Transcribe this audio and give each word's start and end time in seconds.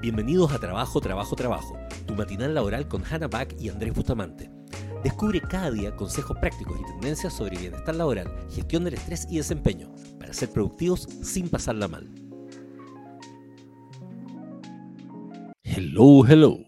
Bienvenidos 0.00 0.52
a 0.52 0.58
Trabajo, 0.58 1.00
Trabajo, 1.00 1.34
Trabajo, 1.36 1.78
tu 2.06 2.14
matinal 2.14 2.54
laboral 2.54 2.86
con 2.88 3.04
Hannah 3.04 3.28
Back 3.28 3.56
y 3.60 3.68
Andrés 3.68 3.94
Bustamante. 3.94 4.50
Descubre 5.02 5.40
cada 5.40 5.70
día 5.70 5.94
consejos 5.94 6.36
prácticos 6.40 6.80
y 6.80 6.84
tendencias 6.84 7.34
sobre 7.34 7.58
bienestar 7.58 7.94
laboral, 7.94 8.30
gestión 8.50 8.84
del 8.84 8.94
estrés 8.94 9.26
y 9.30 9.36
desempeño, 9.36 9.92
para 10.18 10.32
ser 10.32 10.50
productivos 10.50 11.08
sin 11.22 11.48
pasarla 11.48 11.88
mal. 11.88 12.08
Hello, 15.62 16.26
hello. 16.26 16.58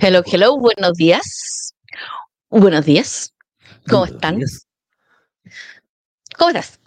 Hello, 0.00 0.22
hello, 0.26 0.58
buenos 0.58 0.94
días. 0.94 1.74
Buenos 2.48 2.84
días. 2.84 3.34
¿Cómo 3.88 4.00
Buenos 4.00 4.16
están? 4.16 4.36
días. 4.38 4.66
¿Cómo 6.36 6.50
estás? 6.50 6.79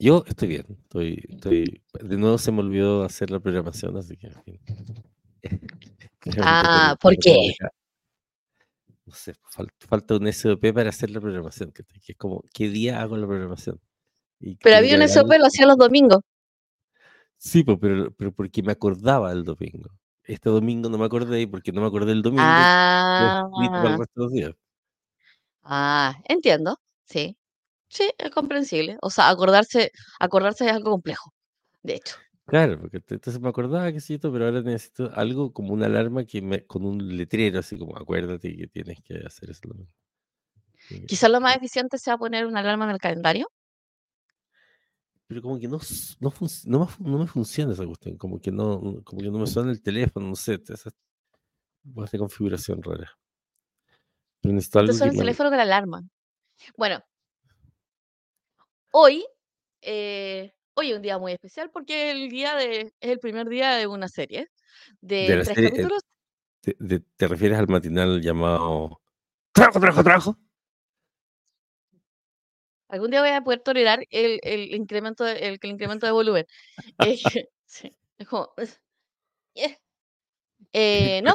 Yo 0.00 0.24
estoy 0.26 0.48
bien, 0.48 0.66
estoy, 0.82 1.22
estoy... 1.28 1.82
De 2.00 2.16
nuevo 2.16 2.38
se 2.38 2.50
me 2.50 2.60
olvidó 2.60 3.04
hacer 3.04 3.30
la 3.30 3.38
programación, 3.38 3.96
así 3.98 4.16
que... 4.16 4.28
en 4.28 4.42
fin. 4.42 4.60
Realmente 6.24 6.46
Ah, 6.46 6.96
por- 7.00 7.14
¿por 7.14 7.22
qué? 7.22 7.54
No 9.06 9.14
sé, 9.14 9.34
fal- 9.54 9.68
falta 9.90 10.16
un 10.16 10.26
SOP 10.28 10.72
para 10.72 10.88
hacer 10.90 11.10
la 11.10 11.20
programación, 11.20 11.70
que, 11.72 11.82
que 11.84 12.12
es 12.12 12.18
como, 12.18 12.42
¿qué 12.54 12.68
día 12.68 13.02
hago 13.02 13.16
la 13.18 13.26
programación? 13.26 13.78
Y 14.40 14.56
Pero 14.56 14.76
había 14.76 14.96
un 14.96 15.02
SOP, 15.02 15.38
lo 15.38 15.46
hacía 15.46 15.66
los 15.66 15.76
domingos. 15.78 16.20
Sí, 17.38 17.64
pues, 17.64 17.78
pero, 17.80 18.12
pero 18.12 18.32
porque 18.32 18.62
me 18.62 18.72
acordaba 18.72 19.32
el 19.32 19.44
domingo. 19.44 19.90
Este 20.24 20.50
domingo 20.50 20.88
no 20.88 20.98
me 20.98 21.06
acordé 21.06 21.40
y 21.40 21.46
porque 21.46 21.72
no 21.72 21.80
me 21.80 21.86
acordé 21.88 22.12
el 22.12 22.22
domingo, 22.22 22.62
para 23.74 23.88
el 23.88 23.94
Ah, 23.94 23.96
resto 23.98 24.12
de 24.20 24.24
los 24.24 24.32
días. 24.32 24.52
ah, 25.62 26.14
entiendo. 26.28 26.76
Sí, 27.06 27.36
sí, 27.90 28.10
es 28.18 28.30
comprensible. 28.30 28.96
O 29.02 29.10
sea, 29.10 29.28
acordarse, 29.30 29.92
acordarse 30.20 30.66
es 30.66 30.72
algo 30.72 30.92
complejo, 30.92 31.34
de 31.82 31.96
hecho. 31.96 32.16
Claro, 32.46 32.80
porque 32.80 32.98
entonces 32.98 33.40
me 33.40 33.48
acordaba 33.48 33.92
que 33.92 34.00
sí, 34.00 34.18
pero 34.18 34.44
ahora 34.46 34.60
necesito 34.62 35.10
algo 35.14 35.52
como 35.52 35.72
una 35.72 35.86
alarma 35.86 36.24
que 36.24 36.42
me, 36.42 36.66
con 36.66 36.84
un 36.84 37.16
letrero, 37.16 37.60
así 37.60 37.78
como 37.78 37.96
acuérdate 37.96 38.56
que 38.56 38.66
tienes 38.66 38.98
que 39.04 39.14
hacer 39.26 39.50
eso. 39.50 39.60
domingo". 39.68 39.88
Y- 40.90 41.06
Quizás 41.06 41.30
lo 41.30 41.40
más 41.40 41.56
eficiente 41.56 41.98
sea 41.98 42.16
poner 42.16 42.46
una 42.46 42.60
alarma 42.60 42.84
en 42.86 42.90
el 42.92 42.98
calendario. 42.98 43.48
Pero 45.26 45.40
como 45.42 45.58
que 45.60 45.68
no, 45.68 45.78
no, 46.20 46.32
no, 46.66 46.88
no 46.98 47.18
me 47.18 47.26
funciona 47.26 47.72
esa 47.72 47.86
cuestión, 47.86 48.16
como 48.18 48.40
que 48.40 48.50
no, 48.50 48.80
como 49.04 49.22
que 49.22 49.30
no 49.30 49.38
me 49.38 49.46
suena 49.46 49.70
el 49.70 49.80
teléfono, 49.82 50.26
no 50.28 50.36
sé, 50.36 50.60
esa 50.68 50.90
esa 52.04 52.18
configuración 52.18 52.82
rara. 52.82 53.08
Pero 54.40 54.54
necesito 54.54 54.78
No 54.78 54.84
te 54.84 54.92
algo 54.92 54.94
suena 54.94 55.12
el 55.12 55.16
me... 55.16 55.24
teléfono 55.24 55.48
con 55.50 55.56
la 55.58 55.62
alarma. 55.62 56.02
Bueno, 56.76 57.04
hoy, 58.92 59.26
eh, 59.82 60.52
hoy 60.74 60.90
es 60.90 60.96
un 60.96 61.02
día 61.02 61.18
muy 61.18 61.32
especial 61.32 61.70
porque 61.70 62.10
el 62.10 62.28
día 62.28 62.54
de, 62.56 62.80
es 63.00 63.10
el 63.10 63.18
primer 63.18 63.48
día 63.48 63.72
de 63.76 63.86
una 63.86 64.08
serie 64.08 64.48
De 65.00 65.26
tres 65.26 65.46
serie, 65.48 65.66
eh, 65.66 65.70
capítulos. 65.70 66.02
te, 66.60 66.76
de- 66.78 67.00
¿te 67.16 67.28
refieres 67.28 67.58
al 67.58 67.68
matinal 67.68 68.20
llamado 68.20 69.00
Trabajo, 69.52 69.80
trabajo, 69.80 70.02
trabajo? 70.04 70.36
Algún 72.88 73.10
día 73.10 73.20
voy 73.20 73.30
a 73.30 73.42
poder 73.42 73.60
tolerar 73.60 74.04
el, 74.10 74.40
el 74.42 74.74
incremento 74.74 75.22
de, 75.24 75.34
el, 75.38 75.58
el 75.62 75.70
incremento 75.70 76.06
de 76.06 76.12
volumen. 76.12 76.46
Eh, 76.98 77.16
sí, 77.66 77.94
es 78.18 78.28
como, 78.28 78.52
yeah. 79.54 79.76
Eh, 80.72 81.20
no, 81.22 81.34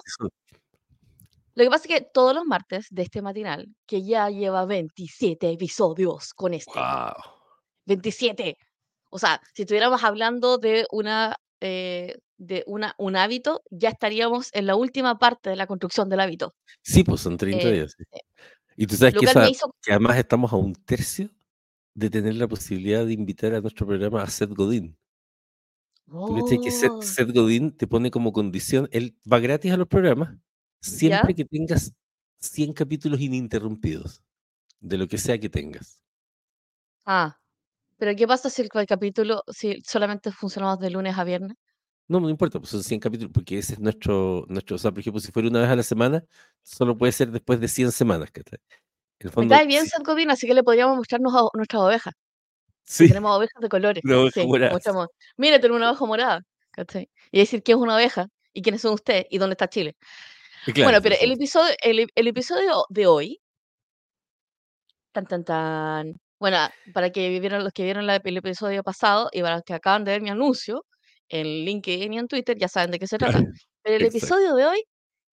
lo 1.56 1.64
que 1.64 1.70
pasa 1.70 1.88
es 1.88 2.00
que 2.00 2.08
todos 2.14 2.36
los 2.36 2.46
martes 2.46 2.88
de 2.92 3.04
este 3.04 3.22
matinal, 3.22 3.68
que 3.88 4.04
ya 4.04 4.30
lleva 4.30 4.66
27 4.66 5.50
episodios 5.52 6.34
con 6.34 6.54
este, 6.54 6.78
Wow. 6.80 7.14
27. 7.86 8.58
O 9.10 9.20
sea, 9.20 9.42
si 9.54 9.64
estuviéramos 9.64 10.04
hablando 10.04 10.58
de 10.58 10.86
una 10.92 11.36
eh, 11.62 12.16
de 12.38 12.64
una, 12.68 12.94
un 12.98 13.16
hábito, 13.16 13.62
ya 13.72 13.90
estaríamos 13.90 14.50
en 14.54 14.66
la 14.68 14.76
última 14.76 15.18
parte 15.18 15.50
de 15.50 15.56
la 15.56 15.68
construcción 15.68 16.10
del 16.10 16.20
hábito. 16.20 16.54
Sí, 16.84 17.04
pues 17.04 17.22
son 17.22 17.38
30 17.38 17.70
Eh, 17.70 17.74
días. 17.74 17.96
sí. 17.98 18.04
eh, 18.12 18.20
Y 18.76 18.88
tú 18.88 18.96
sabes 18.98 19.14
que, 19.16 19.26
esa- 19.26 19.50
hizo 19.50 19.74
que 19.82 19.92
además 19.94 20.18
estamos 20.18 20.52
a 20.52 20.58
un 20.58 20.74
tercio 20.76 21.30
de 21.94 22.10
tener 22.10 22.36
la 22.36 22.48
posibilidad 22.48 23.06
de 23.06 23.14
invitar 23.14 23.54
a 23.56 23.62
nuestro 23.62 23.88
programa 23.88 24.22
a 24.22 24.28
Seth 24.30 24.50
Godin. 24.52 24.98
Tú 26.08 26.36
cachai 26.36 26.60
que 26.60 26.72
Seth, 26.72 26.92
Oh, 26.94 27.02
Seth 27.02 27.32
Godin 27.34 27.72
te 27.72 27.88
pone 27.88 28.12
como 28.12 28.32
condición, 28.34 28.88
él 28.92 29.18
va 29.32 29.40
gratis 29.40 29.72
a 29.72 29.78
los 29.78 29.88
programas, 29.88 30.36
siempre 30.82 31.30
¿Ya? 31.30 31.36
que 31.36 31.46
tengas 31.46 31.94
100 32.40 32.74
capítulos 32.74 33.20
ininterrumpidos, 33.22 34.22
de 34.82 34.98
lo 34.98 35.08
que 35.08 35.18
sea 35.18 35.40
que 35.40 35.50
tengas. 35.50 36.00
Ah, 37.06 37.40
pero 37.98 38.16
¿qué 38.16 38.28
pasa 38.28 38.50
si 38.50 38.62
el 38.62 38.70
ca- 38.70 38.86
capítulo, 38.86 39.44
si 39.48 39.82
solamente 39.86 40.32
funcionamos 40.32 40.80
de 40.80 40.90
lunes 40.92 41.18
a 41.18 41.24
viernes? 41.24 41.58
No, 42.08 42.20
no 42.20 42.30
importa, 42.30 42.60
pues 42.60 42.70
son 42.70 42.84
100 42.84 43.00
capítulos, 43.00 43.32
porque 43.34 43.58
ese 43.58 43.74
es 43.74 43.80
nuestro, 43.80 44.46
nuestro, 44.48 44.76
o 44.76 44.80
sea, 44.80 44.92
por 44.92 45.00
ejemplo, 45.00 45.20
si 45.20 45.32
fuera 45.32 45.50
una 45.50 45.62
vez 45.62 45.70
a 45.70 45.76
la 45.76 45.82
semana, 45.84 46.24
solo 46.62 46.96
puede 46.98 47.12
ser 47.12 47.32
después 47.32 47.60
de 47.60 47.68
100 47.68 47.92
semanas, 47.92 48.30
¿cachai? 48.32 48.60
El 49.20 49.32
Me 49.38 49.48
fondo, 49.48 49.56
cae 49.56 49.66
bien 49.68 49.84
sí, 49.84 49.90
Seth 49.90 50.04
Godin, 50.06 50.30
así 50.32 50.48
que 50.48 50.54
le 50.54 50.64
podríamos 50.64 50.98
mostrarnos 50.98 51.34
a 51.36 51.48
nuestras 51.54 51.82
ovejas. 51.82 52.14
sí, 52.86 53.08
tenemos 53.08 53.38
ovejas 53.38 53.62
de 53.62 53.70
colores. 53.70 54.04
Sí. 54.34 54.42
Mira, 55.38 55.60
tengo 55.60 55.76
una 55.76 55.92
oveja 55.92 56.06
morada. 56.06 56.42
¿cachai? 56.72 57.10
Y 57.32 57.40
decir 57.40 57.64
que 57.64 57.72
es 57.74 57.78
una 57.78 57.96
oveja 57.96 58.28
y 58.54 58.62
quiénes 58.62 58.82
son 58.82 58.94
ustedes 58.94 59.26
y 59.30 59.38
dónde 59.38 59.54
está 59.54 59.70
Chile. 59.70 59.96
Claro, 60.74 60.84
Bueno, 60.84 61.02
pero 61.02 61.16
el 61.16 61.32
supuesto. 61.32 61.34
episodio, 61.34 61.76
el, 61.84 62.08
el 62.16 62.28
episodio 62.28 62.86
de 62.90 63.08
hoy, 63.08 63.42
tan 65.14 65.26
tan 65.30 65.44
tan. 65.44 66.06
Bueno, 66.40 66.58
ah, 66.58 66.74
para 66.94 67.10
que 67.12 67.40
vieron 67.40 67.64
los 67.64 67.72
que 67.74 67.84
vieron 67.84 68.06
la- 68.08 68.18
el 68.18 68.38
episodio 68.38 68.84
pasado 68.84 69.30
y 69.32 69.42
para 69.42 69.56
los 69.56 69.64
que 69.64 69.74
acaban 69.74 70.04
de 70.04 70.12
ver 70.12 70.22
mi 70.22 70.30
anuncio 70.30 70.86
en 71.30 71.46
LinkedIn 71.66 72.14
y 72.14 72.18
en 72.20 72.28
Twitter, 72.28 72.58
ya 72.58 72.68
saben 72.68 72.92
de 72.92 73.00
qué 73.00 73.08
se 73.08 73.18
trata. 73.18 73.38
Pero 73.84 73.96
el 73.96 74.04
Exacto. 74.04 74.18
episodio 74.18 74.56
de 74.56 74.66
hoy 74.66 74.84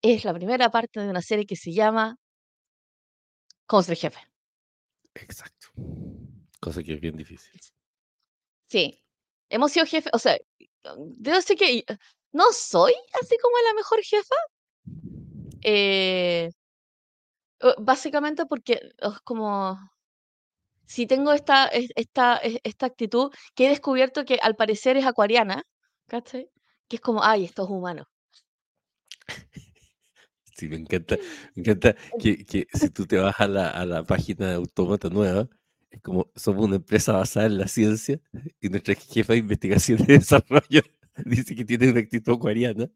es 0.03 0.25
la 0.25 0.33
primera 0.35 0.71
parte 0.71 1.01
de 1.01 1.09
una 1.09 1.23
serie 1.23 1.47
que 1.47 1.57
se 1.57 1.73
llama 1.73 2.17
Cómo 3.67 3.83
ser 3.83 3.97
jefe. 3.97 4.21
Exacto. 5.15 5.69
Cosa 6.61 6.83
que 6.83 6.95
es 6.95 7.01
bien 7.01 7.17
difícil. 7.17 7.61
Sí, 8.69 9.03
hemos 9.51 9.73
sido 9.73 9.87
jefes, 9.87 10.11
o 10.15 10.19
sea, 10.19 10.37
debo 10.97 11.37
decir 11.37 11.57
que 11.57 11.85
no 12.33 12.45
soy 12.53 12.95
así 13.21 13.37
como 13.43 13.57
la 13.69 13.75
mejor 13.75 14.03
jefa, 14.03 14.35
eh, 15.63 16.51
básicamente 17.79 18.47
porque 18.47 18.81
es 18.99 19.21
como, 19.25 19.79
si 20.95 21.07
tengo 21.07 21.33
esta, 21.33 21.67
es- 21.69 21.91
esta, 21.97 22.37
es- 22.39 22.59
esta 22.65 22.87
actitud 22.87 23.31
que 23.55 23.67
he 23.67 23.71
descubierto 23.71 24.25
que 24.25 24.39
al 24.43 24.57
parecer 24.57 24.97
es 24.97 25.07
acuariana, 25.07 25.63
¿cachai? 26.09 26.49
Que 26.89 26.97
es 26.97 27.03
como, 27.03 27.23
ay, 27.25 27.45
esto 27.45 27.65
es 27.65 27.71
humano. 27.71 28.05
Sí, 30.57 30.69
me 30.69 30.77
encanta, 30.77 31.17
me 31.55 31.63
encanta 31.63 31.97
que, 32.19 32.45
que 32.45 32.67
si 32.73 32.91
tú 32.91 33.07
te 33.07 33.17
vas 33.19 33.35
a 33.41 33.49
la, 33.49 33.71
a 33.71 33.87
la 33.87 34.05
página 34.05 34.49
de 34.49 34.55
Autómata 34.55 35.09
Nueva, 35.09 35.49
es 35.91 36.01
como 36.03 36.31
somos 36.37 36.65
una 36.67 36.77
empresa 36.77 37.13
basada 37.13 37.47
en 37.47 37.59
la 37.59 37.69
ciencia 37.69 38.21
y 38.61 38.69
nuestra 38.69 38.95
jefa 38.95 39.33
de 39.35 39.39
investigación 39.41 40.01
y 40.03 40.07
desarrollo 40.07 40.83
dice 41.25 41.55
que 41.55 41.65
tiene 41.65 41.91
una 41.91 42.01
actitud 42.01 42.35
acuariana. 42.35 42.89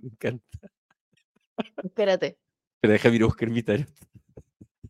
Me 0.00 0.08
encanta. 0.08 0.58
Espérate, 1.82 2.38
Pero 2.80 2.92
déjame 2.92 3.16
ir 3.16 3.22
a 3.22 3.26
buscar 3.26 3.48
mi 3.50 3.62
tarot. 3.62 3.88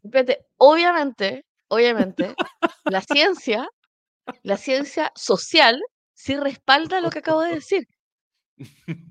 espérate, 0.02 0.46
obviamente, 0.58 1.44
obviamente, 1.72 2.34
la 2.84 3.00
ciencia, 3.00 3.66
la 4.42 4.58
ciencia 4.58 5.10
social 5.14 5.80
sí 6.12 6.36
respalda 6.36 7.00
lo 7.00 7.10
que 7.10 7.20
acabo 7.20 7.40
de 7.40 7.54
decir, 7.54 7.86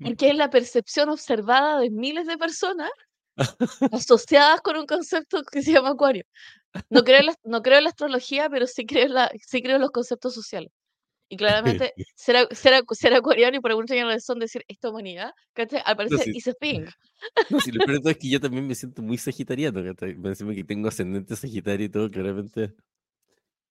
porque 0.02 0.30
es 0.30 0.36
la 0.36 0.48
percepción 0.48 1.08
observada 1.08 1.80
de 1.80 1.90
miles 1.90 2.26
de 2.26 2.38
personas 2.38 2.90
asociadas 3.92 4.60
con 4.60 4.76
un 4.76 4.86
concepto 4.86 5.42
que 5.42 5.62
se 5.62 5.72
llama 5.72 5.90
acuario. 5.90 6.24
No 6.88 7.02
creo 7.02 7.20
en 7.20 7.26
la, 7.26 7.34
no 7.44 7.62
creo 7.62 7.78
en 7.78 7.84
la 7.84 7.90
astrología, 7.90 8.48
pero 8.48 8.66
sí 8.66 8.86
creo 8.86 9.06
en, 9.06 9.14
la, 9.14 9.32
sí 9.46 9.62
creo 9.62 9.76
en 9.76 9.82
los 9.82 9.90
conceptos 9.90 10.34
sociales. 10.34 10.70
Y 11.32 11.36
claramente, 11.38 11.94
ser, 12.14 12.36
a- 12.36 12.46
ser, 12.54 12.74
a- 12.74 12.82
ser 12.90 13.14
acuariano 13.14 13.56
y 13.56 13.60
por 13.60 13.70
alguna 13.70 13.86
extraña 13.86 14.04
razón 14.06 14.38
decir 14.38 14.62
esta 14.68 14.90
humanidad, 14.90 15.30
¿cachai? 15.54 15.80
Al 15.84 15.94
No, 15.94 15.96
parecer, 15.96 16.24
sí, 16.24 16.32
is 16.36 16.48
a 16.48 16.52
thing. 16.52 16.84
no, 17.50 17.58
sí, 17.60 17.72
lo 17.72 17.82
peor 17.86 18.00
es 18.04 18.18
que 18.18 18.28
yo 18.28 18.38
también 18.40 18.66
me 18.66 18.74
siento 18.74 19.00
muy 19.00 19.16
sagitariano. 19.16 19.82
¿cachai? 19.82 20.14
Me 20.14 20.28
encima 20.28 20.54
que 20.54 20.62
tengo 20.64 20.88
ascendente 20.88 21.34
sagitario 21.34 21.86
y 21.86 21.88
todo, 21.88 22.10
claramente. 22.10 22.74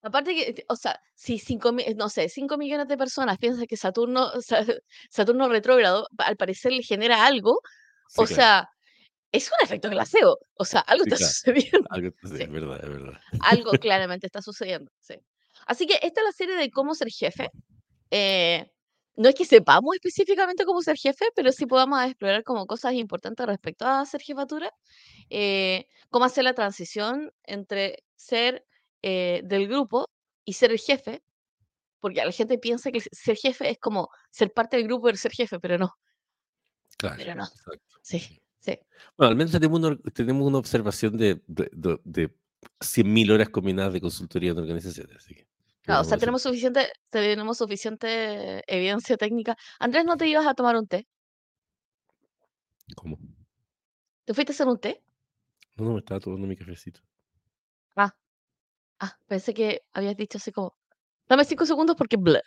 Aparte 0.02 0.34
que, 0.34 0.64
o 0.68 0.74
sea, 0.74 0.98
si 1.14 1.38
5 1.38 1.70
no 1.94 2.08
sé, 2.08 2.28
5 2.28 2.58
millones 2.58 2.88
de 2.88 2.96
personas 2.96 3.38
piensan 3.38 3.66
que 3.68 3.76
Saturno, 3.76 4.28
Sa- 4.40 4.66
Saturno 5.08 5.48
retrógrado, 5.48 6.08
al 6.18 6.36
parecer 6.36 6.72
le 6.72 6.82
genera 6.82 7.24
algo, 7.24 7.60
Sí, 8.08 8.20
o 8.22 8.24
claro. 8.24 8.34
sea, 8.34 8.68
es 9.30 9.46
un 9.48 9.64
efecto 9.64 9.88
placebo. 9.88 10.38
O 10.54 10.64
sea, 10.64 10.80
algo 10.80 11.04
Sí, 11.04 11.10
está 11.10 11.16
claro. 11.18 11.32
sucediendo. 11.32 11.88
Algo, 11.90 12.10
sí, 12.24 12.36
Sí. 12.36 12.42
es 12.42 12.50
verdad, 12.50 12.80
es 12.82 12.90
verdad. 12.90 13.20
algo 13.40 13.70
claramente 13.72 14.26
está 14.26 14.42
sucediendo. 14.42 14.90
Sí. 15.00 15.14
Así 15.66 15.86
que 15.86 15.94
esta 16.02 16.20
es 16.20 16.24
la 16.24 16.32
serie 16.32 16.56
de 16.56 16.70
cómo 16.70 16.94
ser 16.94 17.08
jefe. 17.10 17.50
Eh, 18.10 18.70
no 19.16 19.28
es 19.28 19.34
que 19.34 19.44
sepamos 19.44 19.94
específicamente 19.94 20.64
cómo 20.64 20.80
ser 20.82 20.96
jefe, 20.96 21.26
pero 21.34 21.52
sí 21.52 21.66
podamos 21.66 22.02
explorar 22.04 22.44
como 22.44 22.66
cosas 22.66 22.94
importantes 22.94 23.46
respecto 23.46 23.86
a 23.86 24.04
ser 24.06 24.20
jefatura. 24.22 24.70
eh, 25.30 25.86
cómo 26.10 26.24
hacer 26.26 26.44
la 26.44 26.54
transición 26.54 27.32
entre 27.44 28.04
ser 28.16 28.64
eh, 29.02 29.40
del 29.44 29.66
grupo 29.68 30.08
y 30.44 30.54
ser 30.54 30.72
el 30.72 30.78
jefe, 30.78 31.22
porque 32.00 32.24
la 32.24 32.32
gente 32.32 32.58
piensa 32.58 32.90
que 32.92 33.00
ser 33.00 33.36
jefe 33.36 33.70
es 33.70 33.78
como 33.78 34.08
ser 34.30 34.52
parte 34.52 34.76
del 34.76 34.86
grupo 34.86 35.08
y 35.10 35.16
ser 35.16 35.32
jefe, 35.32 35.58
pero 35.60 35.78
no. 35.78 35.94
Claro, 36.98 37.16
Pero 37.18 37.34
no. 37.34 37.44
exacto. 37.44 37.96
Sí, 38.02 38.20
sí. 38.60 38.78
Bueno, 39.16 39.30
al 39.30 39.36
menos 39.36 39.52
tenemos 39.52 39.80
una, 39.80 39.96
tenemos 40.12 40.46
una 40.46 40.58
observación 40.58 41.16
de, 41.16 41.42
de, 41.46 41.68
de, 41.72 41.98
de 42.04 42.30
100.000 42.80 43.30
horas 43.32 43.48
combinadas 43.48 43.92
de 43.92 44.00
consultoría 44.00 44.54
de 44.54 44.60
organizaciones. 44.60 45.16
Así 45.16 45.34
que, 45.34 45.46
Claro, 45.82 46.02
o 46.02 46.04
sea, 46.04 46.16
tenemos 46.16 46.42
suficiente, 46.42 46.92
tenemos 47.10 47.58
suficiente 47.58 48.62
evidencia 48.72 49.16
técnica. 49.16 49.56
Andrés, 49.80 50.04
¿no 50.04 50.16
te 50.16 50.28
ibas 50.28 50.46
a 50.46 50.54
tomar 50.54 50.76
un 50.76 50.86
té? 50.86 51.06
¿Cómo? 52.94 53.18
¿Te 54.24 54.34
fuiste 54.34 54.52
a 54.52 54.54
hacer 54.54 54.68
un 54.68 54.78
té? 54.78 55.02
No, 55.76 55.86
no, 55.86 55.92
me 55.94 55.98
estaba 55.98 56.20
tomando 56.20 56.46
mi 56.46 56.56
cafecito. 56.56 57.00
Ah, 57.96 58.14
ah, 59.00 59.16
pensé 59.26 59.52
que 59.54 59.82
habías 59.92 60.16
dicho 60.16 60.38
así 60.38 60.52
como, 60.52 60.76
dame 61.28 61.44
cinco 61.44 61.66
segundos 61.66 61.96
porque 61.96 62.16
bla. 62.16 62.42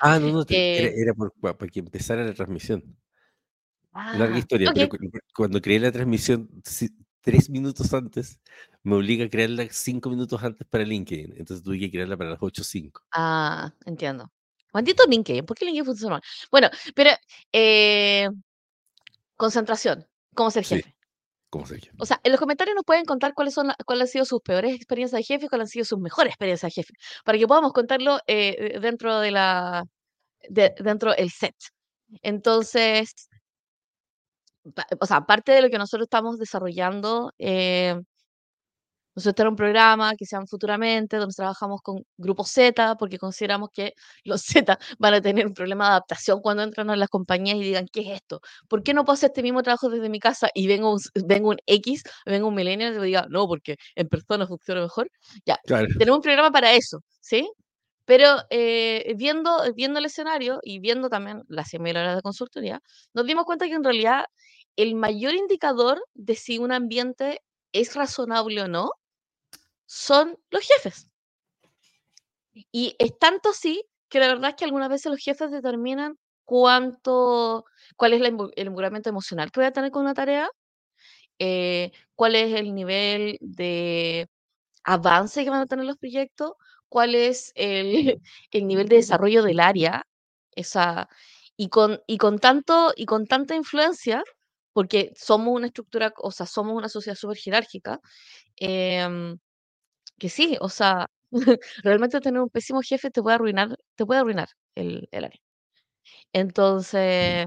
Ah, 0.00 0.18
no, 0.20 0.28
no, 0.28 0.40
era, 0.48 0.88
Eh, 0.88 0.94
era 0.96 1.14
por- 1.14 1.32
pa- 1.40 1.56
para 1.56 1.70
que 1.70 1.80
empezara 1.80 2.24
la 2.24 2.34
transmisión. 2.34 2.82
Larga 3.92 4.34
ah, 4.34 4.38
historia, 4.38 4.70
pero 4.72 4.88
cu- 4.88 4.98
cuando 5.34 5.60
creé 5.60 5.80
la 5.80 5.90
transmisión 5.92 6.48
si- 6.64 6.90
tres 7.22 7.48
minutos 7.48 7.92
antes, 7.94 8.40
me 8.82 8.96
obliga 8.96 9.24
a 9.24 9.30
crearla 9.30 9.66
cinco 9.70 10.10
minutos 10.10 10.42
antes 10.42 10.66
para 10.68 10.84
LinkedIn. 10.84 11.34
Entonces 11.38 11.62
tuve 11.64 11.78
que 11.78 11.90
crearla 11.90 12.16
para 12.16 12.30
las 12.30 12.40
8.05. 12.40 13.00
Ah, 13.12 13.72
entiendo. 13.86 14.30
Maldito 14.74 15.04
LinkedIn, 15.08 15.44
¿por 15.46 15.56
qué 15.56 15.64
LinkedIn 15.64 15.84
funciona 15.86 16.14
mal? 16.16 16.22
Bueno, 16.50 16.68
pero 16.94 17.10
eh, 17.52 18.28
concentración, 19.36 20.06
cómo 20.34 20.50
ser 20.50 20.64
Sí, 20.64 20.76
jefe. 20.76 20.94
como 21.50 21.66
se 21.66 21.74
dice. 21.76 21.90
O 21.98 22.06
sea, 22.06 22.20
en 22.22 22.32
los 22.32 22.40
comentarios 22.40 22.74
nos 22.74 22.84
pueden 22.84 23.04
contar 23.04 23.34
cuáles 23.34 23.54
son 23.54 23.70
cuáles 23.86 24.02
han 24.02 24.08
sido 24.12 24.24
sus 24.24 24.40
peores 24.40 24.74
experiencias 24.74 25.18
de 25.18 25.24
jefe 25.24 25.46
y 25.46 25.48
cuáles 25.48 25.66
han 25.66 25.70
sido 25.70 25.84
sus 25.84 25.98
mejores 25.98 26.30
experiencias 26.32 26.70
de 26.74 26.82
jefe, 26.82 26.94
para 27.24 27.38
que 27.38 27.46
podamos 27.46 27.72
contarlo 27.72 28.18
eh, 28.26 28.78
dentro 28.80 29.20
de 29.20 29.30
la 29.30 29.84
de- 30.48 30.74
dentro 30.78 31.12
del 31.14 31.30
set. 31.30 31.54
Entonces, 32.22 33.28
o 35.00 35.06
sea, 35.06 35.18
aparte 35.18 35.52
de 35.52 35.62
lo 35.62 35.70
que 35.70 35.78
nosotros 35.78 36.06
estamos 36.06 36.38
desarrollando, 36.38 37.32
eh, 37.38 37.96
nosotros 39.14 39.34
tenemos 39.34 39.52
un 39.52 39.56
programa 39.56 40.12
que 40.16 40.24
se 40.24 40.36
llama 40.36 40.46
Futuramente, 40.46 41.16
donde 41.18 41.34
trabajamos 41.34 41.82
con 41.82 42.02
grupos 42.16 42.48
Z, 42.50 42.96
porque 42.96 43.18
consideramos 43.18 43.68
que 43.72 43.92
los 44.24 44.42
Z 44.64 44.78
van 44.98 45.14
a 45.14 45.20
tener 45.20 45.46
un 45.46 45.52
problema 45.54 45.84
de 45.86 45.90
adaptación 45.90 46.40
cuando 46.40 46.62
entran 46.62 46.88
a 46.90 46.96
las 46.96 47.08
compañías 47.08 47.56
y 47.58 47.60
digan, 47.62 47.86
¿qué 47.92 48.00
es 48.02 48.08
esto? 48.16 48.40
¿Por 48.68 48.82
qué 48.82 48.94
no 48.94 49.04
puedo 49.04 49.14
hacer 49.14 49.28
este 49.30 49.42
mismo 49.42 49.62
trabajo 49.62 49.90
desde 49.90 50.08
mi 50.08 50.18
casa 50.18 50.48
y 50.54 50.66
vengo 50.66 50.92
un, 50.94 51.00
vengo 51.26 51.50
un 51.50 51.58
X, 51.66 52.02
vengo 52.26 52.48
un 52.48 52.54
millennial 52.54 52.94
y 52.94 52.98
me 52.98 53.06
diga, 53.06 53.26
no, 53.28 53.46
porque 53.46 53.76
en 53.96 54.08
persona 54.08 54.46
funciona 54.46 54.80
mejor? 54.82 55.10
Ya, 55.44 55.58
Claro. 55.66 55.86
tenemos 55.98 56.18
un 56.18 56.22
programa 56.22 56.50
para 56.50 56.72
eso, 56.72 57.00
¿sí? 57.20 57.50
Pero 58.04 58.26
eh, 58.50 59.14
viendo, 59.16 59.62
viendo 59.74 59.98
el 59.98 60.06
escenario 60.06 60.58
y 60.62 60.80
viendo 60.80 61.08
también 61.08 61.42
las 61.48 61.68
100.000 61.68 61.96
horas 61.96 62.16
de 62.16 62.22
consultoría, 62.22 62.80
nos 63.14 63.26
dimos 63.26 63.44
cuenta 63.44 63.66
que 63.66 63.74
en 63.74 63.84
realidad 63.84 64.24
el 64.76 64.94
mayor 64.94 65.34
indicador 65.34 66.04
de 66.14 66.34
si 66.34 66.58
un 66.58 66.72
ambiente 66.72 67.42
es 67.72 67.94
razonable 67.94 68.62
o 68.62 68.68
no 68.68 68.92
son 69.86 70.38
los 70.50 70.66
jefes. 70.66 71.08
Y 72.70 72.94
es 72.98 73.18
tanto 73.18 73.50
así 73.50 73.84
que 74.08 74.20
la 74.20 74.28
verdad 74.28 74.50
es 74.50 74.56
que 74.56 74.64
algunas 74.64 74.88
veces 74.88 75.10
los 75.10 75.20
jefes 75.20 75.50
determinan 75.50 76.18
cuánto, 76.44 77.64
cuál 77.96 78.14
es 78.14 78.20
el 78.20 78.28
involucramiento 78.28 79.08
emocional 79.08 79.50
que 79.50 79.60
voy 79.60 79.66
a 79.66 79.72
tener 79.72 79.90
con 79.90 80.02
una 80.02 80.14
tarea, 80.14 80.48
eh, 81.38 81.92
cuál 82.14 82.34
es 82.36 82.54
el 82.54 82.74
nivel 82.74 83.38
de 83.40 84.28
avance 84.84 85.44
que 85.44 85.50
van 85.50 85.62
a 85.62 85.66
tener 85.66 85.84
los 85.86 85.98
proyectos, 85.98 86.52
cuál 86.88 87.14
es 87.14 87.52
el, 87.54 88.20
el 88.50 88.66
nivel 88.66 88.88
de 88.88 88.96
desarrollo 88.96 89.42
del 89.42 89.60
área, 89.60 90.06
esa, 90.54 91.08
y 91.56 91.68
con, 91.68 92.00
y 92.06 92.18
con 92.18 92.38
tanto, 92.38 92.92
y 92.96 93.06
con 93.06 93.26
tanta 93.26 93.54
influencia, 93.54 94.22
porque 94.72 95.12
somos 95.16 95.54
una 95.54 95.66
estructura, 95.68 96.12
o 96.18 96.30
sea, 96.32 96.46
somos 96.46 96.74
una 96.76 96.88
sociedad 96.88 97.16
súper 97.16 97.36
jerárquica, 97.38 98.00
em, 98.56 99.38
que 100.18 100.28
sí, 100.28 100.56
o 100.60 100.68
sea, 100.68 101.08
realmente 101.84 102.20
tener 102.20 102.40
un 102.42 102.50
pésimo 102.50 102.80
jefe 102.82 103.10
te 103.10 103.22
puede 103.22 103.36
arruinar, 103.36 103.76
te 103.96 104.06
puede 104.06 104.20
arruinar 104.20 104.48
el, 104.74 105.08
el 105.12 105.24
área. 105.24 105.40
Entonces, 106.32 107.46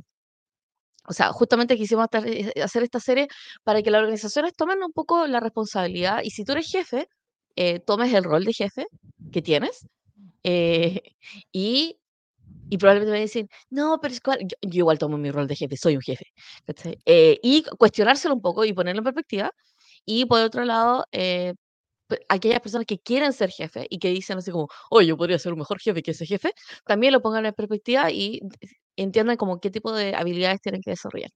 o 1.07 1.13
sea, 1.13 1.31
justamente 1.31 1.77
quisimos 1.77 2.07
hacer 2.11 2.27
eh, 2.27 2.61
hacer 2.63 2.83
esta 2.83 2.99
serie 2.99 3.27
para 3.63 3.81
que 3.81 3.91
las 3.91 4.01
organizaciones 4.01 4.53
tomen 4.55 4.83
un 4.83 4.91
poco 4.91 5.27
la 5.27 5.39
responsabilidad 5.39 6.21
y 6.23 6.31
si 6.31 6.43
tú 6.43 6.53
eres 6.53 6.69
jefe, 6.71 7.07
eh, 7.55 7.79
tomes 7.79 8.13
el 8.13 8.23
rol 8.23 8.43
de 8.45 8.53
jefe 8.53 8.87
que 9.31 9.41
tienes 9.41 9.87
eh, 10.43 11.01
y, 11.51 11.99
y 12.69 12.77
probablemente 12.77 13.11
me 13.11 13.21
dicen, 13.21 13.49
no, 13.69 13.99
pero 14.01 14.13
es 14.13 14.19
que 14.19 14.31
yo, 14.41 14.57
yo 14.61 14.77
igual 14.79 14.97
tomo 14.97 15.17
mi 15.17 15.31
rol 15.31 15.47
de 15.47 15.55
jefe, 15.55 15.77
soy 15.77 15.95
un 15.95 16.01
jefe. 16.01 16.25
Eh, 17.05 17.39
y 17.43 17.63
cuestionárselo 17.77 18.33
un 18.35 18.41
poco 18.41 18.65
y 18.65 18.73
ponerlo 18.73 18.99
en 18.99 19.03
perspectiva. 19.05 19.51
Y 20.05 20.25
por 20.25 20.41
otro 20.41 20.65
lado, 20.65 21.05
eh, 21.11 21.53
aquellas 22.29 22.59
personas 22.59 22.85
que 22.85 22.99
quieren 22.99 23.33
ser 23.33 23.49
jefe 23.49 23.87
y 23.89 23.99
que 23.99 24.09
dicen 24.09 24.37
así 24.37 24.51
como, 24.51 24.67
oh, 24.89 25.01
yo 25.01 25.17
podría 25.17 25.39
ser 25.39 25.53
un 25.53 25.59
mejor 25.59 25.79
jefe 25.79 26.03
que 26.03 26.11
ese 26.11 26.25
jefe, 26.25 26.53
también 26.85 27.13
lo 27.13 27.21
pongan 27.21 27.45
en 27.45 27.53
perspectiva 27.53 28.11
y 28.11 28.41
entiendan 28.95 29.37
como 29.37 29.59
qué 29.59 29.71
tipo 29.71 29.91
de 29.91 30.15
habilidades 30.15 30.61
tienen 30.61 30.81
que 30.81 30.91
desarrollar. 30.91 31.31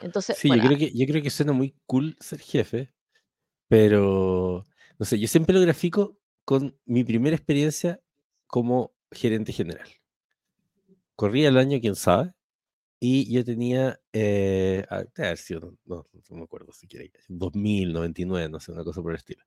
Entonces, 0.00 0.36
Sí, 0.36 0.48
bueno, 0.48 0.62
yo 0.62 0.68
creo 0.68 0.78
que, 0.78 0.92
yo 0.96 1.06
creo 1.06 1.22
que 1.22 1.30
suena 1.30 1.52
muy 1.52 1.74
cool 1.86 2.16
ser 2.20 2.40
jefe, 2.40 2.90
pero 3.68 4.64
no 4.98 5.06
sé, 5.06 5.18
yo 5.18 5.28
siempre 5.28 5.54
lo 5.54 5.60
grafico 5.60 6.16
con 6.44 6.78
mi 6.84 7.04
primera 7.04 7.36
experiencia 7.36 8.00
como 8.46 8.92
gerente 9.10 9.52
general. 9.52 9.88
Corría 11.20 11.48
el 11.50 11.58
año, 11.58 11.78
quién 11.82 11.96
sabe, 11.96 12.32
y 12.98 13.30
yo 13.30 13.44
tenía, 13.44 14.00
eh, 14.10 14.86
debe 15.14 15.28
haber 15.28 15.36
sido, 15.36 15.60
no, 15.60 15.76
no, 15.84 16.06
no 16.30 16.36
me 16.38 16.44
acuerdo 16.44 16.72
siquiera, 16.72 17.04
2000, 17.28 17.92
99, 17.92 18.48
no 18.48 18.58
sé, 18.58 18.72
una 18.72 18.84
cosa 18.84 19.02
por 19.02 19.12
el 19.12 19.18
estilo. 19.18 19.44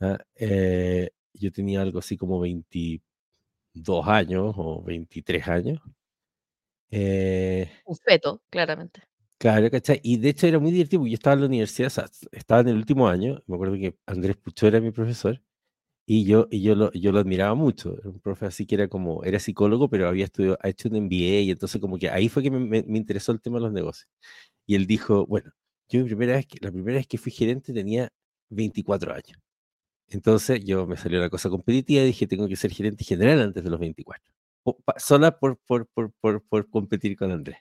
ah, 0.00 0.18
eh, 0.36 1.08
yo 1.32 1.50
tenía 1.50 1.80
algo 1.80 2.00
así 2.00 2.18
como 2.18 2.40
22 2.40 4.06
años 4.06 4.54
o 4.58 4.82
23 4.82 5.48
años. 5.48 5.80
eh, 6.90 7.70
un 7.86 7.96
feto, 7.96 8.42
claramente. 8.50 9.00
Claro, 9.38 9.70
¿cachai? 9.70 10.00
Y 10.02 10.18
de 10.18 10.28
hecho 10.28 10.46
era 10.46 10.58
muy 10.58 10.72
divertido, 10.72 11.00
porque 11.00 11.12
yo 11.12 11.14
estaba 11.14 11.34
en 11.36 11.40
la 11.40 11.46
universidad, 11.46 11.86
o 11.86 11.90
sea, 11.90 12.06
estaba 12.32 12.60
en 12.60 12.68
el 12.68 12.76
último 12.76 13.08
año, 13.08 13.42
me 13.46 13.54
acuerdo 13.54 13.76
que 13.76 13.96
Andrés 14.04 14.36
Pucho 14.36 14.66
era 14.66 14.78
mi 14.78 14.90
profesor, 14.90 15.40
y 16.06 16.24
yo, 16.26 16.48
y 16.50 16.62
yo, 16.62 16.74
lo, 16.74 16.92
yo 16.92 17.12
lo 17.12 17.18
admiraba 17.20 17.54
mucho, 17.54 17.96
era 17.98 18.10
un 18.10 18.20
profe 18.20 18.46
así 18.46 18.66
que 18.66 18.74
era 18.76 18.88
como, 18.88 19.24
era 19.24 19.38
psicólogo, 19.40 19.88
pero 19.88 20.08
había 20.08 20.26
estudiado, 20.26 20.58
ha 20.62 20.68
hecho 20.68 20.88
un 20.88 20.96
MBA, 20.96 21.40
y 21.42 21.50
entonces 21.50 21.80
como 21.80 21.98
que 21.98 22.10
ahí 22.10 22.28
fue 22.28 22.42
que 22.42 22.50
me, 22.50 22.60
me- 22.60 22.82
me 22.84 22.98
interesó 22.98 23.32
el 23.32 23.40
tema 23.40 23.58
de 23.58 23.62
los 23.64 23.72
negocios. 23.72 24.08
Y 24.66 24.76
él 24.76 24.86
dijo, 24.86 25.26
bueno, 25.26 25.52
yo 25.90 26.00
mi 26.02 26.06
primera 26.08 26.34
vez 26.34 26.46
que, 26.46 26.58
la 26.62 26.72
primera 26.72 26.98
vez 26.98 27.06
que 27.08 27.18
fui 27.18 27.32
gerente 27.32 27.72
tenía 27.74 28.10
24 28.50 29.12
años. 29.14 29.38
Entonces 30.08 30.64
yo 30.64 30.86
me 30.86 30.96
salió 30.96 31.20
la 31.20 31.30
cosa 31.30 31.50
competitiva 31.50 32.02
y 32.02 32.06
dije, 32.08 32.26
tengo 32.26 32.48
que 32.48 32.56
ser 32.56 32.72
gerente 32.72 33.04
general 33.04 33.40
antes 33.42 33.64
de 33.64 33.70
los 33.70 33.80
24, 33.80 34.32
po- 34.64 34.78
pa- 34.84 34.98
sola 34.98 35.38
por, 35.38 35.58
por, 35.66 35.86
por, 35.88 36.12
por, 36.20 36.42
por 36.44 36.70
competir 36.70 37.16
con 37.16 37.32
Andrés. 37.32 37.58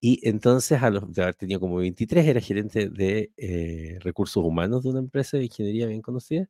Y 0.00 0.20
entonces, 0.28 0.82
a 0.82 0.90
los 0.90 1.12
de 1.12 1.22
haber 1.22 1.34
tenido 1.36 1.60
como 1.60 1.76
23, 1.76 2.26
era 2.26 2.40
gerente 2.40 2.88
de 2.90 3.32
eh, 3.36 3.98
recursos 4.00 4.42
humanos 4.44 4.82
de 4.82 4.90
una 4.90 4.98
empresa 5.00 5.36
de 5.38 5.44
ingeniería 5.44 5.86
bien 5.86 6.02
conocida. 6.02 6.48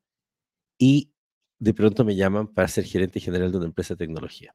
Y 0.90 1.12
de 1.60 1.72
pronto 1.74 2.04
me 2.04 2.14
llaman 2.16 2.46
para 2.48 2.68
ser 2.68 2.84
gerente 2.84 3.20
general 3.20 3.50
de 3.52 3.58
una 3.58 3.66
empresa 3.68 3.94
de 3.94 3.98
tecnología. 4.04 4.54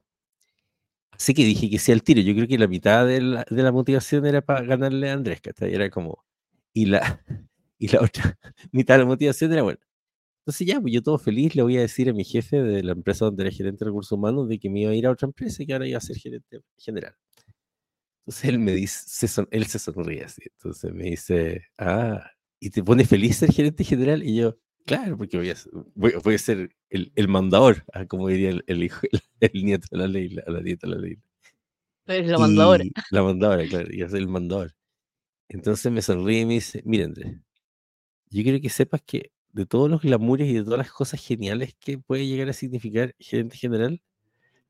Así 1.12 1.34
que 1.34 1.43
dije 1.46 1.69
que 1.69 1.79
sí 1.79 1.91
al 1.91 2.03
tiro. 2.03 2.22
Yo 2.22 2.34
creo 2.36 2.48
que 2.48 2.57
la 2.57 2.67
mitad 2.67 3.05
de 3.07 3.22
la, 3.22 3.46
de 3.50 3.63
la 3.63 3.72
motivación 3.72 4.25
era 4.25 4.41
para 4.41 4.62
ganarle 4.63 5.10
a 5.10 5.13
Andrés, 5.13 5.41
¿cachai? 5.41 5.74
Era 5.74 5.89
como. 5.89 6.24
Y 6.74 6.86
la, 6.86 7.22
y 7.79 7.88
la 7.89 8.01
otra 8.01 8.38
mitad 8.72 8.96
de 8.96 9.00
la 9.00 9.05
motivación 9.05 9.51
era, 9.53 9.63
bueno. 9.63 9.79
Entonces, 10.41 10.67
ya, 10.67 10.81
pues 10.81 10.93
yo 10.93 11.03
todo 11.03 11.19
feliz 11.19 11.55
le 11.55 11.63
voy 11.63 11.77
a 11.77 11.81
decir 11.81 12.10
a 12.10 12.13
mi 12.13 12.24
jefe 12.25 12.62
de 12.62 12.84
la 12.84 12.93
empresa 12.93 13.25
donde 13.25 13.43
era 13.43 13.51
gerente 13.53 13.86
de 13.86 13.89
recursos 13.91 14.13
humanos 14.13 14.50
de 14.50 14.60
que 14.60 14.69
me 14.69 14.81
iba 14.81 14.91
a 14.91 14.96
ir 14.96 15.07
a 15.07 15.12
otra 15.12 15.27
empresa 15.27 15.63
y 15.63 15.67
que 15.67 15.74
ahora 15.74 15.88
iba 15.88 15.98
a 16.00 16.01
ser 16.01 16.17
gerente 16.17 16.62
general. 16.77 17.15
Entonces 18.25 18.46
él 18.50 18.60
me 18.60 18.74
dice, 18.74 19.00
se 19.07 19.27
son- 19.27 19.48
él 19.51 19.65
se 19.67 19.79
sonríe 19.79 20.24
así. 20.25 20.41
Entonces 20.46 20.93
me 20.93 21.05
dice, 21.05 21.63
ah, 21.77 22.29
¿y 22.60 22.69
te 22.72 22.84
pone 22.84 23.05
feliz 23.05 23.38
ser 23.38 23.51
gerente 23.53 23.84
general? 23.84 24.24
Y 24.24 24.36
yo, 24.38 24.57
claro, 24.88 25.17
porque 25.17 25.38
voy 25.38 25.50
a, 25.51 25.56
ser- 25.56 25.72
voy, 25.96 26.13
voy 26.24 26.36
a 26.36 26.38
ser 26.39 26.75
el, 26.89 27.12
el 27.15 27.27
mandador, 27.27 27.84
ah, 27.94 28.06
como 28.08 28.27
diría 28.29 28.50
el, 28.51 28.63
el 28.67 28.84
hijo, 28.84 29.01
el, 29.12 29.22
nieto 29.65 29.88
de 29.91 29.98
la 30.00 30.08
ley, 30.08 30.29
la, 30.29 30.44
la 30.48 30.62
nieta 30.62 30.88
de 30.88 30.96
la 30.96 31.01
ley. 31.01 31.17
Ahora. 32.36 32.84
Y 32.84 32.96
la 33.10 33.24
mandadora, 33.24 33.67
claro, 33.67 33.88
y 33.91 34.00
ser 34.00 34.15
el 34.17 34.27
mandador. 34.27 34.74
Entonces 35.50 35.91
me 35.91 36.01
sonríe 36.01 36.41
y 36.41 36.46
me 36.48 36.56
dice, 36.56 36.82
mira 36.86 37.06
Andrés, 37.06 37.38
yo 38.29 38.44
quiero 38.44 38.62
que 38.62 38.70
sepas 38.70 39.01
que 39.06 39.32
de 39.53 39.65
todos 39.65 39.89
los 39.89 40.01
glamures 40.03 40.50
y 40.50 40.56
de 40.56 40.63
todas 40.63 40.79
las 40.79 40.91
cosas 40.91 41.22
geniales 41.25 41.75
que 41.79 41.98
puede 42.00 42.27
llegar 42.27 42.50
a 42.50 42.53
significar 42.53 43.15
gerente 43.20 43.58
general, 43.58 44.01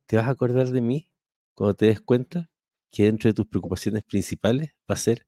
te 0.08 0.18
vas 0.18 0.28
a 0.28 0.32
acordar 0.32 0.70
de 0.70 0.82
mí 0.82 1.10
cuando 1.56 1.76
te 1.76 1.88
des 1.88 2.02
cuenta 2.02 2.50
que 2.92 3.06
dentro 3.06 3.30
de 3.30 3.36
tus 3.36 3.48
preocupaciones 3.48 4.04
principales 4.04 4.72
va 4.92 4.96
a 4.96 4.98
ser 4.98 5.28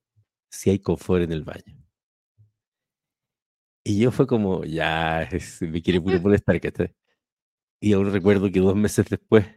si 0.50 0.72
hay 0.72 0.80
confort 0.80 1.24
en 1.24 1.34
el 1.34 1.44
baño. 1.44 1.79
Y 3.90 4.00
yo 4.02 4.12
fue 4.12 4.28
como, 4.28 4.64
ya, 4.66 5.24
es- 5.24 5.64
me 5.64 5.82
quiere 5.82 6.00
puro 6.00 6.20
molestar, 6.22 6.62
¿cachai? 6.62 6.94
Y 7.82 7.94
aún 7.94 8.12
recuerdo 8.12 8.52
que 8.52 8.60
dos 8.60 8.76
meses 8.76 9.08
después 9.10 9.48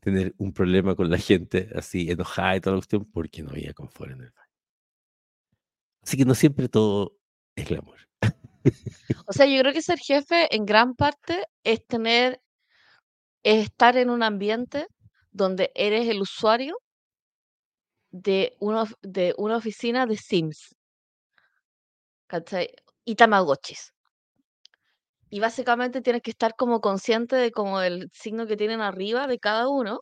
tener 0.00 0.34
un 0.38 0.52
problema 0.52 0.96
con 0.96 1.10
la 1.10 1.18
gente 1.18 1.70
así 1.76 2.10
enojada 2.10 2.56
y 2.56 2.60
toda 2.60 2.74
la 2.76 2.80
cuestión 2.80 3.04
porque 3.12 3.42
no 3.42 3.50
había 3.50 3.74
confort 3.74 4.12
en 4.12 4.22
el 4.22 4.32
baño. 4.32 4.50
Así 6.02 6.16
que 6.16 6.24
no 6.24 6.34
siempre 6.34 6.68
todo 6.68 7.16
es 7.54 7.68
glamour. 7.68 7.98
O 9.26 9.32
sea, 9.32 9.46
yo 9.46 9.60
creo 9.60 9.72
que 9.72 9.82
ser 9.82 9.98
jefe 9.98 10.54
en 10.56 10.66
gran 10.66 10.94
parte 10.94 11.44
es 11.62 11.86
tener, 11.86 12.40
es 13.44 13.64
estar 13.66 13.96
en 13.96 14.10
un 14.10 14.24
ambiente 14.24 14.86
donde 15.30 15.70
eres 15.76 16.08
el 16.08 16.20
usuario 16.22 16.76
de 18.12 18.56
una, 18.60 18.82
of- 18.82 18.94
de 19.02 19.34
una 19.38 19.56
oficina 19.56 20.06
de 20.06 20.16
Sims, 20.16 20.74
¿cachai? 22.26 22.68
Y 23.04 23.14
Tamagotchis. 23.16 23.92
Y 25.28 25.40
básicamente 25.40 26.02
tienes 26.02 26.22
que 26.22 26.30
estar 26.30 26.54
como 26.56 26.80
consciente 26.80 27.34
de 27.34 27.50
como 27.50 27.80
el 27.80 28.08
signo 28.12 28.46
que 28.46 28.56
tienen 28.56 28.80
arriba 28.80 29.26
de 29.26 29.38
cada 29.40 29.68
uno 29.68 29.98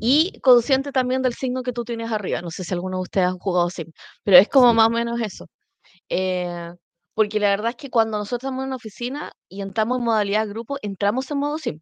y 0.00 0.38
consciente 0.40 0.92
también 0.92 1.22
del 1.22 1.34
signo 1.34 1.62
que 1.62 1.72
tú 1.72 1.84
tienes 1.84 2.10
arriba. 2.12 2.42
No 2.42 2.50
sé 2.50 2.64
si 2.64 2.74
alguno 2.74 2.98
de 2.98 3.02
ustedes 3.02 3.28
han 3.28 3.38
jugado 3.38 3.70
Sims, 3.70 3.92
pero 4.22 4.36
es 4.38 4.48
como 4.48 4.72
Sí, 4.72 4.74
más 4.74 4.86
o 4.88 4.90
menos 4.90 5.20
eso. 5.20 5.46
Eh, 6.10 6.72
porque 7.14 7.40
la 7.40 7.50
verdad 7.50 7.70
es 7.70 7.76
que 7.76 7.90
cuando 7.90 8.18
nosotros 8.18 8.48
estamos 8.50 8.64
en 8.64 8.68
una 8.68 8.76
oficina 8.76 9.32
y 9.48 9.62
entramos 9.62 9.98
en 10.00 10.04
modalidad 10.06 10.48
grupo, 10.48 10.78
entramos 10.82 11.30
en 11.32 11.38
modo 11.38 11.58
Sim. 11.58 11.80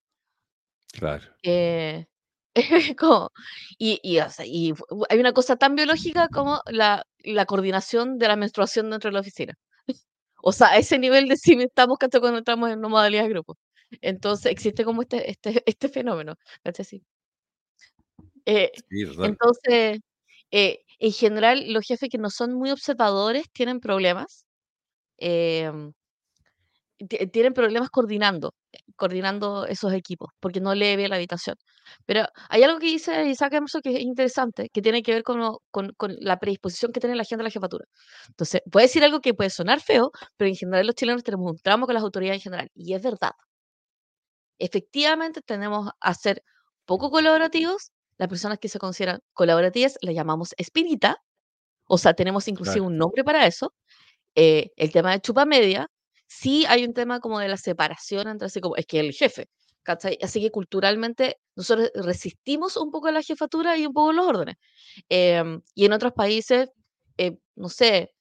claro. 0.92 1.32
Eh, 1.42 2.06
como, 2.98 3.30
y, 3.78 3.98
y, 4.02 4.20
o 4.20 4.30
sea, 4.30 4.44
y 4.46 4.74
hay 5.08 5.18
una 5.20 5.32
cosa 5.32 5.56
tan 5.56 5.74
biológica 5.74 6.28
como 6.28 6.60
la, 6.66 7.04
la 7.20 7.46
coordinación 7.46 8.18
de 8.18 8.28
la 8.28 8.36
menstruación 8.36 8.90
dentro 8.90 9.08
de 9.10 9.14
la 9.14 9.20
oficina. 9.20 9.54
O 10.42 10.52
sea, 10.52 10.68
a 10.68 10.76
ese 10.78 10.98
nivel 10.98 11.28
de 11.28 11.36
Sim 11.36 11.60
estamos 11.60 11.98
¿cachai? 11.98 12.20
cuando 12.20 12.38
entramos 12.38 12.70
en 12.70 12.78
una 12.80 12.88
modalidad 12.88 13.22
de 13.24 13.28
grupo. 13.30 13.56
Entonces 14.02 14.52
existe 14.52 14.84
como 14.84 15.02
este, 15.02 15.30
este, 15.30 15.62
este 15.66 15.88
fenómeno. 15.88 16.36
¿cachai? 16.62 16.84
Sí. 16.84 17.02
Eh, 18.44 18.70
Sí, 18.90 19.04
entonces, 19.22 20.00
eh, 20.50 20.80
en 20.98 21.12
general, 21.12 21.72
los 21.72 21.86
jefes 21.86 22.08
que 22.10 22.18
no 22.18 22.30
son 22.30 22.54
muy 22.54 22.70
observadores 22.70 23.50
tienen 23.52 23.80
problemas. 23.80 24.44
em, 25.18 25.92
ti- 27.08 27.26
tienen 27.28 27.52
problemas 27.54 27.90
coordinando, 27.90 28.54
coordinando 28.96 29.66
esos 29.66 29.92
equipos, 29.92 30.30
porque 30.40 30.60
no 30.60 30.74
lee 30.74 30.96
bien 30.96 31.10
la 31.10 31.16
habitación. 31.16 31.56
Pero 32.06 32.24
hay 32.48 32.62
algo 32.62 32.78
que 32.78 32.86
dice 32.86 33.26
Isaac 33.28 33.52
Emerson 33.54 33.82
que 33.82 33.90
es 33.96 34.00
interesante, 34.00 34.68
que 34.72 34.82
tiene 34.82 35.02
que 35.02 35.12
ver 35.14 35.22
con, 35.22 35.38
lo- 35.40 35.62
con, 35.70 35.92
con 35.96 36.14
la 36.20 36.38
predisposición 36.38 36.92
que 36.92 37.00
tiene 37.00 37.16
la 37.16 37.24
gente 37.24 37.42
a 37.42 37.44
la 37.44 37.50
jefatura. 37.50 37.84
Entonces, 38.28 38.62
puede 38.70 38.86
decir 38.86 39.04
algo 39.04 39.20
que 39.20 39.34
puede 39.34 39.50
sonar 39.50 39.80
feo, 39.80 40.10
pero 40.36 40.48
en 40.48 40.56
general 40.56 40.86
los 40.86 40.94
chilenos 40.96 41.22
tenemos 41.24 41.50
un 41.50 41.58
trauma 41.58 41.86
con 41.86 41.94
las 41.94 42.02
autoridades 42.04 42.38
en 42.40 42.42
general, 42.52 42.68
y 42.74 42.94
es 42.94 43.02
verdad. 43.02 43.32
Efectivamente, 44.58 45.40
tenemos 45.42 45.90
a 46.00 46.14
ser 46.14 46.42
poco 46.84 47.10
colaborativos. 47.10 47.90
Las 48.18 48.28
personas 48.28 48.58
que 48.58 48.68
se 48.68 48.78
consideran 48.78 49.20
colaborativas 49.32 49.96
las 50.02 50.14
llamamos 50.14 50.54
espinita, 50.56 51.16
o 51.86 51.98
sea, 51.98 52.14
tenemos 52.14 52.48
inclusive 52.48 52.80
Claro, 52.80 52.86
un 52.86 52.98
nombre 52.98 53.24
para 53.24 53.46
eso 53.46 53.74
eh, 54.36 54.70
el 54.76 54.92
tema 54.92 55.12
de 55.12 55.20
chupa 55.22 55.46
media, 55.46 55.88
sí 56.38 56.64
hay 56.68 56.84
un 56.84 56.94
tema 56.94 57.20
como 57.20 57.38
de 57.40 57.48
la 57.48 57.56
separación 57.56 58.28
entre 58.28 58.46
así 58.46 58.60
como, 58.60 58.76
es 58.76 58.86
que 58.86 59.00
el 59.00 59.12
jefe, 59.12 59.48
¿cachai? 59.82 60.18
Así 60.22 60.40
que 60.40 60.50
culturalmente 60.50 61.38
nosotros 61.56 61.90
resistimos 61.94 62.76
un 62.76 62.90
poco 62.90 63.10
la 63.10 63.22
jefatura 63.22 63.76
y 63.78 63.86
un 63.86 63.92
poco 63.92 64.12
los 64.12 64.26
órdenes. 64.26 64.56
Em, 65.08 65.60
y 65.74 65.84
en 65.86 65.92
otros 65.92 66.12
países, 66.12 66.68
eh, 67.18 67.36
no 67.56 67.68
sé, 67.68 68.12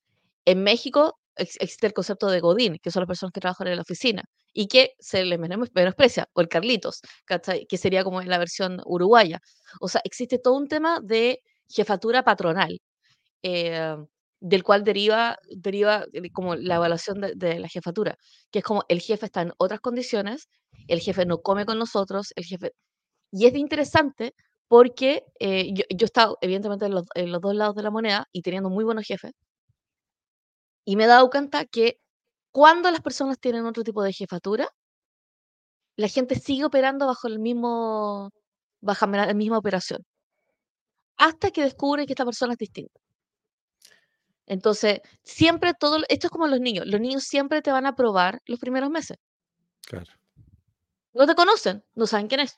en 0.45 0.63
México 0.63 1.19
ex- 1.35 1.57
existe 1.61 1.87
el 1.87 1.93
concepto 1.93 2.27
de 2.29 2.39
Godín, 2.41 2.77
que 2.81 2.91
son 2.91 3.01
las 3.01 3.07
personas 3.07 3.33
que 3.33 3.41
trabajan 3.41 3.67
en 3.67 3.75
la 3.77 3.81
oficina 3.83 4.23
y 4.53 4.67
que 4.67 4.93
se 4.99 5.25
les 5.25 5.39
menos- 5.39 5.69
menosprecia, 5.73 6.27
o 6.33 6.41
el 6.41 6.47
Carlitos, 6.49 7.01
¿cachai? 7.25 7.65
Que 7.67 7.77
sería 7.77 8.03
como 8.03 8.21
la 8.23 8.37
versión 8.39 8.81
uruguaya. 8.85 9.39
O 9.81 9.87
sea, 9.89 10.01
existe 10.05 10.39
todo 10.39 10.55
un 10.55 10.67
tema 10.67 10.99
de 11.01 11.41
jefatura 11.69 12.23
patronal 12.23 12.79
eh, 13.43 13.95
del 14.41 14.63
cual 14.63 14.83
deriva, 14.83 15.37
deriva 15.49 16.05
eh, 16.13 16.31
como 16.31 16.55
la 16.55 16.75
evaluación 16.75 17.21
de, 17.21 17.59
la 17.59 17.69
jefatura, 17.69 18.17
que 18.51 18.59
es 18.59 18.65
como 18.65 18.83
el 18.89 19.01
jefe 19.01 19.27
está 19.27 19.41
en 19.43 19.53
otras 19.57 19.79
condiciones, 19.81 20.49
el 20.87 20.99
jefe 20.99 21.25
no 21.25 21.41
come 21.41 21.65
con 21.65 21.79
nosotros, 21.79 22.33
el 22.35 22.45
jefe... 22.45 22.73
Y 23.31 23.45
es 23.47 23.55
interesante 23.55 24.35
porque 24.67 25.23
eh, 25.39 25.71
yo, 25.73 25.83
yo 25.89 26.05
he 26.05 26.05
estado 26.05 26.37
evidentemente 26.41 26.85
en 26.85 26.93
los, 26.93 27.05
en 27.15 27.31
los 27.31 27.41
dos 27.41 27.55
lados 27.55 27.75
de 27.75 27.83
la 27.83 27.91
moneda 27.91 28.27
y 28.33 28.41
teniendo 28.41 28.69
muy 28.69 28.83
buenos 28.83 29.05
jefes, 29.05 29.31
y 30.85 30.95
me 30.95 31.05
he 31.05 31.07
dado 31.07 31.29
cuenta 31.29 31.65
que 31.65 31.99
cuando 32.51 32.91
las 32.91 33.01
personas 33.01 33.39
tienen 33.39 33.65
otro 33.65 33.83
tipo 33.83 34.03
de 34.03 34.13
jefatura, 34.13 34.67
la 35.95 36.07
gente 36.07 36.35
sigue 36.35 36.65
operando 36.65 37.05
bajo 37.07 37.27
el 37.27 37.39
mismo, 37.39 38.31
bajo 38.81 39.07
la 39.07 39.33
misma 39.33 39.57
operación, 39.59 40.03
hasta 41.17 41.51
que 41.51 41.63
descubre 41.63 42.05
que 42.05 42.13
esta 42.13 42.25
persona 42.25 42.53
es 42.53 42.59
distinta. 42.59 42.99
Entonces, 44.45 45.01
siempre 45.23 45.73
todo, 45.73 45.97
esto 46.09 46.27
es 46.27 46.31
como 46.31 46.47
los 46.47 46.59
niños, 46.59 46.85
los 46.87 46.99
niños 46.99 47.23
siempre 47.23 47.61
te 47.61 47.71
van 47.71 47.85
a 47.85 47.95
probar 47.95 48.41
los 48.45 48.59
primeros 48.59 48.89
meses. 48.89 49.17
claro. 49.87 50.11
No 51.13 51.27
te 51.27 51.35
conocen, 51.35 51.83
no 51.93 52.07
saben 52.07 52.27
quién 52.27 52.39
es, 52.41 52.57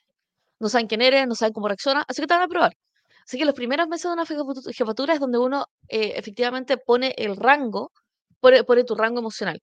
no 0.59 0.69
saben 0.69 0.87
quién 0.87 1.01
eres, 1.01 1.27
no 1.27 1.35
saben 1.35 1.53
cómo 1.53 1.67
reacciona, 1.67 2.05
así 2.07 2.21
que 2.21 2.27
te 2.27 2.35
van 2.35 2.43
a 2.43 2.47
probar. 2.47 2.77
Así 3.25 3.37
que 3.37 3.45
los 3.45 3.55
primeros 3.55 3.87
meses 3.87 4.03
de 4.03 4.13
una 4.13 4.25
jefatura 4.25 5.13
es 5.13 5.19
donde 5.19 5.37
uno 5.37 5.67
eh, 5.87 6.13
efectivamente 6.15 6.77
pone 6.77 7.15
el 7.17 7.35
rango, 7.35 7.91
pone, 8.39 8.63
pone 8.63 8.83
tu 8.83 8.95
rango 8.95 9.19
emocional. 9.19 9.61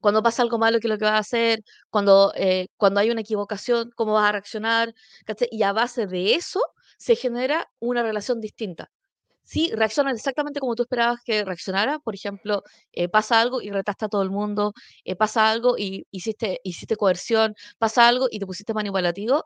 Cuando 0.00 0.22
pasa 0.22 0.42
algo 0.42 0.58
malo, 0.58 0.78
¿qué 0.80 0.86
es 0.86 0.90
lo 0.90 0.98
que 0.98 1.04
vas 1.04 1.14
a 1.14 1.18
hacer? 1.18 1.62
Cuando, 1.90 2.32
eh, 2.36 2.68
cuando 2.76 3.00
hay 3.00 3.10
una 3.10 3.20
equivocación, 3.20 3.90
¿cómo 3.96 4.14
vas 4.14 4.28
a 4.28 4.32
reaccionar? 4.32 4.94
Y 5.50 5.62
a 5.62 5.72
base 5.72 6.06
de 6.06 6.34
eso 6.34 6.60
se 6.98 7.16
genera 7.16 7.70
una 7.80 8.02
relación 8.02 8.40
distinta. 8.40 8.90
Sí, 9.44 9.70
reaccionan 9.74 10.14
exactamente 10.14 10.60
como 10.60 10.74
tú 10.76 10.84
esperabas 10.84 11.20
que 11.24 11.44
reaccionara. 11.44 11.98
Por 11.98 12.14
ejemplo, 12.14 12.62
eh, 12.92 13.08
pasa 13.08 13.40
algo 13.40 13.60
y 13.60 13.70
retaste 13.70 14.04
a 14.06 14.08
todo 14.08 14.22
el 14.22 14.30
mundo, 14.30 14.72
eh, 15.04 15.16
pasa 15.16 15.50
algo 15.50 15.76
y 15.76 16.06
hiciste, 16.10 16.60
hiciste 16.62 16.96
coerción, 16.96 17.54
pasa 17.78 18.06
algo 18.08 18.28
y 18.30 18.38
te 18.38 18.46
pusiste 18.46 18.74
manipulativo, 18.74 19.44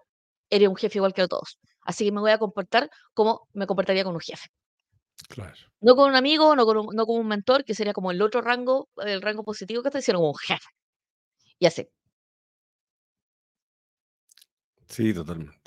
eres 0.50 0.68
un 0.68 0.76
jefe 0.76 0.98
igual 0.98 1.14
que 1.14 1.26
todos. 1.26 1.58
Así 1.82 2.04
que 2.04 2.12
me 2.12 2.20
voy 2.20 2.32
a 2.32 2.38
comportar 2.38 2.90
como 3.14 3.48
me 3.54 3.66
comportaría 3.66 4.04
con 4.04 4.14
un 4.14 4.20
jefe. 4.20 4.48
Claro. 5.28 5.54
No 5.80 5.96
con 5.96 6.10
un 6.10 6.16
amigo, 6.16 6.54
no 6.56 6.66
con 6.66 6.76
un, 6.78 6.86
no 6.94 7.06
con 7.06 7.18
un 7.20 7.28
mentor, 7.28 7.64
que 7.64 7.74
sería 7.74 7.92
como 7.92 8.10
el 8.10 8.20
otro 8.22 8.40
rango, 8.42 8.88
el 8.98 9.22
rango 9.22 9.44
positivo 9.44 9.82
que 9.82 9.90
te 9.90 10.02
sino 10.02 10.18
como 10.18 10.30
un 10.30 10.38
jefe. 10.38 10.66
Y 11.58 11.66
así. 11.66 11.88
Sí, 14.88 15.12
totalmente. 15.14 15.63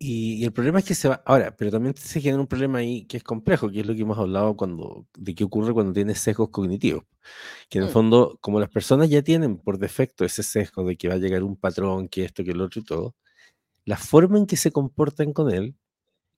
Y, 0.00 0.34
y 0.36 0.44
el 0.44 0.52
problema 0.52 0.78
es 0.78 0.84
que 0.84 0.94
se 0.94 1.08
va. 1.08 1.22
Ahora, 1.26 1.56
pero 1.56 1.70
también 1.72 1.96
se 1.96 2.20
genera 2.20 2.40
un 2.40 2.46
problema 2.46 2.78
ahí 2.78 3.04
que 3.06 3.16
es 3.16 3.24
complejo, 3.24 3.68
que 3.70 3.80
es 3.80 3.86
lo 3.86 3.94
que 3.94 4.02
hemos 4.02 4.18
hablado 4.18 4.56
cuando, 4.56 5.06
de 5.16 5.34
qué 5.34 5.44
ocurre 5.44 5.72
cuando 5.74 5.92
tienes 5.92 6.20
sesgos 6.20 6.50
cognitivos. 6.50 7.04
Que 7.70 7.78
en 7.78 7.84
el 7.84 7.90
Mm, 7.90 7.92
fondo, 7.92 8.38
como 8.40 8.60
las 8.60 8.70
personas 8.70 9.10
ya 9.10 9.22
tienen 9.22 9.58
por 9.58 9.78
defecto 9.78 10.24
ese 10.24 10.42
sesgo 10.44 10.84
de 10.84 10.96
que 10.96 11.08
va 11.08 11.14
a 11.14 11.18
llegar 11.18 11.42
un 11.44 11.56
patrón, 11.56 12.08
que 12.08 12.24
esto, 12.24 12.44
que 12.44 12.52
el 12.52 12.60
otro 12.60 12.80
y 12.80 12.84
todo, 12.84 13.16
la 13.84 13.96
forma 13.96 14.38
en 14.38 14.46
que 14.46 14.56
se 14.56 14.72
comportan 14.72 15.32
con 15.32 15.50
él 15.52 15.76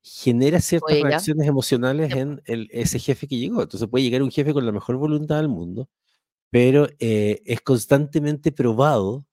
genera 0.03 0.61
ciertas 0.61 1.01
reacciones 1.01 1.47
emocionales 1.49 2.15
en 2.15 2.43
el, 2.47 2.69
ese 2.73 2.99
jefe 2.99 3.29
que 3.29 3.39
llegó. 3.39 3.63
Entonces 3.63 3.89
puede 3.89 4.05
llegar 4.05 4.23
un 4.23 4.31
jefe 4.31 4.53
con 4.55 4.67
la 4.67 4.73
mejor 4.73 4.97
voluntad 4.97 5.37
del 5.39 5.49
mundo, 5.49 5.89
pero 6.51 6.89
eh, 7.01 7.43
es 7.47 7.61
constantemente 7.63 8.53
probado. 8.53 9.27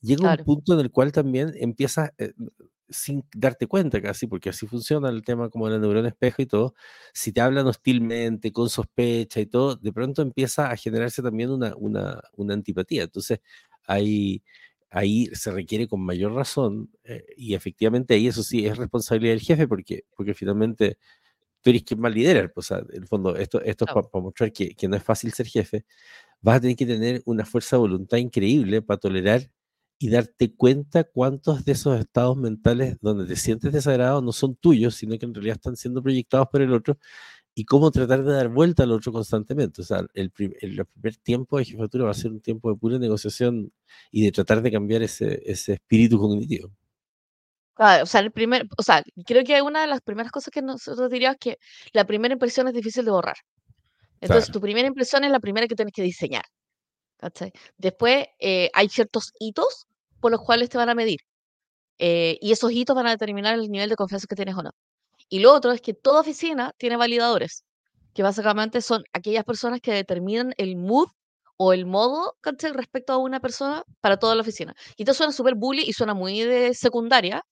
Llega 0.00 0.22
un 0.22 0.26
claro. 0.28 0.44
punto 0.44 0.74
en 0.74 0.80
el 0.80 0.90
cual 0.90 1.12
también 1.12 1.52
empiezas, 1.56 2.12
eh, 2.18 2.32
sin 2.92 3.24
darte 3.34 3.66
cuenta 3.66 4.00
casi, 4.02 4.26
porque 4.26 4.50
así 4.50 4.66
funciona 4.66 5.08
el 5.10 5.22
tema 5.24 5.48
como 5.50 5.68
la 5.68 5.78
neurona 5.78 6.08
espejo 6.08 6.42
y 6.42 6.46
todo, 6.46 6.74
si 7.12 7.32
te 7.32 7.40
hablan 7.40 7.66
hostilmente, 7.66 8.52
con 8.52 8.68
sospecha 8.68 9.40
y 9.40 9.46
todo, 9.46 9.76
de 9.76 9.92
pronto 9.92 10.22
empieza 10.22 10.70
a 10.70 10.76
generarse 10.76 11.22
también 11.22 11.50
una, 11.50 11.74
una, 11.76 12.22
una 12.36 12.54
antipatía. 12.54 13.04
Entonces, 13.04 13.40
ahí, 13.86 14.42
ahí 14.90 15.26
se 15.34 15.50
requiere 15.52 15.88
con 15.88 16.00
mayor 16.02 16.32
razón, 16.34 16.90
eh, 17.04 17.24
y 17.36 17.54
efectivamente 17.54 18.14
ahí 18.14 18.28
eso 18.28 18.42
sí 18.42 18.66
es 18.66 18.76
responsabilidad 18.76 19.32
del 19.34 19.40
jefe, 19.42 19.68
porque, 19.68 20.04
porque 20.16 20.34
finalmente 20.34 20.98
tú 21.62 21.70
eres 21.70 21.84
quien 21.84 22.00
más 22.00 22.14
lidera, 22.14 22.48
pues, 22.52 22.70
o 22.70 22.76
sea, 22.76 22.84
en 22.90 23.02
el 23.02 23.08
fondo, 23.08 23.36
esto, 23.36 23.60
esto 23.62 23.84
es 23.86 23.92
para 23.92 24.22
mostrar 24.22 24.52
que, 24.52 24.74
que 24.74 24.88
no 24.88 24.96
es 24.96 25.02
fácil 25.04 25.32
ser 25.32 25.46
jefe, 25.46 25.84
vas 26.40 26.56
a 26.58 26.60
tener 26.62 26.76
que 26.76 26.86
tener 26.86 27.22
una 27.26 27.44
fuerza 27.46 27.76
de 27.76 27.80
voluntad 27.80 28.18
increíble 28.18 28.82
para 28.82 28.98
tolerar 29.00 29.50
y 30.02 30.10
darte 30.10 30.54
cuenta 30.54 31.04
cuántos 31.04 31.64
de 31.64 31.72
esos 31.72 31.98
estados 32.00 32.36
mentales 32.36 32.98
donde 33.00 33.26
te 33.26 33.36
sientes 33.36 33.72
desagradado 33.72 34.22
no 34.22 34.32
son 34.32 34.56
tuyos, 34.56 34.96
sino 34.96 35.18
que 35.18 35.26
en 35.26 35.34
realidad 35.34 35.56
están 35.56 35.76
siendo 35.76 36.02
proyectados 36.02 36.48
por 36.50 36.62
el 36.62 36.72
otro 36.72 36.98
y 37.54 37.64
cómo 37.66 37.90
tratar 37.90 38.24
de 38.24 38.32
dar 38.32 38.48
vuelta 38.48 38.84
al 38.84 38.92
otro 38.92 39.12
constantemente. 39.12 39.82
O 39.82 39.84
sea, 39.84 40.06
el, 40.14 40.30
prim- 40.30 40.54
el- 40.60 40.78
el 40.80 40.86
primer 40.86 41.16
tiempo 41.18 41.58
de 41.58 41.64
jefatura 41.66 42.04
va 42.06 42.12
a 42.12 42.14
ser 42.14 42.32
un 42.32 42.40
tiempo 42.40 42.70
de 42.72 42.76
pura 42.78 42.98
negociación 42.98 43.72
y 44.10 44.24
de 44.24 44.32
tratar 44.32 44.62
de 44.62 44.72
cambiar 44.72 45.02
ese, 45.02 45.42
ese 45.50 45.74
espíritu 45.74 46.18
cognitivo. 46.18 46.72
Claro, 47.74 48.02
o 48.04 48.06
sea, 48.06 48.20
el 48.20 48.30
primer, 48.32 48.66
o 48.76 48.82
sea, 48.82 49.02
creo 49.26 49.44
que 49.44 49.62
una 49.62 49.80
de 49.82 49.86
las 49.86 50.02
primeras 50.02 50.30
cosas 50.30 50.50
que 50.52 50.60
nosotros 50.62 51.10
diríamos 51.10 51.36
es 51.36 51.40
que 51.40 51.58
la 51.92 52.04
primera 52.06 52.34
impresión 52.34 52.68
es 52.68 52.74
difícil 52.74 53.04
de 53.04 53.10
borrar. 53.10 53.36
Entonces, 54.20 54.50
Claro, 54.50 54.52
tu 54.52 54.60
primera 54.60 54.88
impresión 54.88 55.24
es 55.24 55.32
la 55.32 55.40
primera 55.40 55.68
que 55.68 55.76
tienes 55.76 55.94
que 55.94 56.02
diseñar. 56.02 56.44
¿cachai? 57.18 57.52
Después, 57.78 58.26
eh, 58.40 58.70
hay 58.74 58.88
ciertos 58.90 59.32
hitos 59.40 59.86
por 60.22 60.32
los 60.32 60.42
cuales 60.42 60.70
te 60.70 60.78
van 60.78 60.90
a 60.90 60.96
medir. 60.96 61.20
eh, 61.98 62.38
y 62.40 62.52
esos 62.52 62.72
hitos 62.72 62.96
van 62.96 63.06
a 63.06 63.10
determinar 63.10 63.54
el 63.54 63.70
nivel 63.70 63.88
de 63.90 63.96
confianza 63.96 64.26
que 64.28 64.36
tienes 64.36 64.56
o 64.56 64.62
no. 64.62 64.70
Y 65.28 65.40
lo 65.40 65.52
otro 65.54 65.72
es 65.72 65.80
que 65.82 65.94
toda 65.94 66.20
oficina 66.22 66.72
tiene 66.78 66.96
validadores, 66.96 67.64
que 68.14 68.22
básicamente 68.24 68.82
son 68.82 69.04
aquellas 69.12 69.44
personas 69.44 69.80
que 69.80 69.92
determinan 69.92 70.54
el 70.58 70.76
mood 70.76 71.08
o 71.56 71.72
el 71.72 71.86
modo 71.86 72.34
respecto 72.74 73.12
a 73.12 73.18
una 73.18 73.40
persona 73.40 73.84
para 74.00 74.18
toda 74.18 74.34
la 74.34 74.42
oficina. 74.42 74.74
Y 74.96 75.02
esto 75.04 75.14
suena 75.14 75.32
súper 75.32 75.54
bully 75.56 75.82
y 75.86 75.92
suena 75.92 76.14
muy 76.14 76.40
de 76.42 76.74
secundaria 76.74 77.42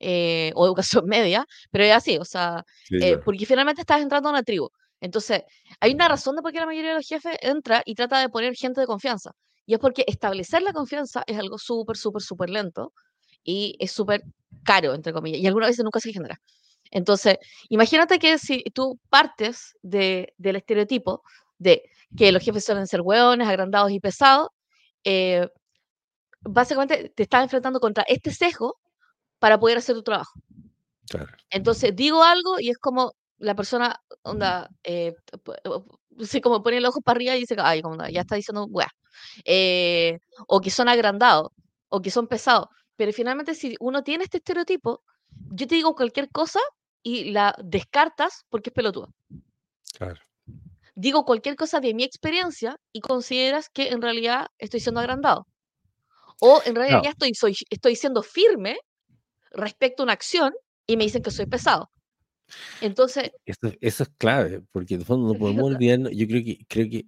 eh, 0.00 0.52
o 0.54 0.66
educación 0.66 1.06
media, 1.08 1.46
pero 1.70 1.84
es 1.84 1.92
así, 1.94 2.18
o 2.18 2.24
sea, 2.24 2.64
eh, 2.98 3.18
porque 3.24 3.46
finalmente 3.46 3.82
estás 3.82 4.00
entrando 4.02 4.28
a 4.28 4.32
una 4.32 4.42
tribu. 4.42 4.68
Entonces, 5.00 5.42
hay 5.80 5.92
una 5.94 6.08
razón 6.08 6.36
de 6.36 6.42
por 6.42 6.52
qué 6.52 6.60
la 6.60 6.66
mayoría 6.66 6.90
de 6.90 6.96
los 6.96 7.06
jefes 7.06 7.36
entra 7.42 7.82
y 7.84 7.94
trata 7.94 8.20
de 8.20 8.28
poner 8.28 8.54
gente 8.56 8.80
de 8.80 8.86
confianza. 8.86 9.32
Y 9.68 9.74
es 9.74 9.80
porque 9.80 10.02
establecer 10.06 10.62
la 10.62 10.72
confianza 10.72 11.24
es 11.26 11.38
algo 11.38 11.58
súper, 11.58 11.98
súper, 11.98 12.22
súper 12.22 12.48
lento 12.48 12.94
y 13.44 13.76
es 13.78 13.92
súper 13.92 14.22
caro, 14.64 14.94
entre 14.94 15.12
comillas, 15.12 15.42
y 15.42 15.46
algunas 15.46 15.68
veces 15.68 15.84
nunca 15.84 16.00
se 16.00 16.10
genera. 16.10 16.40
Entonces, 16.90 17.36
imagínate 17.68 18.18
que 18.18 18.38
si 18.38 18.62
tú 18.72 18.98
partes 19.10 19.76
de, 19.82 20.32
del 20.38 20.56
estereotipo 20.56 21.22
de 21.58 21.82
que 22.16 22.32
los 22.32 22.42
jefes 22.42 22.64
suelen 22.64 22.86
ser 22.86 23.02
hueones, 23.02 23.46
agrandados 23.46 23.90
y 23.90 24.00
pesados, 24.00 24.48
eh, 25.04 25.46
básicamente 26.40 27.12
te 27.14 27.24
estás 27.24 27.42
enfrentando 27.42 27.78
contra 27.78 28.04
este 28.08 28.30
sesgo 28.30 28.78
para 29.38 29.60
poder 29.60 29.76
hacer 29.76 29.96
tu 29.96 30.02
trabajo. 30.02 30.32
Entonces, 31.50 31.94
digo 31.94 32.22
algo 32.24 32.58
y 32.58 32.70
es 32.70 32.78
como 32.78 33.12
la 33.36 33.54
persona, 33.54 34.00
onda, 34.22 34.70
eh, 34.82 35.14
como 36.42 36.62
pone 36.62 36.78
el 36.78 36.86
ojo 36.86 37.00
para 37.00 37.16
arriba 37.16 37.36
y 37.36 37.40
dice, 37.40 37.56
ay, 37.58 37.82
como, 37.82 37.96
ya 38.08 38.20
está 38.20 38.36
diciendo, 38.36 38.66
weá. 38.66 38.88
Eh, 39.44 40.18
o 40.46 40.60
que 40.60 40.70
son 40.70 40.88
agrandados, 40.88 41.50
o 41.88 42.00
que 42.00 42.10
son 42.10 42.26
pesados. 42.26 42.68
Pero 42.96 43.12
finalmente, 43.12 43.54
si 43.54 43.76
uno 43.80 44.02
tiene 44.02 44.24
este 44.24 44.38
estereotipo, 44.38 45.02
yo 45.30 45.66
te 45.66 45.74
digo 45.74 45.94
cualquier 45.94 46.28
cosa 46.30 46.60
y 47.02 47.30
la 47.30 47.54
descartas 47.62 48.44
porque 48.48 48.70
es 48.70 48.74
pelotuda. 48.74 49.08
Claro. 49.96 50.20
Digo 50.94 51.24
cualquier 51.24 51.54
cosa 51.54 51.80
de 51.80 51.94
mi 51.94 52.02
experiencia 52.02 52.76
y 52.92 53.00
consideras 53.00 53.68
que 53.68 53.88
en 53.88 54.02
realidad 54.02 54.48
estoy 54.58 54.80
siendo 54.80 55.00
agrandado. 55.00 55.46
O 56.40 56.60
en 56.64 56.74
realidad 56.74 57.02
ya 57.04 57.10
estoy, 57.10 57.34
soy, 57.34 57.56
estoy 57.70 57.96
siendo 57.96 58.22
firme 58.22 58.78
respecto 59.52 60.02
a 60.02 60.04
una 60.04 60.12
acción 60.12 60.52
y 60.86 60.96
me 60.96 61.04
dicen 61.04 61.22
que 61.22 61.30
soy 61.30 61.46
pesado. 61.46 61.90
Entonces... 62.80 63.32
Eso, 63.44 63.72
eso 63.80 64.02
es 64.02 64.08
clave, 64.18 64.62
porque 64.72 64.94
en 64.94 65.00
el 65.00 65.06
fondo 65.06 65.32
no 65.32 65.38
podemos 65.38 65.64
olvidar, 65.64 65.98
yo 66.10 66.26
creo 66.26 66.44
que, 66.44 66.64
creo 66.68 66.88
que 66.88 67.06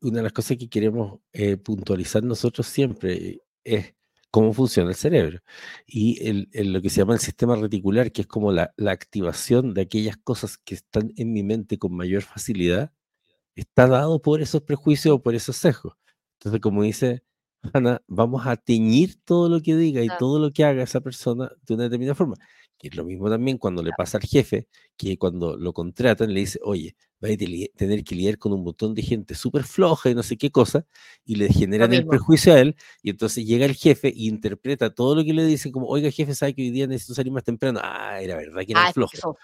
una 0.00 0.18
de 0.18 0.22
las 0.24 0.32
cosas 0.32 0.56
que 0.56 0.68
queremos 0.68 1.20
eh, 1.32 1.56
puntualizar 1.56 2.22
nosotros 2.22 2.66
siempre 2.66 3.42
es 3.64 3.94
cómo 4.30 4.52
funciona 4.52 4.90
el 4.90 4.96
cerebro. 4.96 5.40
Y 5.86 6.26
el, 6.26 6.48
lo 6.72 6.80
que 6.82 6.90
se 6.90 6.98
llama 6.98 7.14
el 7.14 7.20
sistema 7.20 7.56
reticular, 7.56 8.12
que 8.12 8.22
es 8.22 8.26
como 8.26 8.52
la, 8.52 8.72
la, 8.76 8.92
activación 8.92 9.74
de 9.74 9.82
aquellas 9.82 10.16
cosas 10.16 10.58
que 10.58 10.74
están 10.74 11.12
en 11.16 11.32
mi 11.32 11.42
mente 11.42 11.78
con 11.78 11.94
mayor 11.94 12.22
facilidad, 12.22 12.92
está 13.54 13.86
dado 13.86 14.22
por 14.22 14.40
esos 14.42 14.62
prejuicios 14.62 15.14
o 15.16 15.22
por 15.22 15.34
esos 15.34 15.56
sesgos. 15.56 15.94
Entonces, 16.38 16.60
como 16.60 16.82
dice 16.82 17.22
Ana, 17.74 18.02
vamos 18.06 18.46
a 18.46 18.56
teñir 18.56 19.16
todo 19.24 19.48
lo 19.48 19.60
que 19.60 19.76
diga 19.76 20.02
y 20.02 20.08
todo 20.18 20.38
lo 20.38 20.52
que 20.52 20.64
haga 20.64 20.82
esa 20.82 21.00
persona 21.00 21.50
de 21.66 21.74
una 21.74 21.84
determinada 21.84 22.14
forma. 22.14 22.36
Que 22.80 22.88
es 22.88 22.96
lo 22.96 23.04
mismo 23.04 23.28
también 23.28 23.58
cuando 23.58 23.82
le 23.82 23.90
pasa 23.94 24.16
al 24.16 24.24
jefe, 24.24 24.66
que 24.96 25.18
cuando 25.18 25.54
lo 25.58 25.74
contratan 25.74 26.32
le 26.32 26.40
dice, 26.40 26.58
oye, 26.62 26.96
va 27.22 27.28
a 27.28 27.36
tener 27.76 28.02
que 28.04 28.14
lidiar 28.14 28.38
con 28.38 28.54
un 28.54 28.64
montón 28.64 28.94
de 28.94 29.02
gente 29.02 29.34
súper 29.34 29.64
floja 29.64 30.08
y 30.08 30.14
no 30.14 30.22
sé 30.22 30.38
qué 30.38 30.50
cosa, 30.50 30.86
y 31.26 31.36
le 31.36 31.48
generan 31.52 31.92
el 31.92 32.06
prejuicio 32.06 32.54
a 32.54 32.60
él, 32.60 32.76
y 33.02 33.10
entonces 33.10 33.44
llega 33.44 33.66
el 33.66 33.74
jefe 33.74 34.08
e 34.08 34.24
interpreta 34.24 34.94
todo 34.94 35.14
lo 35.14 35.22
que 35.22 35.34
le 35.34 35.44
dicen 35.44 35.72
como, 35.72 35.88
oiga 35.88 36.10
jefe, 36.10 36.34
¿sabe 36.34 36.54
que 36.54 36.62
hoy 36.62 36.70
día 36.70 36.86
necesito 36.86 37.12
salir 37.12 37.30
más 37.30 37.44
temprano? 37.44 37.80
Ah, 37.82 38.18
era 38.22 38.36
verdad 38.36 38.62
que 38.64 38.72
era 38.72 38.86
ah, 38.86 38.92
flojo. 38.94 39.36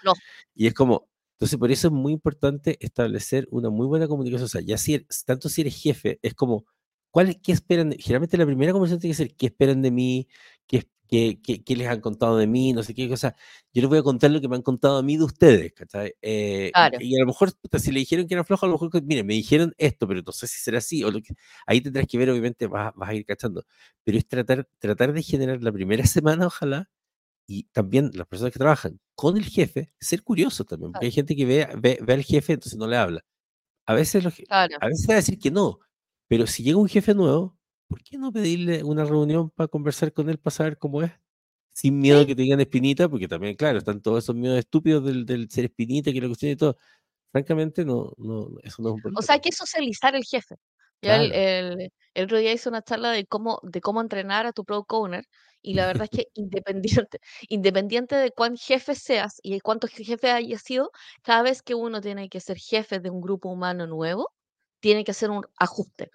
Y 0.55 0.65
es 0.65 0.73
como, 0.73 1.07
entonces 1.33 1.59
por 1.59 1.69
eso 1.69 1.89
es 1.89 1.93
muy 1.93 2.13
importante 2.13 2.83
establecer 2.83 3.47
una 3.51 3.69
muy 3.69 3.85
buena 3.85 4.07
comunicación, 4.07 4.45
o 4.45 4.49
sea, 4.49 4.61
ya 4.61 4.79
si, 4.79 5.05
tanto 5.27 5.47
si 5.47 5.61
eres 5.61 5.79
jefe, 5.79 6.17
es 6.23 6.33
como, 6.33 6.65
¿cuál, 7.11 7.39
¿qué 7.39 7.51
esperan? 7.51 7.91
Generalmente 7.99 8.37
la 8.37 8.47
primera 8.47 8.71
conversación 8.71 8.99
tiene 8.99 9.11
que 9.11 9.17
ser, 9.17 9.35
¿qué 9.35 9.45
esperan 9.45 9.83
de 9.83 9.91
mí? 9.91 10.27
¿Qué, 10.65 10.87
qué, 11.07 11.39
les 11.75 11.87
han 11.87 12.01
contado 12.01 12.37
de 12.37 12.47
mí, 12.47 12.73
no 12.73 12.83
sé 12.83 12.93
qué 12.93 13.07
cosa. 13.09 13.35
Yo 13.73 13.81
les 13.81 13.89
voy 13.89 13.99
a 13.99 14.03
contar 14.03 14.31
lo 14.31 14.41
que 14.41 14.47
me 14.47 14.55
han 14.55 14.61
contado 14.61 14.97
a 14.97 15.03
mí 15.03 15.17
de 15.17 15.23
ustedes, 15.23 15.73
¿cachai? 15.73 16.13
Eh, 16.21 16.71
y, 16.99 17.15
a 17.15 17.19
lo 17.19 17.25
mejor, 17.25 17.51
si 17.79 17.91
le 17.91 17.99
dijeron 17.99 18.27
que 18.27 18.33
era 18.33 18.43
flojo, 18.43 18.65
a 18.65 18.69
lo 18.69 18.73
mejor, 18.73 19.03
miren, 19.03 19.25
me 19.25 19.33
dijeron 19.33 19.73
esto, 19.77 20.07
pero 20.07 20.21
no 20.25 20.31
sé 20.31 20.47
si 20.47 20.59
será 20.59 20.79
así, 20.79 21.03
o 21.03 21.11
lo 21.11 21.21
que, 21.21 21.33
ahí 21.65 21.81
tendrás 21.81 22.07
que 22.07 22.17
ver, 22.17 22.29
obviamente 22.29 22.67
vas, 22.67 22.93
vas, 22.95 23.09
a 23.09 23.13
ir 23.13 23.25
cachando. 23.25 23.65
Pero 24.03 24.17
es 24.17 24.27
tratar, 24.27 24.67
tratar 24.79 25.13
de 25.13 25.23
generar 25.23 25.63
la 25.63 25.71
primera 25.71 26.05
semana, 26.05 26.47
ojalá, 26.47 26.89
y 27.47 27.63
también 27.65 28.11
las 28.13 28.27
personas 28.27 28.53
que 28.53 28.59
trabajan 28.59 28.99
con 29.15 29.37
el 29.37 29.45
jefe, 29.45 29.91
ser 29.99 30.23
curiosos 30.23 30.65
también, 30.67 30.91
porque 30.91 31.07
hay 31.07 31.11
gente 31.11 31.35
que 31.35 31.45
ve, 31.45 31.67
ve, 31.77 31.99
ve, 32.01 32.13
al 32.13 32.23
jefe, 32.23 32.53
entonces 32.53 32.77
no 32.77 32.87
le 32.87 32.97
habla. 32.97 33.25
A 33.85 33.93
veces, 33.93 34.25
a 34.25 34.87
veces 34.87 35.07
va 35.09 35.13
a 35.13 35.15
decir 35.15 35.39
que 35.39 35.51
no, 35.51 35.79
pero 36.27 36.45
si 36.45 36.63
llega 36.63 36.77
un 36.77 36.89
jefe 36.89 37.13
nuevo, 37.15 37.56
¿por 37.87 38.03
qué 38.03 38.17
no 38.17 38.31
pedirle 38.31 38.83
una 38.83 39.03
reunión 39.05 39.49
para 39.49 39.67
conversar 39.67 40.13
con 40.13 40.29
él, 40.29 40.37
para 40.37 40.53
saber 40.53 40.77
cómo 40.77 41.03
es? 41.03 41.11
Sin 41.71 41.99
miedo 41.99 42.25
que 42.25 42.35
te 42.35 42.41
digan 42.41 42.59
espinita, 42.59 43.07
porque 43.07 43.27
también, 43.27 43.55
claro, 43.55 43.77
están 43.77 44.01
todos 44.01 44.23
esos 44.23 44.35
miedos 44.35 44.59
estúpidos 44.59 45.05
del, 45.05 45.49
ser 45.49 45.65
espinita, 45.65 46.11
que 46.11 46.21
la 46.21 46.27
cuestión 46.27 46.51
y 46.51 46.55
todo. 46.55 46.77
Francamente, 47.31 47.85
no, 47.85 48.13
no, 48.17 48.49
eso 48.63 48.81
no 48.81 48.89
es 48.89 48.95
un 48.95 49.01
problema. 49.01 49.19
O 49.19 49.21
sea, 49.21 49.35
hay 49.35 49.41
que 49.41 49.51
socializar 49.51 50.15
el 50.15 50.23
jefe. 50.23 50.55
el, 51.01 51.91
el, 52.13 52.23
otro 52.23 52.39
día 52.39 52.51
hice 52.51 52.69
una 52.69 52.81
charla 52.81 53.11
de 53.11 53.25
cómo, 53.25 53.59
de 53.63 53.81
cómo 53.81 54.01
entrenar 54.01 54.47
a 54.47 54.53
tu 54.53 54.65
product 54.65 54.91
owner 54.91 55.25
y 55.61 55.73
la 55.73 55.85
verdad 55.85 56.07
es 56.09 56.17
que 56.17 56.27
independiente, 56.33 57.19
independiente 57.49 58.15
de 58.15 58.31
cuán 58.31 58.57
jefe 58.57 58.95
seas 58.95 59.39
y 59.43 59.53
de 59.53 59.61
cuántos 59.61 59.91
jefes 59.91 60.31
hayas 60.31 60.61
sido, 60.61 60.91
cada 61.23 61.43
vez 61.43 61.61
que 61.61 61.75
uno 61.75 62.01
tiene 62.01 62.29
que 62.29 62.39
ser 62.39 62.57
jefe 62.57 62.99
de 62.99 63.09
un 63.09 63.21
grupo 63.21 63.49
humano 63.49 63.85
nuevo, 63.85 64.31
tiene 64.79 65.03
que 65.03 65.11
hacer 65.11 65.29
un 65.29 65.45
ajuste. 65.59 66.09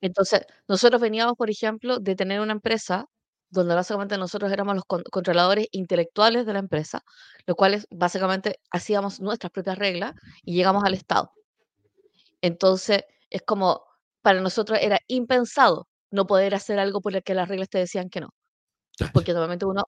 Entonces, 0.00 0.42
nosotros 0.68 1.00
veníamos, 1.00 1.34
por 1.36 1.50
ejemplo, 1.50 1.98
de 1.98 2.14
tener 2.16 2.40
una 2.40 2.52
empresa 2.52 3.06
donde 3.50 3.74
básicamente 3.74 4.18
nosotros 4.18 4.52
éramos 4.52 4.74
los 4.76 4.84
controladores 5.10 5.68
intelectuales 5.72 6.44
de 6.46 6.52
la 6.52 6.58
empresa, 6.58 7.02
los 7.46 7.56
cuales 7.56 7.86
básicamente 7.90 8.60
hacíamos 8.70 9.20
nuestras 9.20 9.52
propias 9.52 9.78
reglas 9.78 10.12
y 10.44 10.54
llegamos 10.56 10.84
al 10.84 10.94
Estado. 10.94 11.30
Entonces, 12.42 13.02
es 13.30 13.42
como, 13.42 13.84
para 14.22 14.40
nosotros 14.40 14.78
era 14.82 14.98
impensado 15.08 15.88
no 16.10 16.26
poder 16.26 16.54
hacer 16.54 16.78
algo 16.78 17.00
por 17.00 17.14
el 17.16 17.22
que 17.22 17.34
las 17.34 17.48
reglas 17.48 17.68
te 17.68 17.78
decían 17.78 18.08
que 18.10 18.20
no. 18.20 18.28
Porque 19.14 19.32
normalmente 19.32 19.66
uno 19.66 19.84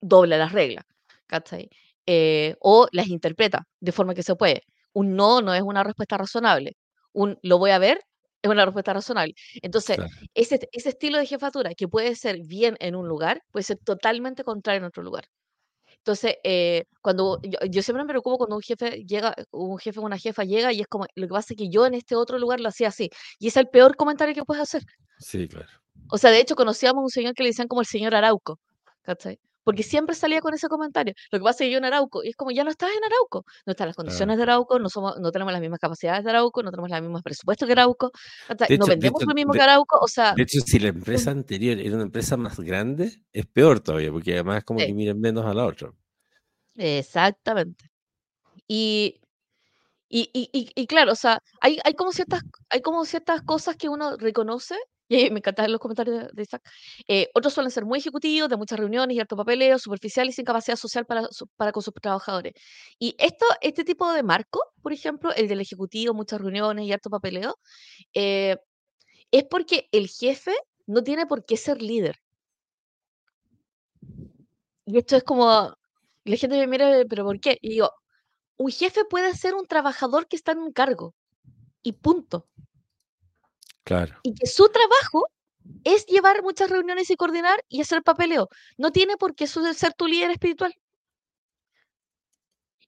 dobla 0.00 0.38
las 0.38 0.52
reglas, 0.52 0.84
¿cachai? 1.26 1.70
Eh, 2.06 2.56
o 2.60 2.88
las 2.92 3.08
interpreta 3.08 3.64
de 3.80 3.92
forma 3.92 4.14
que 4.14 4.22
se 4.24 4.36
puede. 4.36 4.62
Un 4.94 5.16
no 5.16 5.42
no 5.42 5.54
es 5.54 5.62
una 5.62 5.84
respuesta 5.84 6.18
razonable. 6.18 6.76
Un 7.12 7.38
lo 7.42 7.58
voy 7.58 7.70
a 7.72 7.78
ver 7.78 8.00
es 8.46 8.50
una 8.50 8.64
respuesta 8.64 8.92
razonable. 8.92 9.34
Entonces, 9.62 9.98
ese, 10.34 10.68
ese 10.72 10.88
estilo 10.88 11.18
de 11.18 11.26
jefatura 11.26 11.74
que 11.74 11.88
puede 11.88 12.14
ser 12.14 12.40
bien 12.44 12.76
en 12.80 12.96
un 12.96 13.08
lugar, 13.08 13.42
puede 13.50 13.64
ser 13.64 13.78
totalmente 13.78 14.44
contrario 14.44 14.78
en 14.78 14.84
otro 14.84 15.02
lugar. 15.02 15.26
Entonces, 16.06 16.36
eh, 16.44 16.84
cuando 17.02 17.40
yo, 17.42 17.82
siempre 17.82 18.04
me 18.04 18.08
preocupo 18.08 18.38
cuando 18.38 18.54
un 18.54 18.62
jefe 18.62 19.04
llega, 19.04 19.34
un 19.50 19.76
jefe 19.76 19.98
o 19.98 20.04
una 20.04 20.16
jefa 20.16 20.44
llega 20.44 20.72
y 20.72 20.80
es 20.80 20.86
como, 20.86 21.06
lo 21.16 21.26
que 21.26 21.32
pasa 21.32 21.52
es 21.52 21.58
que 21.58 21.68
yo 21.68 21.84
en 21.84 21.94
este 21.94 22.14
otro 22.14 22.38
lugar 22.38 22.60
lo 22.60 22.68
hacía 22.68 22.88
así. 22.88 23.10
Y 23.40 23.48
es 23.48 23.56
el 23.56 23.66
peor 23.66 23.96
comentario 23.96 24.32
que 24.32 24.44
puedes 24.44 24.62
hacer. 24.62 24.82
Sí, 25.18 25.48
claro. 25.48 25.66
O 26.08 26.16
sea, 26.16 26.30
de 26.30 26.38
hecho, 26.38 26.54
conocíamos 26.54 27.00
a 27.00 27.02
un 27.02 27.10
señor 27.10 27.34
que 27.34 27.42
le 27.42 27.48
decían 27.48 27.66
como 27.66 27.80
el 27.80 27.88
señor 27.88 28.14
Arauco. 28.14 28.60
¿Cachai? 29.02 29.40
Porque 29.66 29.82
siempre 29.82 30.14
salía 30.14 30.40
con 30.40 30.54
ese 30.54 30.68
comentario. 30.68 31.12
Lo 31.32 31.40
que 31.40 31.42
pasa 31.42 31.64
es 31.64 31.66
que 31.66 31.72
yo 31.72 31.78
en 31.78 31.84
Arauco, 31.86 32.22
y 32.22 32.28
es 32.28 32.36
como, 32.36 32.52
ya 32.52 32.62
no 32.62 32.70
estás 32.70 32.88
en 32.96 33.02
Arauco, 33.02 33.44
no 33.66 33.72
están 33.72 33.88
las 33.88 33.96
condiciones 33.96 34.36
de 34.36 34.44
Arauco, 34.44 34.78
no, 34.78 34.88
somos, 34.88 35.18
no 35.18 35.32
tenemos 35.32 35.52
las 35.52 35.60
mismas 35.60 35.80
capacidades 35.80 36.22
de 36.22 36.30
Arauco, 36.30 36.62
no 36.62 36.70
tenemos 36.70 36.88
los 36.88 37.02
mismos 37.02 37.22
presupuestos 37.24 37.66
que 37.66 37.72
Arauco, 37.72 38.12
no 38.78 38.86
vendemos 38.86 39.24
lo 39.26 39.34
mismo 39.34 39.52
que 39.52 39.60
Arauco, 39.60 39.98
o 40.00 40.06
sea... 40.06 40.34
De 40.34 40.44
hecho, 40.44 40.60
si 40.60 40.78
la 40.78 40.86
empresa 40.86 41.32
anterior 41.32 41.80
era 41.80 41.96
una 41.96 42.04
empresa 42.04 42.36
más 42.36 42.60
grande, 42.60 43.10
es 43.32 43.46
peor 43.46 43.80
todavía, 43.80 44.12
porque 44.12 44.34
además 44.34 44.58
es 44.58 44.64
como 44.64 44.78
que 44.78 44.94
miren 44.94 45.18
menos 45.18 45.44
a 45.44 45.52
la 45.52 45.66
otra. 45.66 45.90
Exactamente. 46.76 47.90
Y, 48.68 49.20
y, 50.08 50.30
y, 50.32 50.70
y, 50.76 50.86
claro, 50.86 51.10
o 51.10 51.16
sea, 51.16 51.42
hay, 51.60 51.80
hay, 51.82 51.94
como 51.94 52.12
ciertas, 52.12 52.42
hay 52.70 52.82
como 52.82 53.04
ciertas 53.04 53.42
cosas 53.42 53.74
que 53.74 53.88
uno 53.88 54.16
reconoce 54.16 54.76
y 55.08 55.30
me 55.30 55.38
encantan 55.38 55.70
los 55.70 55.80
comentarios 55.80 56.28
de, 56.32 56.42
Isaac. 56.42 56.62
Eh, 57.08 57.28
otros 57.34 57.54
suelen 57.54 57.70
ser 57.70 57.84
muy 57.84 57.98
ejecutivos, 57.98 58.48
de 58.48 58.56
muchas 58.56 58.78
reuniones 58.78 59.16
y 59.16 59.20
alto 59.20 59.36
papeleo, 59.36 59.78
superficial 59.78 60.28
y 60.28 60.32
sin 60.32 60.44
capacidad 60.44 60.76
social 60.76 61.06
para, 61.06 61.72
con 61.72 61.82
sus 61.82 61.94
trabajadores. 61.94 62.54
Y 62.98 63.14
esto, 63.18 63.46
este 63.60 63.84
tipo 63.84 64.12
de 64.12 64.22
marco, 64.22 64.60
por 64.82 64.92
ejemplo, 64.92 65.32
el 65.34 65.48
del 65.48 65.60
ejecutivo, 65.60 66.14
muchas 66.14 66.40
reuniones 66.40 66.86
y 66.86 66.92
alto 66.92 67.10
papeleo, 67.10 67.58
eh, 68.14 68.56
es 69.30 69.44
porque 69.44 69.88
el 69.92 70.08
jefe 70.08 70.54
no 70.86 71.02
tiene 71.02 71.26
por 71.26 71.44
qué 71.44 71.56
ser 71.56 71.82
líder. 71.82 72.16
Y 74.86 74.98
esto 74.98 75.16
es 75.16 75.24
como, 75.24 75.76
la 76.24 76.36
gente 76.36 76.56
me 76.58 76.66
mira, 76.66 77.04
pero 77.08 77.24
¿por 77.24 77.40
qué? 77.40 77.58
Y 77.60 77.70
digo, 77.70 77.90
un 78.56 78.70
jefe 78.70 79.04
puede 79.04 79.34
ser 79.34 79.54
un 79.54 79.66
trabajador 79.66 80.28
que 80.28 80.36
está 80.36 80.52
en 80.52 80.58
un 80.58 80.72
cargo. 80.72 81.14
Y 81.82 81.92
punto. 81.92 82.48
Claro. 83.86 84.18
Y 84.24 84.34
que 84.34 84.48
su 84.48 84.68
trabajo 84.68 85.28
es 85.84 86.06
llevar 86.06 86.42
muchas 86.42 86.68
reuniones 86.68 87.08
y 87.08 87.16
coordinar 87.16 87.64
y 87.68 87.80
hacer 87.80 88.02
papeleo. 88.02 88.48
No 88.76 88.90
tiene 88.90 89.16
por 89.16 89.36
qué 89.36 89.46
ser 89.46 89.94
tu 89.94 90.08
líder 90.08 90.32
espiritual. 90.32 90.74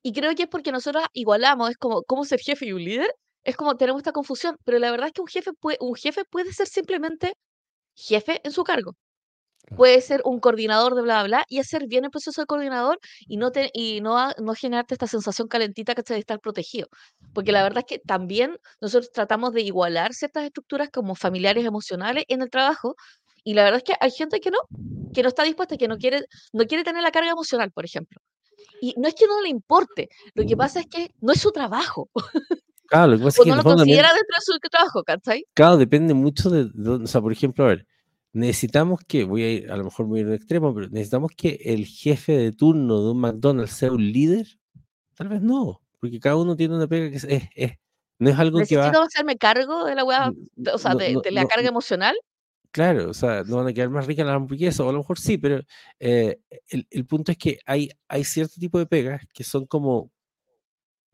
Y 0.02 0.12
creo 0.12 0.34
que 0.34 0.42
es 0.42 0.48
porque 0.48 0.72
nosotros 0.72 1.04
igualamos, 1.12 1.70
es 1.70 1.76
como, 1.76 2.02
¿cómo 2.02 2.24
ser 2.24 2.40
jefe 2.40 2.66
y 2.66 2.72
un 2.72 2.84
líder? 2.84 3.14
Es 3.44 3.56
como 3.56 3.76
tenemos 3.76 4.00
esta 4.00 4.10
confusión, 4.10 4.56
pero 4.64 4.80
la 4.80 4.90
verdad 4.90 5.06
es 5.06 5.12
que 5.12 5.20
un 5.20 5.28
jefe 5.28 5.52
puede, 5.52 5.78
un 5.80 5.94
jefe 5.94 6.24
puede 6.24 6.52
ser 6.52 6.66
simplemente 6.66 7.34
jefe 7.94 8.40
en 8.42 8.50
su 8.50 8.64
cargo. 8.64 8.96
Puede 9.76 10.00
ser 10.00 10.22
un 10.24 10.40
coordinador 10.40 10.94
de 10.94 11.02
bla, 11.02 11.22
bla, 11.22 11.26
bla, 11.38 11.44
y 11.48 11.58
hacer 11.58 11.86
bien 11.86 12.04
el 12.04 12.10
proceso 12.10 12.40
de 12.42 12.46
coordinador 12.46 12.98
y 13.26 13.36
no, 13.36 13.50
te, 13.50 13.70
y 13.72 14.00
no, 14.00 14.30
no 14.38 14.54
generarte 14.54 14.94
esta 14.94 15.06
sensación 15.06 15.48
calentita 15.48 15.94
que 15.94 16.02
de 16.02 16.18
estar 16.18 16.40
protegido. 16.40 16.88
Porque 17.32 17.52
la 17.52 17.62
verdad 17.62 17.78
es 17.78 17.84
que 17.86 17.98
también 17.98 18.56
nosotros 18.80 19.10
tratamos 19.12 19.52
de 19.52 19.62
igualar 19.62 20.14
ciertas 20.14 20.44
estructuras 20.44 20.88
como 20.90 21.14
familiares 21.14 21.64
emocionales 21.64 22.24
en 22.28 22.42
el 22.42 22.50
trabajo, 22.50 22.96
y 23.44 23.54
la 23.54 23.64
verdad 23.64 23.78
es 23.78 23.84
que 23.84 23.94
hay 24.00 24.10
gente 24.10 24.40
que 24.40 24.50
no, 24.50 24.58
que 25.12 25.22
no 25.22 25.28
está 25.28 25.42
dispuesta, 25.44 25.76
que 25.76 25.88
no 25.88 25.96
quiere, 25.98 26.24
no 26.52 26.64
quiere 26.66 26.84
tener 26.84 27.02
la 27.02 27.10
carga 27.10 27.30
emocional, 27.30 27.70
por 27.70 27.84
ejemplo. 27.84 28.20
Y 28.80 28.94
no 28.96 29.08
es 29.08 29.14
que 29.14 29.26
no 29.26 29.40
le 29.40 29.48
importe, 29.48 30.08
lo 30.34 30.44
que 30.46 30.56
pasa 30.56 30.80
es 30.80 30.86
que 30.86 31.10
no 31.20 31.32
es 31.32 31.40
su 31.40 31.50
trabajo. 31.52 32.08
Claro, 32.86 33.12
lo 33.12 33.18
que 33.18 33.24
pasa 33.24 33.40
o 33.40 33.42
es 33.42 33.44
que 33.44 33.50
no 33.50 33.56
lo 33.56 33.62
fondo 33.62 33.78
también- 33.78 33.98
considera 33.98 34.14
dentro 34.14 34.36
de 34.38 34.42
su 34.44 34.58
trabajo, 34.70 35.02
¿cachai? 35.04 35.44
Claro, 35.54 35.76
depende 35.76 36.14
mucho 36.14 36.48
de, 36.48 36.68
dónde- 36.72 37.04
o 37.04 37.06
sea, 37.06 37.20
por 37.20 37.32
ejemplo, 37.32 37.64
a 37.64 37.68
ver, 37.68 37.86
necesitamos 38.32 39.00
que, 39.06 39.24
voy 39.24 39.42
a 39.42 39.50
ir, 39.52 39.70
a 39.70 39.76
lo 39.76 39.84
mejor 39.84 40.06
muy 40.06 40.20
en 40.20 40.32
extremo, 40.32 40.74
pero 40.74 40.88
necesitamos 40.88 41.30
que 41.36 41.58
el 41.64 41.86
jefe 41.86 42.32
de 42.36 42.52
turno 42.52 43.02
de 43.02 43.10
un 43.10 43.20
McDonald's 43.20 43.72
sea 43.72 43.90
un 43.92 44.04
líder. 44.12 44.46
Tal 45.14 45.28
vez 45.28 45.42
no, 45.42 45.80
porque 46.00 46.20
cada 46.20 46.36
uno 46.36 46.54
tiene 46.56 46.76
una 46.76 46.86
pega 46.86 47.10
que 47.10 47.16
es, 47.16 47.24
es- 47.24 47.48
es- 47.54 47.72
no 48.20 48.30
es 48.30 48.38
algo 48.38 48.58
que 48.58 48.76
va. 48.76 48.82
Necesito 48.88 49.02
hacerme 49.02 49.36
cargo 49.36 49.84
de 49.84 49.94
la 49.94 50.04
weá, 50.04 50.32
o 50.72 50.78
sea, 50.78 50.92
no- 50.92 50.98
de, 50.98 51.12
no- 51.14 51.20
de 51.20 51.30
la 51.30 51.42
no- 51.42 51.48
carga 51.48 51.68
emocional. 51.68 52.16
Claro, 52.70 53.08
o 53.10 53.14
sea, 53.14 53.44
no 53.44 53.56
van 53.56 53.68
a 53.68 53.72
quedar 53.72 53.88
más 53.88 54.06
ricas 54.06 54.26
las 54.26 54.36
hamburguesas, 54.36 54.80
o 54.80 54.88
a 54.88 54.92
lo 54.92 54.98
mejor 54.98 55.18
sí, 55.18 55.38
pero 55.38 55.60
eh, 56.00 56.38
el, 56.68 56.86
el 56.90 57.06
punto 57.06 57.32
es 57.32 57.38
que 57.38 57.58
hay, 57.64 57.90
hay 58.08 58.24
cierto 58.24 58.54
tipo 58.60 58.78
de 58.78 58.86
pegas 58.86 59.22
que 59.32 59.42
son 59.42 59.64
como 59.66 60.10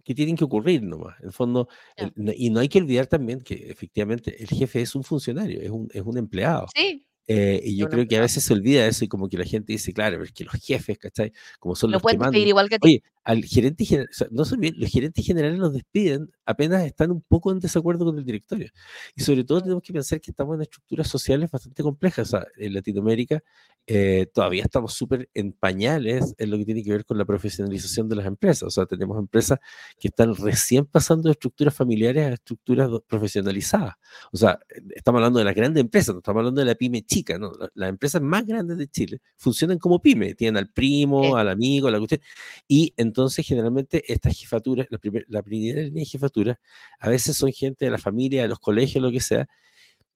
que 0.05 0.15
tienen 0.15 0.37
que 0.37 0.45
ocurrir 0.45 0.83
nomás. 0.83 1.19
En 1.21 1.27
el 1.27 1.33
fondo, 1.33 1.69
el- 1.97 2.13
y 2.37 2.51
no 2.51 2.61
hay 2.61 2.69
que 2.69 2.79
olvidar 2.79 3.07
también 3.07 3.41
que 3.41 3.55
efectivamente 3.71 4.37
el 4.43 4.49
jefe 4.49 4.83
es 4.83 4.95
un 4.95 5.05
funcionario, 5.05 5.61
es 5.61 5.71
un, 5.71 5.89
es 5.93 6.03
un 6.03 6.19
empleado. 6.19 6.67
Sí, 6.75 7.05
Eh, 7.27 7.61
y 7.65 7.77
yo 7.79 7.87
un 7.87 7.91
creo 7.91 8.07
que 8.07 8.19
a 8.19 8.21
veces 8.21 8.45
se 8.45 8.53
olvida 8.53 8.87
eso 8.87 9.05
y 9.05 9.09
como 9.09 9.29
que 9.31 9.39
la 9.39 9.45
gente 9.47 9.73
dice, 9.73 9.95
claro, 9.95 10.17
pero 10.17 10.25
es 10.25 10.33
que 10.33 10.45
los 10.45 10.55
jefes, 10.63 10.99
¿cachai? 10.99 11.33
Como 11.59 11.75
son 11.75 11.91
lo 11.91 11.95
los 11.95 12.03
que 12.03 12.19
pueden 12.19 12.19
mandan. 12.21 12.49
igual 12.49 12.69
que. 12.69 12.77
Oye, 12.83 13.03
al 13.25 13.43
gerente 13.45 13.85
general, 13.85 14.09
no 14.31 14.45
se 14.45 14.55
olviden, 14.55 14.79
los 14.79 14.91
gerentes 14.91 15.25
generales 15.27 15.59
los 15.59 15.73
despiden 15.73 16.31
apenas 16.45 16.85
están 16.85 17.11
un 17.11 17.23
poco 17.23 17.51
en 17.53 17.59
desacuerdo 17.59 18.05
con 18.05 18.19
el 18.19 18.25
directorio. 18.25 18.71
Y 19.17 19.23
sobre 19.23 19.45
todo 19.45 19.63
tenemos 19.63 19.83
que 19.83 19.93
pensar 19.93 20.21
que 20.21 20.31
estamos 20.31 20.57
en 20.57 20.63
estructuras 20.63 21.09
sociales 21.09 21.51
bastante 21.51 21.83
complejas. 21.83 22.29
O 22.29 22.31
sea, 22.33 22.47
en 22.59 22.75
Latinoamérica 22.75 23.43
eh, 23.87 24.27
todavía 24.33 24.63
estamos 24.63 24.95
súper 24.95 25.29
en 25.35 25.53
pañales 25.53 26.35
en 26.39 26.51
lo 26.51 26.57
que 26.59 26.65
tiene 26.65 26.83
que 26.83 26.91
ver 26.91 27.05
con 27.05 27.19
la 27.19 27.25
profesionalización 27.27 28.09
de 28.09 28.17
las 28.17 28.27
empresas. 28.27 28.63
O 28.65 28.71
sea, 28.71 28.87
tenemos 28.87 29.19
empresas 29.19 29.59
que 29.99 30.09
están 30.09 30.35
recién 30.37 30.87
pasando 30.87 31.29
de 31.29 31.33
estructuras 31.33 31.75
familiares 31.75 32.25
a 32.27 32.33
estructuras 32.35 32.89
profesionalizadas. 33.07 33.95
O 34.33 34.37
sea, 34.37 34.59
eh, 34.69 34.81
estamos 34.95 35.19
hablando 35.19 35.39
de 35.39 35.45
las 35.47 35.55
grandes 35.55 35.81
empresas, 35.83 36.15
no 36.15 36.19
estamos 36.21 36.41
hablando 36.41 36.61
de 36.61 36.67
la 36.67 36.75
pyme 36.75 37.03
chica, 37.03 37.39
¿no? 37.39 37.53
La- 37.59 37.71
Las 37.75 37.89
empresas 37.91 38.23
más 38.23 38.47
grandes 38.47 38.79
de 38.79 38.87
Chile 38.89 39.21
funcionan 39.37 39.79
como 39.79 40.01
pyme, 40.01 40.35
tienen 40.35 40.57
al 40.59 40.71
primo, 40.73 41.23
Sí. 41.25 41.33
al 41.37 41.49
amigo, 41.49 41.89
a 41.89 41.91
la 41.91 41.99
cuestión. 41.99 42.21
Y 42.69 42.93
entonces, 43.15 43.47
generalmente, 43.47 44.03
estas 44.13 44.37
jefaturas, 44.39 44.87
la, 44.91 44.99
primer- 44.99 45.27
la 45.29 45.43
primera 45.43 45.81
línea 45.83 46.03
de 46.03 46.07
jefatura, 46.07 46.61
a 47.01 47.09
veces 47.11 47.37
son 47.37 47.53
gente 47.53 47.85
de 47.87 47.91
la 47.93 47.99
familia, 47.99 48.43
de 48.43 48.49
los 48.49 48.61
colegios, 48.61 49.03
lo 49.05 49.11
que 49.13 49.21
sea, 49.21 49.49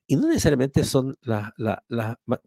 y 0.07 0.17
no 0.17 0.29
necesariamente 0.29 0.85
son 0.85 1.17
las, 1.23 1.53
la- 1.59 1.85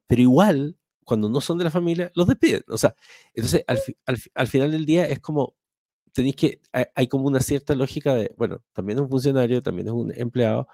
pero 0.07 0.21
igual, 0.21 0.77
cuando 1.05 1.29
no 1.29 1.41
son 1.41 1.57
de 1.57 1.63
la 1.65 1.71
familia, 1.71 2.11
los 2.15 2.27
despiden. 2.27 2.63
O 2.67 2.77
sea, 2.77 2.95
entonces, 3.33 3.63
al, 3.67 3.79
al, 4.05 4.17
al 4.35 4.47
final 4.47 4.71
del 4.71 4.85
día 4.85 5.05
es 5.07 5.19
como, 5.19 5.55
tenéis 6.13 6.35
que, 6.37 6.61
hay, 6.73 6.85
hay 6.95 7.07
como 7.07 7.27
una 7.27 7.41
cierta 7.41 7.75
lógica 7.75 8.15
de, 8.15 8.33
bueno, 8.37 8.63
también 8.73 8.99
es 8.99 9.03
un 9.03 9.09
funcionario, 9.09 9.63
también 9.63 9.87
es 9.89 9.93
un 9.93 10.13
empleado, 10.17 10.67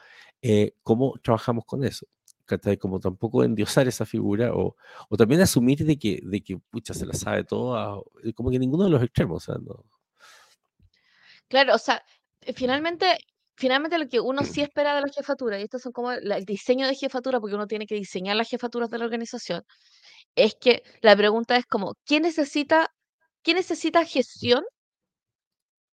eh, 0.43 0.73
¿cómo 0.83 1.15
trabajamos 1.23 1.65
con 1.65 1.83
eso? 1.85 2.07
¿Cachai? 2.47 2.77
Como 2.77 2.99
tampoco 2.99 3.43
endiosar 3.43 3.87
esa 3.87 4.05
figura 4.05 4.53
o, 4.55 4.75
o 5.09 5.17
también 5.17 5.41
asumir 5.41 5.85
de 5.85 5.99
que, 5.99 6.19
de 6.23 6.41
que, 6.41 6.57
pucha, 6.57 6.93
se 6.93 7.05
la 7.05 7.13
sabe 7.13 7.43
toda, 7.43 7.97
o- 7.97 8.05
como 8.35 8.49
que 8.49 8.57
ninguno 8.57 8.85
de 8.85 8.89
los 8.89 9.03
extremos, 9.03 9.43
o 9.47 9.53
sea, 9.53 9.61
no. 9.63 9.83
Claro, 11.49 11.75
o 11.75 11.77
sea, 11.77 12.01
eh, 12.41 12.53
finalmente, 12.53 13.17
finalmente 13.55 13.97
lo 13.97 14.07
que 14.07 14.19
uno 14.19 14.43
sí 14.43 14.61
espera 14.61 14.95
de 14.95 15.01
la 15.01 15.07
jefatura, 15.09 15.59
y 15.59 15.63
estos 15.63 15.81
son 15.81 15.91
como 15.91 16.11
el 16.11 16.45
diseño 16.45 16.87
de 16.87 16.95
jefatura, 16.95 17.39
porque 17.39 17.55
uno 17.55 17.67
tiene 17.67 17.85
que 17.85 17.95
diseñar 17.95 18.35
las 18.35 18.49
jefaturas 18.49 18.89
de 18.89 18.97
la 18.97 19.05
organización, 19.05 19.63
es 20.35 20.55
que 20.55 20.83
la 21.01 21.15
pregunta 21.15 21.57
es 21.57 21.65
como, 21.65 21.95
¿quién 22.05 22.23
necesita, 22.23 22.91
quién 23.43 23.57
necesita 23.57 24.05
gestión? 24.05 24.63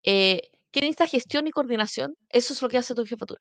Eh, 0.05 0.43
¿quién 0.71 0.83
necesita 0.85 1.07
gestión 1.07 1.47
y 1.47 1.51
coordinación? 1.51 2.17
Eso 2.29 2.53
es 2.53 2.63
lo 2.63 2.69
que 2.69 2.79
hace 2.79 2.95
tu 2.95 3.05
jefatura. 3.05 3.41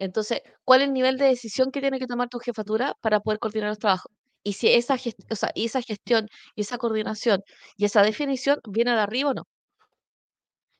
Entonces, 0.00 0.40
¿cuál 0.64 0.80
es 0.82 0.88
el 0.88 0.94
nivel 0.94 1.18
de 1.18 1.26
decisión 1.26 1.70
que 1.70 1.80
tiene 1.82 1.98
que 2.00 2.06
tomar 2.06 2.28
tu 2.30 2.38
jefatura 2.40 2.94
para 3.02 3.20
poder 3.20 3.38
coordinar 3.38 3.68
los 3.70 3.78
trabajos? 3.78 4.10
Y 4.42 4.54
si 4.54 4.68
esa, 4.68 4.96
o 5.30 5.36
sea, 5.36 5.52
y 5.54 5.66
esa 5.66 5.82
gestión 5.82 6.26
y 6.56 6.62
esa 6.62 6.78
coordinación 6.78 7.42
y 7.76 7.84
esa 7.84 8.02
definición 8.02 8.60
viene 8.68 8.92
de 8.92 9.00
arriba 9.00 9.30
o 9.30 9.34
no. 9.34 9.44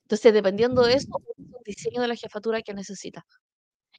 Entonces, 0.04 0.32
dependiendo 0.34 0.82
de 0.82 0.94
eso, 0.94 1.08
es 1.38 1.38
un 1.38 1.62
diseño 1.64 2.00
de 2.00 2.08
la 2.08 2.16
jefatura 2.16 2.62
que 2.62 2.74
necesita. 2.74 3.24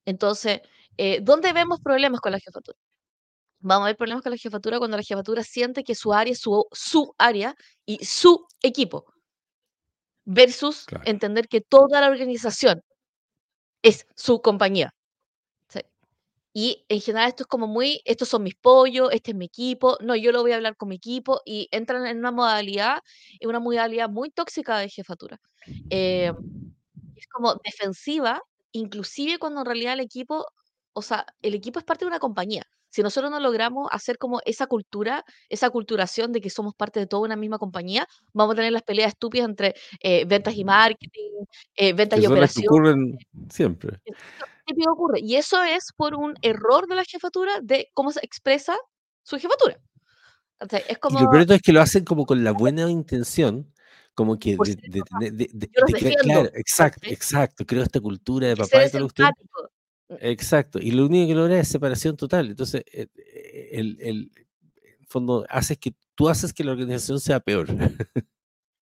Entonces, 0.05 0.61
eh, 0.97 1.19
¿dónde 1.21 1.53
vemos 1.53 1.79
problemas 1.81 2.21
con 2.21 2.33
la 2.33 2.39
jefatura? 2.39 2.77
Vamos 3.61 3.85
a 3.85 3.87
ver 3.89 3.97
problemas 3.97 4.23
con 4.23 4.31
la 4.31 4.37
jefatura 4.37 4.79
cuando 4.79 4.97
la 4.97 5.03
jefatura 5.03 5.43
siente 5.43 5.83
que 5.83 5.95
su 5.95 6.13
área 6.13 6.35
su, 6.35 6.65
su 6.71 7.13
área 7.19 7.55
y 7.85 8.03
su 8.05 8.45
equipo, 8.61 9.05
versus 10.25 10.85
Claro. 10.85 11.03
entender 11.07 11.47
que 11.47 11.61
toda 11.61 12.01
la 12.01 12.09
organización 12.09 12.81
es 13.83 14.05
su 14.15 14.41
compañía. 14.41 14.93
Y 16.53 16.85
en 16.89 16.99
general 17.01 17.29
esto 17.29 17.43
es 17.43 17.47
como 17.47 17.67
muy, 17.67 18.01
estos 18.05 18.27
son 18.29 18.43
mis 18.43 18.55
pollos, 18.55 19.09
este 19.13 19.31
es 19.31 19.37
mi 19.37 19.45
equipo, 19.45 19.97
no, 20.01 20.15
yo 20.15 20.31
lo 20.33 20.41
voy 20.41 20.51
a 20.51 20.55
hablar 20.57 20.75
con 20.75 20.89
mi 20.89 20.95
equipo 20.97 21.41
y 21.45 21.67
entran 21.71 22.05
en 22.07 22.17
una 22.19 22.31
modalidad, 22.31 22.99
en 23.39 23.49
una 23.49 23.59
modalidad 23.59 24.09
muy 24.09 24.29
tóxica 24.31 24.77
de 24.79 24.89
jefatura. 24.89 25.39
Eh, 25.89 26.33
es 27.15 27.27
como 27.29 27.55
defensiva, 27.63 28.41
inclusive 28.73 29.39
cuando 29.39 29.61
en 29.61 29.65
realidad 29.67 29.93
el 29.93 30.01
equipo, 30.01 30.45
o 30.93 31.01
sea, 31.01 31.25
el 31.41 31.53
equipo 31.55 31.79
es 31.79 31.85
parte 31.85 32.05
de 32.05 32.09
una 32.09 32.19
compañía. 32.19 32.63
Si 32.89 33.01
nosotros 33.03 33.31
no 33.31 33.39
logramos 33.39 33.87
hacer 33.91 34.17
como 34.17 34.41
esa 34.45 34.67
cultura, 34.67 35.23
esa 35.49 35.69
culturación 35.69 36.33
de 36.33 36.41
que 36.41 36.49
somos 36.49 36.75
parte 36.75 36.99
de 36.99 37.07
toda 37.07 37.23
una 37.23 37.37
misma 37.37 37.57
compañía, 37.59 38.05
vamos 38.33 38.53
a 38.53 38.55
tener 38.57 38.73
las 38.73 38.83
peleas 38.83 39.09
estúpidas 39.09 39.47
entre 39.49 39.75
eh, 40.01 40.25
ventas 40.25 40.55
y 40.55 40.65
marketing, 40.65 41.45
eh, 41.75 41.93
ventas 41.93 42.19
Que 42.19 42.23
y 42.23 42.27
operación. 42.27 42.65
ocurren 42.67 43.17
siempre. 43.49 43.99
Típico 44.65 44.91
ocurre. 44.91 45.19
Y 45.21 45.35
eso 45.35 45.63
es 45.63 45.85
por 45.95 46.15
un 46.15 46.33
error 46.41 46.87
de 46.87 46.95
la 46.95 47.03
jefatura 47.05 47.59
de 47.61 47.89
cómo 47.93 48.11
se 48.11 48.19
expresa 48.25 48.75
su 49.23 49.37
jefatura. 49.37 49.79
O 50.59 50.65
sea, 50.67 50.79
es 50.79 50.91
Y 50.91 50.95
como, 50.99 51.19
lo 51.19 51.29
peor 51.29 51.39
de 51.41 51.45
todo 51.47 51.55
es 51.55 51.61
que 51.61 51.73
lo 51.73 51.81
hacen 51.81 52.03
como 52.05 52.25
con 52.25 52.43
la 52.43 52.51
buena 52.51 52.89
intención, 52.89 53.71
como 54.13 54.37
que 54.37 54.57
de, 54.57 54.75
de 55.31 55.47
de- 55.51 55.69
crear- 55.69 56.21
claro, 56.21 56.49
exacto, 56.53 57.07
exacto, 57.09 57.65
creo 57.65 57.81
esta 57.83 57.99
cultura 57.99 58.47
de 58.47 58.55
papá 58.55 58.85
y 58.85 58.89
cuestión. 58.91 59.03
empáticos. 59.03 59.69
Exacto, 60.19 60.77
y 60.79 60.91
lo 60.91 61.05
único 61.05 61.29
que 61.29 61.35
logra 61.35 61.59
es 61.59 61.67
separación 61.69 62.17
total. 62.17 62.49
Entonces, 62.49 62.83
eh, 62.91 63.07
eh, 63.15 63.69
el, 63.71 63.97
el- 64.01 64.31
en 64.99 65.07
fondo, 65.07 65.45
haces 65.49 65.77
que 65.77 65.93
tú 66.15 66.27
haces 66.29 66.51
que 66.53 66.63
la 66.65 66.73
organización 66.73 67.19
sea 67.19 67.39
peor. 67.39 67.67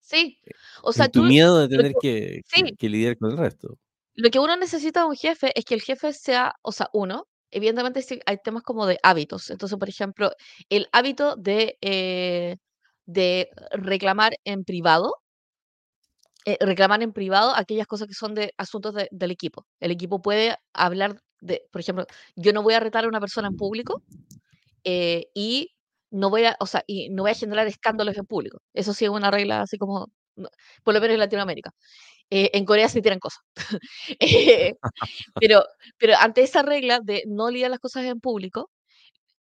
Sí. 0.02 0.40
O 0.82 0.94
sea, 0.94 1.06
en 1.06 1.12
tu 1.12 1.22
tú, 1.22 1.26
miedo 1.28 1.58
de 1.60 1.64
lo 1.76 1.82
tener 1.84 1.94
que- 2.02 2.42
que, 2.50 2.58
sí. 2.58 2.64
que- 2.64 2.76
que 2.76 2.90
lidiar 2.90 3.18
con 3.18 3.32
el 3.32 3.38
resto. 3.38 3.78
Lo 4.20 4.30
que 4.32 4.40
uno 4.40 4.56
necesita 4.58 5.02
de 5.02 5.08
un 5.08 5.16
jefe 5.16 5.52
es 5.56 5.66
que 5.66 5.76
el 5.76 5.82
jefe 5.82 6.14
sea, 6.14 6.56
o 6.64 6.72
sea, 6.72 6.90
uno, 6.94 7.28
evidentemente 7.52 8.04
hay 8.26 8.38
temas 8.44 8.64
como 8.64 8.86
de 8.88 9.00
hábitos. 9.04 9.50
Entonces, 9.50 9.78
por 9.80 9.90
ejemplo, 9.90 10.32
el 10.70 10.88
hábito 10.94 11.36
de, 11.38 11.78
eh, 11.82 12.58
de 13.06 13.50
reclamar 13.74 14.34
en 14.46 14.64
privado, 14.66 15.14
eh, 16.46 16.58
reclamar 16.62 17.02
en 17.04 17.14
privado 17.14 17.54
aquellas 17.56 17.88
cosas 17.88 18.08
que 18.08 18.14
son 18.14 18.34
de 18.36 18.54
asuntos 18.58 18.94
de- 18.94 19.08
del 19.12 19.32
equipo. 19.32 19.66
El 19.80 19.92
equipo 19.92 20.22
puede 20.22 20.56
hablar 20.74 21.22
de, 21.42 21.64
por 21.72 21.82
ejemplo, 21.82 22.06
yo 22.36 22.54
no 22.54 22.64
voy 22.64 22.74
a 22.74 22.80
retar 22.80 23.06
a 23.06 23.08
una 23.08 23.20
persona 23.20 23.48
en 23.50 23.56
público 23.56 24.04
eh, 24.86 25.28
y 25.36 25.72
no 26.12 26.30
voy 26.32 26.46
a, 26.46 26.58
o 26.62 26.68
sea, 26.68 26.84
y 26.88 27.10
no 27.12 27.24
voy 27.24 27.32
a 27.34 27.36
generar 27.36 27.68
escándalos 27.68 28.18
en 28.18 28.26
público. 28.26 28.60
Eso 28.74 28.94
sí 28.94 29.06
es 29.06 29.12
una 29.12 29.32
regla 29.32 29.62
así 29.64 29.78
como, 29.80 30.10
por 30.84 30.94
lo 30.94 31.02
menos 31.02 31.16
en 31.16 31.20
Latinoamérica. 31.22 31.72
Eh, 32.32 32.52
en 32.54 32.66
Corea 32.66 32.88
sí 32.90 33.02
tiran 33.02 33.20
cosas. 33.20 33.42
Eh, 34.20 34.76
pero, 35.40 35.64
pero 35.98 36.14
ante 36.20 36.42
esa 36.44 36.62
regla 36.62 37.00
de 37.02 37.24
no 37.28 37.50
liar 37.50 37.72
las 37.72 37.80
cosas 37.80 38.06
en 38.06 38.20
público, 38.20 38.70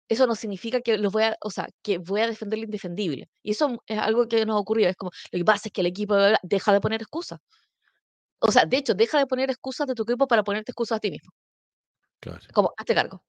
eso 0.07 0.25
no 0.27 0.35
significa 0.35 0.81
que 0.81 0.97
los 0.97 1.11
voy 1.13 1.23
a, 1.23 1.37
o 1.41 1.51
sea, 1.51 1.67
que 1.83 1.97
voy 1.99 2.21
a 2.21 2.27
defender 2.27 2.59
lo 2.59 2.65
indefendible. 2.65 3.29
Y 3.43 3.51
eso 3.51 3.81
es 3.85 3.99
algo 3.99 4.27
que 4.27 4.45
nos 4.45 4.55
ha 4.55 4.59
ocurrido. 4.59 4.89
Es 4.89 4.95
como, 4.95 5.11
lo 5.31 5.37
que 5.39 5.45
pasa 5.45 5.67
es 5.69 5.73
que 5.73 5.81
el 5.81 5.87
equipo 5.87 6.15
bla, 6.15 6.21
bla, 6.21 6.29
bla, 6.29 6.39
deja 6.43 6.73
de 6.73 6.81
poner 6.81 7.01
excusas. 7.01 7.39
O 8.39 8.51
sea, 8.51 8.65
de 8.65 8.77
hecho, 8.77 8.93
deja 8.93 9.19
de 9.19 9.27
poner 9.27 9.49
excusas 9.49 9.85
de 9.87 9.93
tu 9.95 10.03
equipo 10.03 10.27
para 10.27 10.43
ponerte 10.43 10.71
excusas 10.71 10.97
a 10.97 10.99
ti 10.99 11.11
mismo. 11.11 11.31
Claro. 12.21 12.39
Como, 12.53 12.73
hazte 12.77 12.95
cargo. 12.95 13.23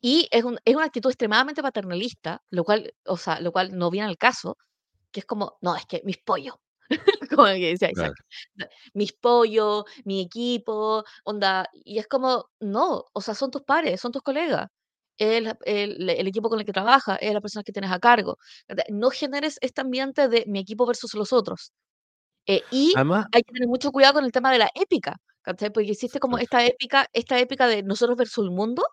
Y 0.00 0.28
es, 0.32 0.42
un- 0.44 0.58
es 0.64 0.74
una 0.74 0.86
actitud 0.86 1.10
extremadamente 1.10 1.62
paternalista, 1.62 2.42
lo 2.50 2.64
cual, 2.64 2.92
o 3.06 3.16
sea, 3.16 3.40
lo 3.40 3.52
cual 3.52 3.76
no 3.76 3.90
viene 3.90 4.08
al 4.08 4.18
caso, 4.18 4.56
que 5.12 5.20
es 5.20 5.26
como, 5.26 5.58
no, 5.60 5.76
es 5.76 5.86
que 5.86 6.02
mis 6.04 6.18
pollos, 6.18 6.56
como 7.36 7.48
que 7.48 7.70
decía 7.70 7.92
Claro. 7.92 8.14
"da- 8.54 8.68
mis 8.94 9.12
pollos, 9.12 9.84
mi 10.04 10.20
equipo, 10.22 11.04
onda, 11.24 11.68
y 11.72 11.98
es 11.98 12.06
como, 12.08 12.46
no, 12.60 13.04
o 13.12 13.20
sea, 13.20 13.34
son 13.34 13.50
tus 13.50 13.62
pares, 13.62 14.00
son 14.00 14.12
tus 14.12 14.22
colegas, 14.22 14.68
el, 15.18 15.56
el, 15.64 16.10
el 16.10 16.26
equipo 16.26 16.48
con 16.50 16.58
el 16.60 16.66
que 16.66 16.72
trabajas, 16.72 17.18
es 17.20 17.32
la 17.32 17.40
persona 17.40 17.62
que 17.64 17.72
tienes 17.72 17.92
a 17.92 17.98
cargo. 18.00 18.38
No 18.90 19.10
generes 19.10 19.58
este 19.60 19.80
ambiente 19.82 20.28
de 20.28 20.44
mi 20.48 20.58
equipo 20.60 20.86
versus 20.86 21.14
los 21.14 21.32
otros. 21.32 21.72
Eh, 22.46 22.66
y 22.70 22.96
Además, 22.96 23.26
hay 23.32 23.42
que 23.42 23.52
tener 23.52 23.68
mucho 23.68 23.90
cuidado 23.92 24.14
con 24.14 24.24
el 24.24 24.32
tema 24.32 24.52
de 24.52 24.58
la 24.58 24.70
épica, 24.74 25.16
¿cachai? 25.42 25.70
Porque 25.72 25.90
existe 25.92 26.20
como 26.20 26.38
esta 26.38 26.64
épica, 26.64 27.08
esta 27.12 27.38
épica 27.40 27.66
de 27.68 27.82
nosotros 27.82 28.16
versus 28.18 28.44
el 28.44 28.50
mundo, 28.52 28.84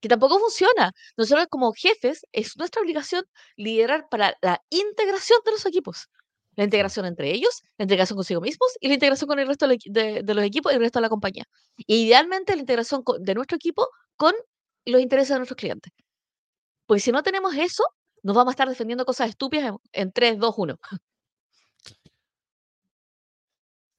que 0.00 0.08
tampoco 0.08 0.38
funciona. 0.38 0.92
Nosotros 1.16 1.46
como 1.50 1.72
jefes 1.72 2.22
es 2.32 2.56
nuestra 2.56 2.82
obligación 2.82 3.24
liderar 3.56 4.08
para 4.10 4.34
la 4.42 4.60
integración 4.70 5.40
de 5.44 5.52
los 5.52 5.66
equipos. 5.66 6.08
La 6.58 6.64
integración 6.64 7.06
entre 7.06 7.30
ellos, 7.32 7.62
la 7.78 7.84
integración 7.84 8.16
consigo 8.16 8.40
mismos 8.40 8.68
y 8.80 8.88
la 8.88 8.94
integración 8.94 9.28
con 9.28 9.38
el 9.38 9.46
resto 9.46 9.68
de, 9.68 10.22
de 10.24 10.34
los 10.34 10.44
equipos 10.44 10.72
y 10.72 10.74
el 10.74 10.80
resto 10.80 10.98
de 10.98 11.02
la 11.02 11.08
compañía. 11.08 11.44
E 11.86 11.94
idealmente 11.94 12.54
la 12.56 12.60
integración 12.62 13.04
co- 13.04 13.16
de 13.18 13.32
nuestro 13.34 13.54
equipo 13.54 13.86
con 14.16 14.34
los 14.84 15.00
intereses 15.00 15.28
de 15.30 15.36
nuestros 15.36 15.56
clientes. 15.56 15.92
Porque 16.86 17.00
si 17.00 17.12
no 17.12 17.22
tenemos 17.22 17.54
eso, 17.54 17.84
nos 18.24 18.34
vamos 18.34 18.50
a 18.50 18.54
estar 18.54 18.68
defendiendo 18.68 19.04
cosas 19.04 19.30
estúpidas 19.30 19.66
en, 19.68 19.76
en 19.92 20.12
3, 20.12 20.36
2, 20.36 20.54
1. 20.56 20.80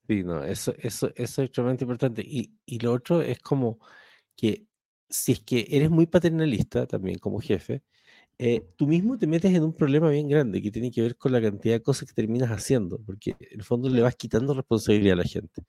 Sí, 0.10 0.24
no, 0.24 0.44
eso, 0.44 0.74
eso, 0.80 1.08
eso 1.16 1.42
es 1.42 1.46
extremadamente 1.46 1.86
importante. 1.86 2.24
Y, 2.26 2.52
y 2.66 2.80
lo 2.80 2.92
otro 2.92 3.22
es 3.22 3.40
como 3.40 3.80
que 4.36 4.66
si 5.08 5.32
es 5.32 5.40
que 5.40 5.66
eres 5.70 5.90
muy 5.90 6.08
paternalista 6.08 6.86
también 6.88 7.20
como 7.20 7.40
jefe, 7.40 7.84
eh, 8.40 8.66
tú 8.78 8.88
mismo 8.88 9.18
te 9.18 9.28
metes 9.28 9.54
en 9.54 9.64
un 9.64 9.74
problema 9.76 10.10
bien 10.10 10.28
grande 10.30 10.62
que 10.62 10.72
tiene 10.72 10.92
que 10.92 11.02
ver 11.02 11.18
con 11.18 11.32
la 11.34 11.42
cantidad 11.42 11.76
de 11.76 11.84
cosas 11.84 12.08
que 12.10 12.16
terminas 12.16 12.50
haciendo, 12.52 13.00
porque 13.06 13.36
en 13.40 13.60
el 13.60 13.64
fondo 13.64 13.90
le 13.90 14.02
vas 14.02 14.16
quitando 14.16 14.54
responsabilidad 14.54 15.14
a 15.14 15.24
la 15.24 15.26
gente. 15.26 15.64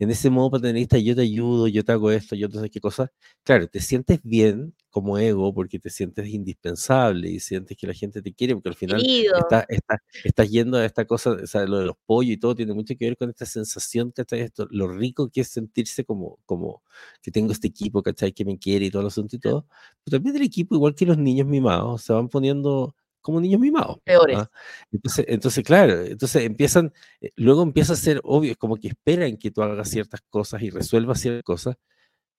En 0.00 0.10
ese 0.10 0.30
modo 0.30 0.50
paternalista, 0.50 0.96
yo 0.96 1.14
te 1.14 1.20
ayudo, 1.20 1.68
yo 1.68 1.84
te 1.84 1.92
hago 1.92 2.10
esto, 2.10 2.34
yo 2.34 2.48
te 2.48 2.58
sé 2.58 2.70
qué 2.70 2.80
cosa. 2.80 3.12
Claro, 3.44 3.68
te 3.68 3.80
sientes 3.80 4.18
bien 4.22 4.74
como 4.88 5.18
ego 5.18 5.52
porque 5.52 5.78
te 5.78 5.90
sientes 5.90 6.26
indispensable 6.28 7.28
y 7.28 7.38
sientes 7.38 7.76
que 7.76 7.86
la 7.86 7.92
gente 7.92 8.22
te 8.22 8.32
quiere, 8.32 8.54
porque 8.54 8.70
al 8.70 8.74
final 8.76 9.02
Querido, 9.02 9.36
está, 9.36 9.66
está, 9.68 10.02
estás 10.24 10.50
yendo 10.50 10.78
a 10.78 10.86
esta 10.86 11.04
cosa, 11.04 11.32
o 11.32 11.46
sea, 11.46 11.66
lo 11.66 11.78
de 11.80 11.84
los 11.84 11.96
pollos 12.06 12.32
y 12.32 12.38
todo 12.38 12.54
tiene 12.54 12.72
mucho 12.72 12.94
que 12.98 13.04
ver 13.04 13.16
con 13.18 13.28
esta 13.28 13.44
sensación, 13.44 14.10
¿cachai? 14.10 14.40
Esto, 14.40 14.66
lo 14.70 14.88
rico 14.88 15.28
que 15.28 15.42
es 15.42 15.48
sentirse 15.48 16.04
como, 16.04 16.38
como 16.46 16.82
que 17.20 17.30
tengo 17.30 17.52
este 17.52 17.68
equipo, 17.68 18.02
¿cachai? 18.02 18.32
Que 18.32 18.46
me 18.46 18.58
quiere 18.58 18.86
y 18.86 18.90
todo 18.90 19.02
el 19.02 19.08
asunto 19.08 19.36
y 19.36 19.38
todo. 19.38 19.66
Pero 20.02 20.16
también 20.16 20.34
el 20.36 20.42
equipo, 20.42 20.74
igual 20.74 20.94
que 20.94 21.04
los 21.04 21.18
niños 21.18 21.46
mimados, 21.46 22.02
se 22.02 22.14
van 22.14 22.30
poniendo 22.30 22.94
como 23.20 23.40
niños 23.40 23.60
mimados. 23.60 23.98
peores. 24.04 24.38
¿ah? 24.38 24.50
Entonces, 24.92 25.24
entonces, 25.28 25.64
claro, 25.64 26.00
entonces 26.04 26.44
empiezan, 26.44 26.92
eh, 27.20 27.30
luego 27.36 27.62
empieza 27.62 27.92
a 27.92 27.96
ser 27.96 28.20
obvio, 28.24 28.52
es 28.52 28.58
como 28.58 28.76
que 28.76 28.88
esperan 28.88 29.36
que 29.36 29.50
tú 29.50 29.62
hagas 29.62 29.88
ciertas 29.88 30.20
cosas 30.28 30.62
y 30.62 30.70
resuelvas 30.70 31.20
ciertas 31.20 31.42
cosas. 31.44 31.76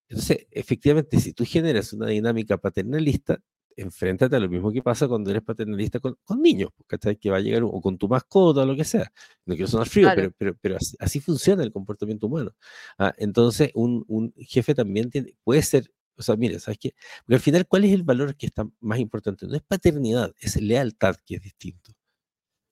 Entonces, 0.10 0.46
efectivamente, 0.52 1.20
si 1.20 1.34
tú 1.34 1.46
generas 1.46 1.94
una 1.94 2.08
dinámica 2.08 2.58
paternalista, 2.58 3.40
enfréntate 3.78 4.36
a 4.36 4.40
lo 4.40 4.50
mismo 4.50 4.70
que 4.72 4.82
pasa 4.84 5.08
cuando 5.08 5.32
eres 5.32 5.44
paternalista 5.44 6.02
con, 6.02 6.18
con 6.26 6.42
niños, 6.42 6.70
pues, 6.76 6.86
¿cachai? 6.88 7.16
Que 7.16 7.30
va 7.30 7.38
a 7.38 7.40
llegar, 7.40 7.64
o 7.64 7.80
con 7.82 7.98
tu 7.98 8.10
mascota 8.10 8.62
o 8.62 8.66
lo 8.66 8.76
que 8.76 8.84
sea. 8.84 9.10
No 9.46 9.56
quiero 9.56 9.68
sonar 9.70 9.88
frío, 9.88 10.08
Claro. 10.08 10.16
pero, 10.22 10.34
pero, 10.38 10.58
pero 10.62 10.76
así, 10.76 10.98
así 11.00 11.20
funciona 11.22 11.64
el 11.64 11.72
comportamiento 11.72 12.28
humano. 12.28 12.52
Ah, 12.98 13.14
entonces, 13.18 13.72
un, 13.74 14.04
un 14.10 14.34
jefe 14.38 14.76
también 14.76 15.10
tiene, 15.10 15.34
puede 15.46 15.62
ser, 15.62 15.90
o 16.22 16.24
sea, 16.24 16.36
mire, 16.36 16.60
¿sabes 16.60 16.78
qué? 16.80 16.94
Porque 17.26 17.36
al 17.36 17.42
final, 17.42 17.68
¿cuál 17.68 17.86
es 17.86 17.94
el 17.94 18.04
valor 18.04 18.36
que 18.36 18.46
está 18.46 18.68
más 18.80 19.00
importante? 19.00 19.48
No 19.48 19.56
es 19.56 19.64
paternidad, 19.64 20.34
es 20.40 20.62
lealtad, 20.62 21.16
que 21.26 21.36
es 21.36 21.42
distinto. 21.42 21.94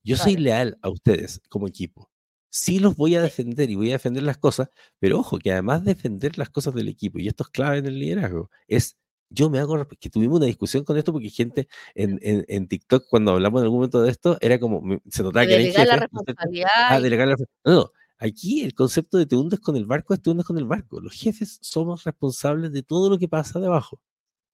Yo 0.03 0.15
soy 0.15 0.37
leal 0.37 0.77
a 0.81 0.89
ustedes 0.89 1.41
como 1.49 1.67
equipo. 1.67 2.09
Sí 2.49 2.79
los 2.79 2.95
voy 2.95 3.15
a 3.15 3.21
defender 3.21 3.69
y 3.69 3.75
voy 3.75 3.89
a 3.89 3.93
defender 3.93 4.23
las 4.23 4.37
cosas, 4.37 4.69
pero 4.99 5.19
ojo, 5.19 5.37
que 5.37 5.51
además 5.51 5.83
de 5.83 5.93
defender 5.93 6.37
las 6.37 6.49
cosas 6.49 6.73
del 6.73 6.87
equipo, 6.87 7.19
y 7.19 7.27
esto 7.27 7.43
es 7.43 7.49
clave 7.49 7.79
en 7.79 7.85
el 7.85 7.99
liderazgo, 7.99 8.49
es 8.67 8.97
yo 9.29 9.49
me 9.49 9.59
hago, 9.59 9.87
que 9.99 10.09
tuvimos 10.09 10.37
una 10.37 10.47
discusión 10.47 10.83
con 10.83 10.97
esto 10.97 11.11
porque 11.11 11.29
gente 11.29 11.67
en, 11.93 12.19
en, 12.23 12.45
en 12.47 12.67
TikTok 12.67 13.05
cuando 13.09 13.31
hablamos 13.33 13.61
en 13.61 13.65
algún 13.65 13.77
momento 13.79 14.01
de 14.01 14.09
esto, 14.09 14.37
era 14.41 14.59
como, 14.59 14.99
se 15.07 15.23
notaba 15.23 15.45
que 15.45 15.57
delegar 15.57 15.87
la 15.87 15.93
jefe, 15.93 16.07
¿no 16.11 16.21
es 16.21 16.25
cierto? 16.25 16.31
responsabilidad 16.31 16.69
Ah, 16.89 16.99
delegar 16.99 17.27
la... 17.27 17.35
No, 17.65 17.73
no, 17.73 17.91
aquí 18.19 18.61
el 18.63 18.75
concepto 18.75 19.17
de 19.17 19.25
te 19.25 19.35
hundes 19.35 19.59
con 19.59 19.75
el 19.75 19.85
barco 19.85 20.13
es 20.13 20.21
te 20.21 20.29
hundes 20.29 20.45
con 20.45 20.57
el 20.57 20.65
barco. 20.65 20.99
Los 20.99 21.13
jefes 21.13 21.57
somos 21.61 22.03
responsables 22.03 22.71
de 22.71 22.83
todo 22.83 23.09
lo 23.09 23.17
que 23.17 23.27
pasa 23.27 23.59
debajo. 23.59 23.99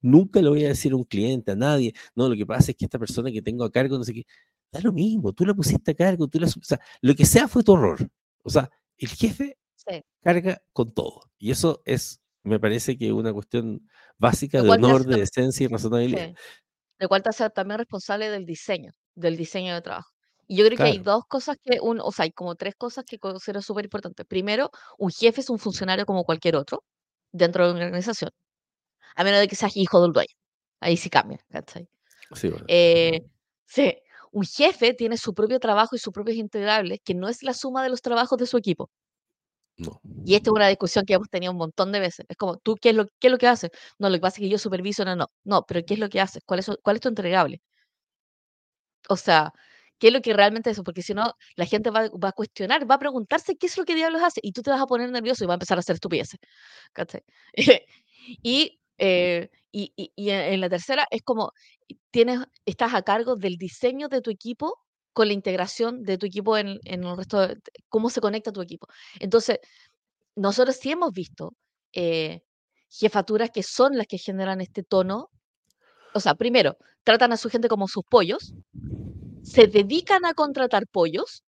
Nunca 0.01 0.41
le 0.41 0.49
voy 0.49 0.63
a 0.65 0.69
decir 0.69 0.93
a 0.93 0.95
un 0.95 1.04
cliente, 1.04 1.51
a 1.51 1.56
nadie, 1.56 1.93
no, 2.15 2.30
lo 2.30 2.36
que 2.36 2.45
pasa 2.45 2.71
es 2.71 2.78
que 2.78 2.86
esta 2.86 2.99
persona 2.99 3.32
que 3.32 3.41
tengo 3.41 3.63
a 3.63 3.71
cargo, 3.71 3.97
no 3.97 4.04
sé 4.04 4.13
qué, 4.13 4.25
da 4.71 4.80
lo 4.82 4.93
mismo, 4.93 5.34
tú 5.34 5.45
la 5.45 5.54
pusiste 5.56 5.91
a 5.91 5.95
cargo, 5.95 6.28
tú 6.28 6.39
la, 6.39 6.47
o 6.47 6.63
sea, 6.63 6.80
lo 7.01 7.15
que 7.15 7.25
sea 7.25 7.47
fue 7.47 7.63
tu 7.63 7.73
error. 7.73 8.08
O 8.43 8.49
sea, 8.49 8.69
el 8.97 9.10
jefe 9.10 9.58
sí. 9.75 10.04
carga 10.21 10.62
con 10.71 10.93
todo. 10.93 11.23
Y 11.39 11.49
eso 11.49 11.82
es, 11.86 12.21
me 12.43 12.60
parece 12.60 12.97
que 12.97 13.12
una 13.12 13.34
cuestión 13.34 13.89
básica 14.19 14.62
de 14.62 14.69
honor, 14.69 15.06
de 15.06 15.17
decencia 15.17 15.65
y 15.65 15.67
razonabilidad. 15.67 16.30
sí. 16.30 16.36
Lo 16.97 17.10
cual 17.10 17.23
te 17.23 17.30
hace 17.30 17.49
también 17.49 17.80
responsable 17.80 18.30
del 18.30 18.45
diseño, 18.45 18.93
del 19.15 19.36
diseño 19.36 19.73
de 19.73 19.82
trabajo. 19.82 20.14
Y 20.47 20.58
yo 20.58 20.65
creo 20.65 20.77
que 20.77 20.88
hay 20.88 20.99
Claro, 20.99 20.99
dos 20.99 21.23
cosas 21.27 21.58
que, 21.63 21.79
un, 21.81 21.99
o 22.01 22.12
sea, 22.12 22.23
hay 22.25 22.31
como 22.31 22.55
tres 22.55 22.75
cosas 22.75 23.05
que 23.05 23.19
considero 23.19 23.62
súper 23.62 23.86
importantes. 23.86 24.25
Primero, 24.27 24.71
un 24.97 25.12
jefe 25.12 25.41
es 25.41 25.49
un 25.49 25.60
funcionario 25.60 26.05
como 26.05 26.23
cualquier 26.23 26.55
otro 26.55 26.84
dentro 27.31 27.67
de 27.67 27.73
una 27.73 27.86
organización, 27.86 28.31
a 29.15 29.23
menos 29.23 29.39
de 29.41 29.47
que 29.47 29.55
seas 29.55 29.75
hijo 29.77 30.01
del 30.01 30.13
dueño. 30.13 30.34
Ahí 30.81 30.97
sí 30.97 31.10
cambia, 31.10 31.39
¿cachai? 31.51 31.89
sí, 32.36 32.49
bueno, 32.49 32.67
Eh, 32.67 33.21
sí, 33.65 33.95
un 34.31 34.45
jefe 34.45 34.93
tiene 34.93 35.17
su 35.17 35.34
propio 35.34 35.60
trabajo 35.60 35.95
y 35.95 35.99
sus 35.99 36.13
propios 36.13 36.38
integrables, 36.38 36.99
que 37.03 37.15
no 37.15 37.29
es 37.29 37.43
la 37.43 37.53
suma 37.53 37.84
de 37.84 37.89
los 37.89 38.01
trabajos 38.01 38.38
de 38.39 38.47
su 38.47 38.58
equipo. 38.58 38.89
no. 39.77 40.01
Y 40.23 40.36
esta 40.36 40.49
es 40.49 40.53
una 40.55 40.67
discusión 40.67 41.05
que 41.05 41.13
hemos 41.13 41.29
tenido 41.29 41.51
un 41.51 41.58
montón 41.60 41.91
de 41.91 41.99
veces. 41.99 42.25
Es 42.29 42.36
como, 42.38 42.58
¿tú 42.58 42.75
qué 42.81 42.89
es 42.89 42.95
lo, 42.95 43.05
qué 43.19 43.27
es 43.27 43.31
lo 43.31 43.38
que 43.38 43.47
haces? 43.47 43.69
No, 43.99 44.10
lo 44.10 44.15
que 44.15 44.21
pasa 44.21 44.38
es 44.38 44.41
que 44.41 44.49
yo 44.49 44.58
superviso, 44.58 45.05
no, 45.05 45.15
no. 45.15 45.27
No, 45.43 45.63
pero 45.67 45.81
¿qué 45.86 45.93
es 45.95 45.99
lo 45.99 46.10
que 46.10 46.19
haces? 46.21 46.41
¿Cuál 46.45 46.60
es, 46.62 46.71
cuál 46.84 46.95
es 46.97 47.01
tu 47.01 47.10
entregable? 47.10 47.62
O 49.10 49.17
sea, 49.17 49.51
¿qué 49.99 50.08
es 50.08 50.13
lo 50.13 50.21
que 50.21 50.34
realmente 50.34 50.69
es 50.69 50.75
eso? 50.77 50.84
Porque 50.84 51.01
si 51.01 51.13
no, 51.13 51.34
la 51.55 51.65
gente 51.65 51.89
va, 51.91 52.10
va 52.10 52.29
a 52.29 52.31
cuestionar, 52.34 52.89
va 52.89 52.95
a 52.95 52.99
preguntarse 52.99 53.55
qué 53.58 53.67
es 53.67 53.77
lo 53.77 53.86
que 53.86 53.95
diablos 53.95 54.21
hace 54.23 54.39
y 54.43 54.51
tú 54.51 54.62
te 54.62 54.69
vas 54.71 54.81
a 54.81 54.86
poner 54.88 55.10
nervioso 55.12 55.43
y 55.43 55.47
va 55.47 55.53
a 55.53 55.55
empezar 55.55 55.77
a 55.77 55.81
hacer 55.81 55.95
estupideces. 55.95 56.39
y, 58.43 58.79
eh, 58.97 59.49
y, 59.71 59.91
y- 59.95 60.12
y 60.15 60.29
en 60.29 60.62
la 60.62 60.69
tercera 60.69 61.08
es 61.12 61.21
como, 61.23 61.51
tienes, 62.12 62.39
estás 62.65 62.93
a 62.93 63.01
cargo 63.03 63.36
del 63.36 63.58
diseño 63.58 64.08
de 64.10 64.21
tu 64.21 64.31
equipo 64.31 64.79
con 65.13 65.27
la 65.27 65.34
integración 65.34 66.03
de 66.03 66.17
tu 66.17 66.25
equipo 66.25 66.58
en, 66.58 66.79
en 66.86 67.03
el 67.03 67.17
resto 67.17 67.39
de, 67.47 67.58
cómo 67.89 68.10
se 68.10 68.21
conecta 68.21 68.51
tu 68.51 68.62
equipo. 68.62 68.88
Entonces, 69.19 69.60
nosotros 70.36 70.75
sí 70.77 70.91
hemos 70.91 71.12
visto 71.13 71.53
eh, 71.93 72.41
jefaturas 72.89 73.49
que 73.51 73.63
son 73.63 73.97
las 73.97 74.08
que 74.08 74.17
generan 74.17 74.62
este 74.62 74.84
tono. 74.84 75.29
O 76.13 76.19
sea, 76.19 76.36
primero, 76.36 76.77
tratan 77.03 77.34
a 77.34 77.38
su 77.38 77.49
gente 77.49 77.67
como 77.69 77.88
sus 77.88 78.03
pollos, 78.10 78.53
se 79.45 79.67
dedican 79.67 80.25
a 80.25 80.34
contratar 80.34 80.88
pollos, 80.88 81.43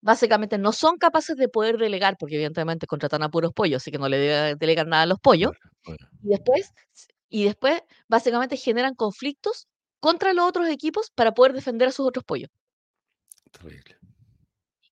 básicamente 0.00 0.58
no 0.58 0.72
son 0.72 0.98
capaces 0.98 1.36
de 1.36 1.48
poder 1.48 1.78
delegar, 1.78 2.16
porque 2.18 2.34
evidentemente 2.34 2.88
contratan 2.88 3.22
a 3.22 3.28
puros 3.30 3.52
pollos, 3.52 3.80
así 3.82 3.90
que 3.92 3.98
no 3.98 4.08
le 4.08 4.18
de- 4.18 4.56
delegan 4.56 4.88
nada 4.88 5.04
a 5.04 5.06
los 5.06 5.20
pollos, 5.20 5.52
bueno, 5.84 6.08
y 6.22 6.28
después, 6.28 6.72
y 7.28 7.44
después 7.44 7.82
básicamente 8.08 8.56
generan 8.56 8.94
conflictos 8.96 9.68
contra 10.00 10.34
los 10.34 10.44
otros 10.46 10.68
equipos 10.68 11.10
para 11.14 11.32
poder 11.32 11.52
defender 11.52 11.88
a 11.88 11.92
sus 11.92 12.06
otros 12.06 12.24
pollos. 12.24 12.50
terrible. 13.52 13.96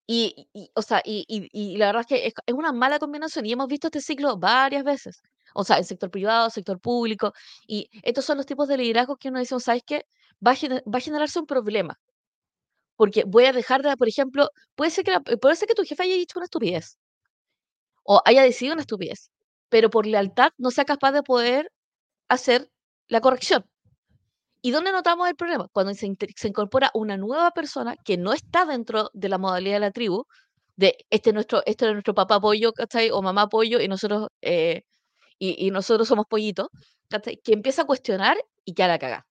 Y, 0.07 0.49
y- 0.53 0.70
o 0.75 0.83
sea, 0.83 1.03
y, 1.05 1.25
y- 1.29 1.49
y 1.53 1.77
la 1.77 1.87
verdad 1.87 2.01
es 2.03 2.07
que 2.07 2.27
es, 2.29 2.35
es 2.46 2.55
una 2.55 2.73
mala 2.73 2.99
combinación 2.99 3.46
y 3.46 3.53
hemos 3.53 3.68
visto 3.68 3.88
este 3.88 4.01
ciclo 4.01 4.37
varias 4.37 4.85
veces. 4.85 5.23
O 5.55 5.64
sea, 5.64 5.79
en 5.79 5.85
sector 5.85 6.11
privado, 6.11 6.51
sector 6.51 6.81
público. 6.81 7.33
Y 7.66 7.88
estos 8.03 8.25
son 8.25 8.37
los 8.37 8.46
tipos 8.46 8.68
de 8.68 8.77
liderazgos 8.77 9.18
que 9.18 9.29
uno 9.29 9.38
dice, 9.40 9.59
¿sabes 9.61 9.83
qué? 9.87 10.05
Va 10.46 10.53
a, 10.53 10.57
gener- 10.62 10.83
va 10.94 10.98
a 10.98 11.07
generarse 11.09 11.38
un 11.40 11.46
problema. 11.46 11.98
Porque 12.96 13.24
voy 13.26 13.46
a 13.46 13.53
dejar 13.53 13.83
de, 13.83 13.96
por 13.96 14.07
ejemplo, 14.09 14.50
puede 14.76 14.90
ser 14.92 15.05
que, 15.05 15.11
la- 15.12 15.20
puede 15.22 15.57
ser 15.57 15.66
que 15.68 15.74
tu 15.74 15.83
jefe 15.85 16.03
haya 16.05 16.14
dicho 16.14 16.38
una 16.38 16.44
estupidez 16.46 16.98
o 18.05 18.20
haya 18.24 18.42
decidido 18.42 18.74
una 18.74 18.83
estupidez, 18.83 19.31
pero 19.68 19.90
por 19.90 20.07
lealtad 20.07 20.50
no 20.59 20.70
sea 20.70 20.85
capaz 20.85 21.12
de 21.12 21.22
poder 21.22 21.70
hacer 22.29 22.70
la 23.09 23.20
corrección. 23.22 23.66
¿Y 24.62 24.72
dónde 24.72 24.92
notamos 24.92 25.29
el 25.29 25.37
problema? 25.37 25.68
Cuando 25.72 25.94
se, 25.94 26.16
se 26.37 26.48
incorpora 26.48 26.90
una 26.94 27.16
nueva 27.16 27.50
persona 27.53 27.96
que 28.05 28.16
no 28.18 28.33
está 28.33 28.66
dentro 28.66 29.11
de 29.14 29.29
la 29.29 29.38
modalidad 29.38 29.76
de 29.76 29.81
la 29.81 29.90
tribu, 29.92 30.26
de 30.76 30.96
este 31.11 31.31
es 31.31 31.35
nuestro, 31.35 31.62
este 31.66 31.87
es 31.87 31.92
nuestro 31.92 32.14
papá 32.14 32.40
pollo, 32.40 32.72
¿cachai? 32.72 33.11
O 33.11 33.22
mamá 33.22 33.48
pollo, 33.48 33.81
y 33.81 33.88
nosotros, 33.88 34.29
eh, 34.42 34.83
y, 35.38 35.66
y 35.68 35.70
nosotros 35.72 36.09
somos 36.09 36.26
pollitos, 36.29 36.68
¿cachai? 37.11 37.38
Que 37.44 37.55
empieza 37.55 37.83
a 37.85 37.87
cuestionar 37.87 38.38
y 38.64 38.74
que 38.74 38.85
a 38.85 38.88
la 38.88 38.98
caga. 39.00 39.26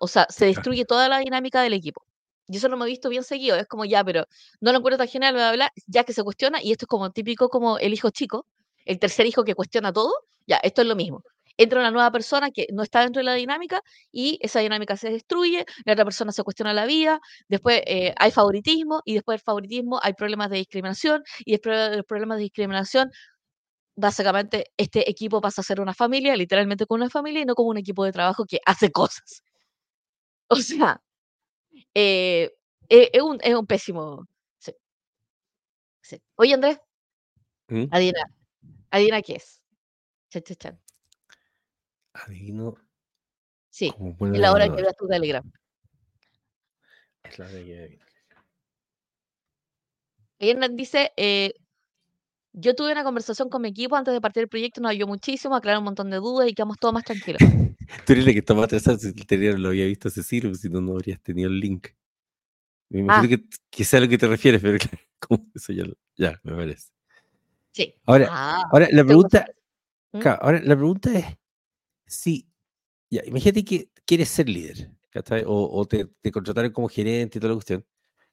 O 0.00 0.08
sea, 0.08 0.26
se 0.30 0.46
destruye 0.46 0.84
toda 0.86 1.08
la 1.08 1.18
dinámica 1.18 1.62
del 1.62 1.74
equipo. 1.74 2.04
Y 2.48 2.56
eso 2.56 2.68
lo 2.68 2.76
hemos 2.76 2.88
visto 2.88 3.08
bien 3.10 3.22
seguido. 3.22 3.56
Es 3.56 3.66
como 3.68 3.84
ya, 3.84 4.02
pero 4.04 4.26
no 4.60 4.72
lo 4.72 4.78
encuentro 4.78 4.98
tan 4.98 5.08
genial, 5.08 5.34
bla, 5.34 5.52
bla, 5.52 5.66
bla, 5.68 5.72
ya 5.86 6.04
que 6.04 6.12
se 6.12 6.24
cuestiona, 6.24 6.62
y 6.62 6.72
esto 6.72 6.84
es 6.86 6.88
como 6.88 7.10
típico 7.12 7.48
como 7.48 7.78
el 7.78 7.92
hijo 7.94 8.10
chico, 8.10 8.46
el 8.84 8.98
tercer 8.98 9.26
hijo 9.26 9.44
que 9.44 9.54
cuestiona 9.54 9.92
todo, 9.92 10.12
ya, 10.46 10.56
esto 10.62 10.82
es 10.82 10.88
lo 10.88 10.96
mismo. 10.96 11.22
Entra 11.56 11.80
una 11.80 11.90
nueva 11.90 12.10
persona 12.10 12.50
que 12.50 12.66
no 12.72 12.82
está 12.82 13.02
dentro 13.02 13.20
de 13.20 13.24
la 13.24 13.34
dinámica 13.34 13.82
y 14.10 14.38
esa 14.42 14.60
dinámica 14.60 14.96
se 14.96 15.10
destruye, 15.10 15.66
la 15.84 15.92
otra 15.92 16.04
persona 16.04 16.32
se 16.32 16.42
cuestiona 16.42 16.72
la 16.72 16.86
vida, 16.86 17.20
después 17.48 17.82
eh, 17.86 18.14
hay 18.18 18.30
favoritismo 18.30 19.02
y 19.04 19.14
después 19.14 19.36
del 19.36 19.44
favoritismo 19.44 20.00
hay 20.02 20.14
problemas 20.14 20.50
de 20.50 20.56
discriminación 20.56 21.22
y 21.44 21.52
después 21.52 21.90
de 21.90 21.96
los 21.98 22.06
problemas 22.06 22.38
de 22.38 22.44
discriminación 22.44 23.10
básicamente 23.96 24.72
este 24.76 25.08
equipo 25.10 25.40
pasa 25.40 25.60
a 25.60 25.64
ser 25.64 25.80
una 25.80 25.94
familia, 25.94 26.34
literalmente 26.36 26.86
con 26.86 27.00
una 27.00 27.10
familia 27.10 27.42
y 27.42 27.44
no 27.44 27.54
como 27.54 27.70
un 27.70 27.78
equipo 27.78 28.04
de 28.04 28.12
trabajo 28.12 28.44
que 28.46 28.58
hace 28.66 28.90
cosas. 28.90 29.42
O 30.52 30.56
sea, 30.56 31.00
eh, 31.94 32.50
e, 32.88 33.10
es, 33.12 33.22
un, 33.22 33.38
es, 33.40 33.54
un, 33.54 33.66
pésimo. 33.66 34.26
Sí. 34.58 34.72
Sí. 36.02 36.20
Oye, 36.34 36.54
Andrés, 36.54 36.80
¿Mm? 37.68 37.84
adivina, 37.92 38.24
adivina 38.90 39.22
qué 39.22 39.36
es. 39.36 39.62
Chan, 40.28 40.42
chan, 40.42 40.56
chan. 40.56 40.80
Adivino. 42.14 42.74
Sí, 43.68 43.94
es 43.96 44.40
la 44.40 44.52
hora 44.52 44.68
que 44.74 44.82
veas 44.82 44.96
tu 44.96 45.06
Telegram. 45.06 45.48
Es 47.22 47.38
la 47.38 47.46
hora 47.46 47.54
que 50.38 50.54
nos 50.54 50.74
dice, 50.74 51.12
eh, 51.16 51.54
yo 52.52 52.74
tuve 52.74 52.90
una 52.90 53.04
conversación 53.04 53.48
con 53.48 53.62
mi 53.62 53.68
equipo 53.68 53.94
antes 53.94 54.12
de 54.12 54.20
partir 54.20 54.42
el 54.42 54.48
proyecto, 54.48 54.80
nos 54.80 54.90
ayudó 54.90 55.06
muchísimo, 55.06 55.54
aclaró 55.54 55.78
un 55.78 55.84
montón 55.84 56.10
de 56.10 56.16
dudas 56.16 56.48
y 56.48 56.54
quedamos 56.54 56.78
todos 56.78 56.94
más 56.94 57.04
tranquilos. 57.04 57.40
Tú 58.06 58.12
eres 58.12 58.24
la 58.26 58.32
que 58.32 58.80
si 58.80 59.08
el 59.08 59.26
teléfono 59.26 59.62
lo 59.62 59.68
había 59.70 59.86
visto 59.86 60.08
hace 60.08 60.22
siglos, 60.22 60.58
si 60.60 60.68
no, 60.68 60.80
no 60.80 60.92
habrías 60.92 61.20
tenido 61.22 61.48
el 61.48 61.58
link. 61.60 61.88
Me 62.90 63.00
imagino 63.00 63.36
Ah. 63.36 63.38
que, 63.38 63.44
que 63.70 63.84
sea 63.84 63.98
a 63.98 64.02
lo 64.02 64.08
que 64.08 64.18
te 64.18 64.26
refieres, 64.28 64.60
pero 64.62 64.78
claro, 64.90 64.98
como 65.20 65.46
eso 65.54 65.72
ya, 65.72 65.84
ya 66.16 66.40
me 66.44 66.56
parece. 66.56 66.88
Sí. 67.72 67.94
Ahora, 68.06 68.28
Ah, 68.30 68.62
ahora 68.72 68.88
la 68.90 69.04
pregunta. 69.04 69.46
¿Mm? 70.12 70.18
claro, 70.20 70.38
ahora 70.42 70.60
la 70.62 70.76
pregunta 70.76 71.16
es 71.18 71.26
si, 72.06 72.48
ya, 73.10 73.22
imagínate 73.26 73.64
que 73.64 73.90
quieres 74.04 74.28
ser 74.28 74.48
líder. 74.48 74.90
O, 75.46 75.80
o 75.80 75.86
te, 75.86 76.06
te 76.20 76.30
contrataron 76.30 76.70
como 76.72 76.88
gerente 76.88 77.38
y 77.38 77.40
toda 77.40 77.50
la 77.50 77.56
cuestión. 77.56 77.84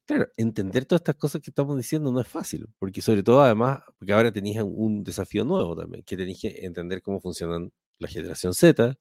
Claro, 0.05 0.27
entender 0.37 0.85
todas 0.85 1.01
estas 1.01 1.15
cosas 1.15 1.41
que 1.41 1.51
estamos 1.51 1.75
diciendo 1.77 2.11
no 2.11 2.21
es 2.21 2.27
fácil, 2.27 2.67
porque 2.79 3.01
sobre 3.01 3.23
todo 3.23 3.41
además, 3.41 3.81
porque 3.99 4.13
ahora 4.13 4.31
tenéis 4.31 4.57
un, 4.61 4.73
un 4.75 5.03
desafío 5.03 5.43
nuevo 5.43 5.75
también, 5.75 6.03
que 6.03 6.15
tenéis 6.17 6.39
que 6.41 6.65
entender 6.65 7.01
cómo 7.01 7.19
funcionan 7.19 7.71
la 7.99 8.07
generación 8.07 8.53
Z, 8.53 8.95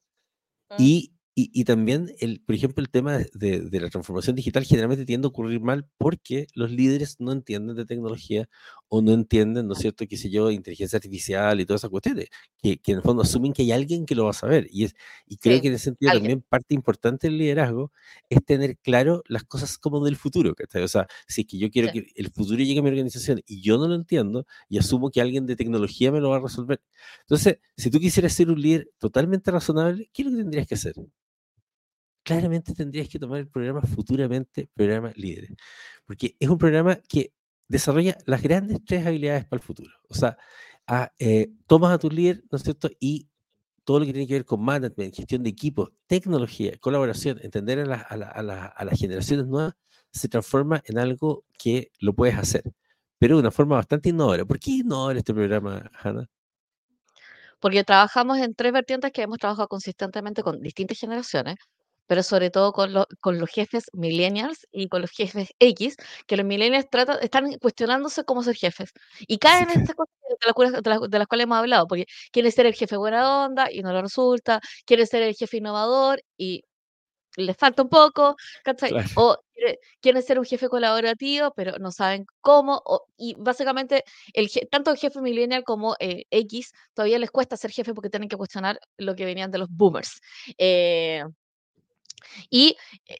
Mm. 0.71 1.16
Y, 1.39 1.51
y, 1.53 1.65
también, 1.65 2.11
el, 2.19 2.41
por 2.41 2.55
ejemplo, 2.55 2.81
el 2.81 2.89
tema 2.89 3.15
de, 3.19 3.61
de- 3.61 3.79
la 3.79 3.89
transformación 3.91 4.35
digital 4.35 4.63
generalmente 4.65 5.05
tiende 5.05 5.27
a 5.27 5.29
ocurrir 5.29 5.61
mal 5.61 5.87
porque 5.99 6.47
los 6.55 6.71
líderes 6.71 7.17
no 7.19 7.31
entienden 7.31 7.75
de 7.75 7.85
tecnología 7.85 8.49
o 8.89 9.01
no 9.03 9.13
entienden, 9.13 9.67
¿no 9.67 9.73
es 9.73 9.79
cierto?, 9.79 10.05
qué 10.07 10.17
sé 10.17 10.31
yo, 10.31 10.49
inteligencia 10.49 10.97
artificial 10.97 11.59
y 11.61 11.65
todas 11.67 11.81
esas 11.81 11.91
cuestiones, 11.91 12.29
que, 12.61 12.79
que 12.79 12.91
en 12.93 12.97
el 12.97 13.03
fondo 13.03 13.21
asumen 13.21 13.53
que 13.53 13.61
hay 13.61 13.71
alguien 13.71 14.05
que 14.07 14.15
lo 14.15 14.23
va 14.25 14.31
a 14.31 14.33
saber. 14.33 14.67
Y, 14.71 14.85
es, 14.85 14.95
y 15.27 15.37
creo 15.37 15.59
Sí, 15.59 15.61
que 15.61 15.67
en 15.67 15.75
ese 15.75 15.85
sentido 15.85 16.11
alguien. 16.11 16.11
también 16.11 16.41
parte 16.41 16.73
importante 16.73 17.27
del 17.27 17.37
liderazgo 17.37 17.91
es 18.29 18.43
tener 18.43 18.77
claro 18.79 19.21
las 19.27 19.43
cosas 19.43 19.77
como 19.77 20.03
del 20.03 20.15
futuro, 20.15 20.55
¿cachai? 20.55 20.81
O 20.83 20.87
sea, 20.87 21.07
si 21.27 21.41
es 21.41 21.47
que 21.47 21.59
yo 21.59 21.69
quiero 21.69 21.89
Sí. 21.89 21.91
que 21.91 22.07
el 22.15 22.31
futuro 22.31 22.57
llegue 22.63 22.79
a 22.79 22.83
mi 22.83 22.89
organización 22.89 23.41
y 23.45 23.61
yo 23.61 23.77
no 23.77 23.87
lo 23.87 23.95
entiendo 23.95 24.45
y 24.69 24.79
asumo 24.79 25.11
que 25.11 25.21
alguien 25.21 25.45
de 25.45 25.55
tecnología 25.55 26.11
me 26.11 26.19
lo 26.21 26.29
va 26.29 26.37
a 26.37 26.39
resolver. 26.41 26.81
Entonces, 27.21 27.59
si 27.77 27.91
tú 27.91 27.99
quisieras 27.99 28.33
ser 28.33 28.49
un 28.49 28.59
líder 28.61 28.89
totalmente 28.97 29.51
razonable, 29.51 30.09
¿qué 30.13 30.23
es 30.23 30.25
lo 30.27 30.31
que 30.31 30.41
tendrías 30.43 30.67
que 30.67 30.75
hacer? 30.75 30.95
Claramente 32.27 32.73
tendrías 32.73 33.07
que 33.07 33.19
tomar 33.19 33.39
el 33.39 33.47
programa 33.47 33.81
futuramente, 33.83 34.67
programa 34.73 35.13
líderes, 35.15 35.51
porque 36.05 36.35
es 36.37 36.49
un 36.49 36.57
programa 36.57 36.97
que 37.07 37.31
desarrolla 37.69 38.17
las 38.25 38.41
grandes 38.41 38.83
tres 38.85 39.07
habilidades 39.07 39.45
para 39.45 39.61
el 39.61 39.65
futuro. 39.65 39.93
O 40.09 40.13
sea, 40.13 40.37
a, 40.85 41.13
eh, 41.19 41.53
tomas 41.67 41.93
a 41.93 41.97
tu 41.97 42.09
líder, 42.09 42.43
¿no 42.51 42.57
es 42.57 42.63
cierto? 42.63 42.89
Y 42.99 43.29
todo 43.85 43.99
lo 43.99 44.05
que 44.05 44.11
tiene 44.11 44.27
que 44.27 44.33
ver 44.33 44.43
con 44.43 44.61
management, 44.61 45.15
gestión 45.15 45.41
de 45.41 45.49
equipos, 45.51 45.93
tecnología, 46.05 46.73
colaboración, 46.81 47.39
entender 47.43 47.89
a, 47.89 47.95
a 47.95 48.83
las 48.83 48.99
generaciones 48.99 49.47
nuevas, 49.47 49.75
se 50.11 50.27
transforma 50.27 50.81
en 50.83 50.97
algo 50.97 51.45
que 51.57 51.93
lo 52.01 52.13
puedes 52.13 52.35
hacer, 52.35 52.63
pero 53.17 53.37
de 53.37 53.39
una 53.39 53.51
forma 53.51 53.77
bastante 53.77 54.09
innovadora. 54.09 54.43
¿Por 54.43 54.59
qué 54.59 54.71
innovador 54.71 55.15
este 55.15 55.33
programa, 55.33 55.89
Hanna? 56.03 56.27
Porque 57.61 57.85
trabajamos 57.85 58.37
en 58.39 58.53
tres 58.53 58.73
vertientes 58.73 59.13
que 59.13 59.21
hemos 59.21 59.37
trabajado 59.37 59.69
consistentemente 59.69 60.43
con 60.43 60.59
distintas 60.59 60.99
generaciones, 60.99 61.55
pero 62.07 62.23
sobre 62.23 62.49
todo 62.49 62.71
con, 62.73 62.93
lo- 62.93 63.07
con 63.19 63.37
los 63.39 63.49
jefes 63.49 63.85
millennials 63.93 64.67
y 64.71 64.87
con 64.87 65.01
los 65.01 65.11
jefes 65.11 65.49
X, 65.59 65.95
que 66.25 66.37
los 66.37 66.45
millennials 66.45 66.89
tratan, 66.89 67.19
están 67.21 67.53
cuestionándose 67.59 68.23
cómo 68.23 68.41
ser 68.43 68.55
jefes. 68.55 68.91
Y 69.27 69.37
caen 69.37 69.69
en 69.69 69.81
estas 69.81 69.95
cosas 69.95 70.13
de 70.27 70.35
las, 70.45 70.53
cuales- 70.53 70.81
de 71.09 71.17
las- 71.19 71.27
cuales 71.27 71.43
hemos 71.43 71.57
hablado, 71.57 71.87
porque 71.87 72.05
quieren 72.31 72.51
ser 72.51 72.65
el 72.65 72.73
jefe 72.73 72.97
buena 72.97 73.45
onda 73.45 73.71
y 73.71 73.81
no 73.81 73.91
lo 73.93 74.01
resulta, 74.01 74.59
quieren 74.85 75.05
ser 75.07 75.23
el 75.23 75.35
jefe 75.35 75.57
innovador 75.57 76.21
y 76.37 76.63
les 77.35 77.55
falta 77.55 77.83
un 77.83 77.89
poco, 77.89 78.35
¿cachai? 78.63 78.89
Claro. 78.89 79.07
O 79.15 79.37
quiere- 79.53 79.79
quieren 80.01 80.23
ser 80.23 80.39
un 80.39 80.45
jefe 80.45 80.69
colaborativo, 80.69 81.51
pero 81.55 81.77
no 81.77 81.91
saben 81.91 82.25
cómo. 82.41 82.81
o- 82.85 83.05
y 83.15 83.35
básicamente, 83.37 84.03
el, 84.33 84.49
tanto 84.71 84.89
el 84.91 84.97
jefe 84.97 85.21
millennial 85.21 85.63
como 85.63 85.95
eh, 85.99 86.23
X 86.31 86.71
todavía 86.95 87.19
les 87.19 87.29
cuesta 87.29 87.55
ser 87.55 87.69
jefe 87.71 87.93
porque 87.93 88.09
tienen 88.09 88.27
que 88.29 88.37
cuestionar 88.37 88.79
lo 88.97 89.15
que 89.15 89.25
venían 89.25 89.51
de 89.51 89.59
los 89.59 89.69
boomers. 89.69 90.19
Eh, 90.57 91.23
y, 92.49 92.75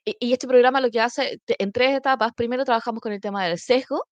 y- 0.06 0.18
y 0.20 0.34
este 0.34 0.48
programa 0.48 0.82
lo 0.82 0.90
que 0.92 1.02
hace 1.02 1.40
en 1.48 1.72
tres 1.72 1.96
etapas, 1.96 2.32
primero 2.36 2.64
trabajamos 2.66 3.02
con 3.02 3.12
el 3.14 3.22
tema 3.22 3.46
del 3.46 3.58
sesgo, 3.60 4.06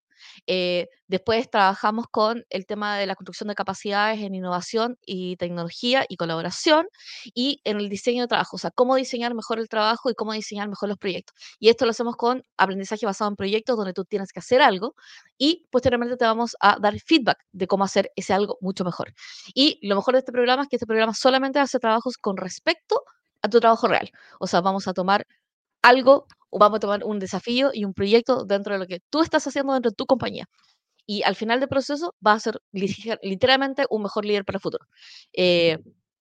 eh, 0.46 0.88
después 1.08 1.50
trabajamos 1.50 2.06
con 2.10 2.44
el 2.50 2.66
tema 2.66 2.98
de 2.98 3.06
la 3.06 3.14
construcción 3.14 3.48
de 3.48 3.54
capacidades 3.54 4.20
en 4.20 4.34
innovación 4.34 4.98
y 5.04 5.36
tecnología 5.36 6.04
y 6.08 6.16
colaboración 6.16 6.86
y 7.34 7.60
en 7.64 7.78
el 7.78 7.88
diseño 7.88 8.22
de 8.22 8.28
trabajo, 8.28 8.56
o 8.56 8.58
sea, 8.58 8.70
cómo 8.70 8.96
diseñar 8.96 9.34
mejor 9.34 9.58
el 9.58 9.68
trabajo 9.68 10.10
y 10.10 10.14
cómo 10.14 10.32
diseñar 10.32 10.68
mejor 10.68 10.88
los 10.88 10.98
proyectos. 10.98 11.36
Y 11.58 11.68
esto 11.68 11.84
lo 11.84 11.90
hacemos 11.90 12.16
con 12.16 12.42
aprendizaje 12.56 13.06
basado 13.06 13.30
en 13.30 13.36
proyectos 13.36 13.76
donde 13.76 13.92
tú 13.92 14.04
tienes 14.04 14.32
que 14.32 14.40
hacer 14.40 14.62
algo 14.62 14.94
y 15.38 15.66
posteriormente 15.70 16.16
te 16.16 16.24
vamos 16.24 16.56
a 16.60 16.78
dar 16.80 16.98
feedback 17.00 17.38
de 17.52 17.66
cómo 17.66 17.84
hacer 17.84 18.10
ese 18.16 18.32
algo 18.32 18.58
mucho 18.60 18.84
mejor. 18.84 19.12
Y 19.54 19.78
lo 19.86 19.96
mejor 19.96 20.14
de 20.14 20.20
este 20.20 20.32
programa 20.32 20.62
es 20.62 20.68
que 20.68 20.76
este 20.76 20.86
programa 20.86 21.14
solamente 21.14 21.58
hace 21.58 21.78
trabajos 21.78 22.16
con 22.16 22.36
respecto 22.36 23.02
a 23.46 23.50
tu 23.50 23.60
trabajo 23.60 23.88
real. 23.88 24.10
O 24.40 24.46
sea, 24.46 24.60
vamos 24.60 24.88
a 24.88 24.94
tomar 24.94 25.26
algo 25.82 26.26
o 26.50 26.58
vamos 26.58 26.78
a 26.78 26.80
tomar 26.80 27.04
un 27.04 27.18
desafío 27.18 27.70
y 27.72 27.84
un 27.84 27.94
proyecto 27.94 28.44
dentro 28.44 28.74
de 28.74 28.80
lo 28.80 28.86
que 28.86 29.00
tú 29.10 29.22
estás 29.22 29.46
haciendo 29.46 29.72
dentro 29.74 29.90
de 29.90 29.96
tu 29.96 30.06
compañía. 30.06 30.46
Y 31.06 31.22
al 31.24 31.36
final 31.36 31.60
del 31.60 31.68
proceso 31.68 32.14
vas 32.20 32.38
a 32.38 32.52
ser 32.52 32.60
literalmente 32.72 33.86
un 33.90 34.02
mejor 34.02 34.24
líder 34.24 34.44
para 34.44 34.56
el 34.58 34.62
futuro. 34.62 34.86
Eh, 35.34 35.78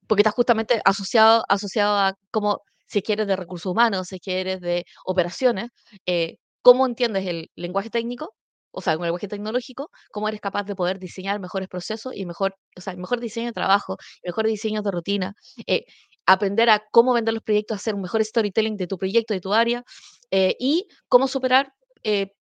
porque 0.08 0.22
estás 0.22 0.36
justamente 0.36 0.82
asociado, 0.86 1.44
asociado 1.50 1.98
a 1.98 2.16
cómo, 2.32 2.62
si 2.88 3.02
quieres 3.02 3.28
de 3.28 3.36
recursos 3.36 3.72
humanos, 3.72 4.08
si 4.10 4.20
quieres 4.20 4.62
de 4.62 4.86
operaciones, 5.06 5.70
eh, 6.06 6.38
cómo 6.62 6.86
entiendes 6.86 7.26
el 7.28 7.50
lenguaje 7.56 7.90
técnico, 7.90 8.34
o 8.72 8.82
sea, 8.82 8.98
un 8.98 9.04
lenguaje 9.04 9.28
tecnológico, 9.28 9.90
cómo 10.12 10.28
eres 10.28 10.42
capaz 10.42 10.64
de 10.66 10.76
poder 10.76 11.00
diseñar 11.00 11.40
mejores 11.40 11.70
procesos 11.70 12.14
y 12.16 12.26
mejor, 12.26 12.56
o 12.78 12.82
sea, 12.82 12.96
mejor 12.96 13.20
diseño 13.20 13.48
de 13.48 13.54
trabajo, 13.54 13.98
mejor 14.24 14.48
diseño 14.48 14.82
de 14.82 14.92
rutina, 14.92 15.34
eh, 15.68 15.86
aprender 16.26 16.70
a 16.70 16.84
cómo 16.92 17.14
vender 17.14 17.34
los 17.34 17.44
proyectos, 17.44 17.78
hacer 17.78 17.96
un 17.96 18.02
mejor 18.02 18.24
storytelling 18.24 18.78
de 18.78 18.88
tu 18.88 18.98
proyecto, 18.98 19.34
de 19.34 19.42
tu 19.42 19.54
área, 19.54 19.84
eh, 20.32 20.56
y 20.60 20.88
cómo 21.08 21.28
superar 21.28 21.74
eh, 22.04 22.32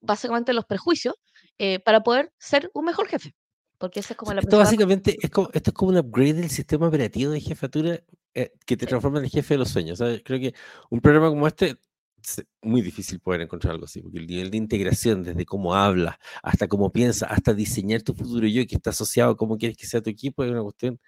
básicamente 0.00 0.52
los 0.52 0.64
prejuicios 0.64 1.14
eh, 1.58 1.80
para 1.80 2.02
poder 2.02 2.32
ser 2.38 2.70
un 2.74 2.84
mejor 2.84 3.08
jefe. 3.08 3.34
Porque 3.78 4.00
esa 4.00 4.12
es 4.12 4.16
como 4.16 4.32
la 4.32 4.40
Esto 4.40 4.58
básicamente 4.58 5.16
es 5.20 5.30
como, 5.30 5.48
esto 5.52 5.70
es 5.70 5.74
como 5.74 5.92
un 5.92 5.98
upgrade 5.98 6.34
del 6.34 6.50
sistema 6.50 6.88
operativo 6.88 7.32
de 7.32 7.40
jefatura 7.40 8.00
eh, 8.34 8.52
que 8.66 8.76
te 8.76 8.86
transforma 8.86 9.18
en 9.18 9.26
el 9.26 9.30
jefe 9.30 9.54
de 9.54 9.58
los 9.58 9.70
sueños. 9.70 9.98
¿sabes? 9.98 10.20
Creo 10.24 10.40
que 10.40 10.54
un 10.90 11.00
programa 11.00 11.28
como 11.28 11.46
este 11.46 11.76
es 12.22 12.44
muy 12.60 12.82
difícil 12.82 13.20
poder 13.20 13.40
encontrar 13.42 13.74
algo 13.74 13.84
así, 13.84 14.02
porque 14.02 14.18
el 14.18 14.26
nivel 14.26 14.50
de 14.50 14.56
integración, 14.56 15.22
desde 15.22 15.46
cómo 15.46 15.74
hablas, 15.74 16.16
hasta 16.42 16.66
cómo 16.66 16.90
piensas, 16.90 17.30
hasta 17.30 17.54
diseñar 17.54 18.02
tu 18.02 18.14
futuro 18.14 18.46
yo, 18.48 18.66
que 18.66 18.74
está 18.74 18.90
asociado 18.90 19.32
a 19.32 19.36
cómo 19.36 19.56
quieres 19.56 19.76
que 19.76 19.86
sea 19.86 20.02
tu 20.02 20.10
equipo, 20.10 20.42
es 20.42 20.50
una 20.50 20.62
cuestión 20.62 21.00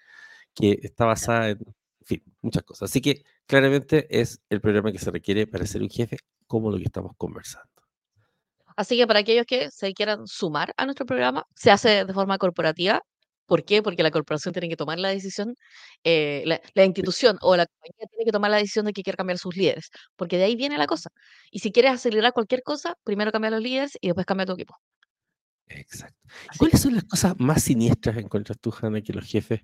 que 0.53 0.79
está 0.81 1.05
basada 1.05 1.49
en 1.49 1.59
fin, 2.11 2.23
muchas 2.41 2.63
cosas. 2.63 2.89
Así 2.89 3.01
que 3.01 3.23
claramente 3.45 4.07
es 4.09 4.41
el 4.49 4.61
programa 4.61 4.91
que 4.91 4.99
se 4.99 5.11
requiere 5.11 5.47
para 5.47 5.65
ser 5.65 5.81
un 5.81 5.89
jefe, 5.89 6.17
como 6.47 6.71
lo 6.71 6.77
que 6.77 6.83
estamos 6.83 7.13
conversando. 7.17 7.69
Así 8.75 8.97
que 8.97 9.07
para 9.07 9.19
aquellos 9.19 9.45
que 9.45 9.69
se 9.71 9.93
quieran 9.93 10.27
sumar 10.27 10.73
a 10.77 10.85
nuestro 10.85 11.05
programa, 11.05 11.45
se 11.55 11.71
hace 11.71 12.05
de 12.05 12.13
forma 12.13 12.37
corporativa. 12.37 13.01
¿Por 13.45 13.65
qué? 13.65 13.81
Porque 13.83 14.03
la 14.03 14.11
corporación 14.11 14.53
tiene 14.53 14.69
que 14.69 14.77
tomar 14.77 14.97
la 14.97 15.09
decisión, 15.09 15.55
eh, 16.05 16.43
la, 16.45 16.61
la 16.73 16.85
institución 16.85 17.37
o 17.41 17.55
la 17.57 17.65
compañía 17.65 18.07
tiene 18.09 18.25
que 18.25 18.31
tomar 18.31 18.49
la 18.51 18.57
decisión 18.57 18.85
de 18.85 18.93
que 18.93 19.03
quiere 19.03 19.17
cambiar 19.17 19.37
sus 19.39 19.55
líderes, 19.57 19.89
porque 20.15 20.37
de 20.37 20.45
ahí 20.45 20.55
viene 20.55 20.77
la 20.77 20.87
cosa. 20.87 21.09
Y 21.51 21.59
si 21.59 21.71
quieres 21.71 21.91
acelerar 21.91 22.33
cualquier 22.33 22.63
cosa, 22.63 22.95
primero 23.03 23.31
cambia 23.31 23.51
los 23.51 23.61
líderes 23.61 23.97
y 23.99 24.07
después 24.07 24.25
cambia 24.25 24.45
tu 24.45 24.53
equipo. 24.53 24.75
Exacto. 25.67 26.17
¿Y 26.23 26.49
Así 26.49 26.59
cuáles 26.59 26.81
son 26.81 26.95
las 26.95 27.03
cosas 27.05 27.35
más 27.39 27.63
siniestras 27.63 28.17
encuentras 28.17 28.57
tú, 28.59 28.73
Hanna, 28.79 29.01
que 29.01 29.13
los 29.13 29.25
jefes, 29.25 29.61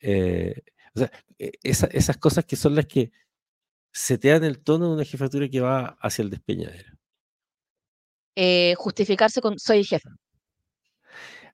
eh, 0.00 0.62
o 0.94 0.98
sea, 1.00 1.10
esa- 1.38 1.86
esas 1.86 2.16
cosas 2.18 2.44
que 2.44 2.56
son 2.56 2.74
las 2.74 2.86
que 2.86 3.10
setean 3.92 4.44
el 4.44 4.62
tono 4.62 4.88
de 4.88 4.94
una 4.94 5.04
jefatura 5.04 5.48
que 5.48 5.60
va 5.60 5.96
hacia 6.00 6.22
el 6.22 6.30
despeñadero? 6.30 6.92
eh, 8.34 8.74
justificarse 8.78 9.42
con 9.42 9.58
soy 9.58 9.84
jefe. 9.84 10.08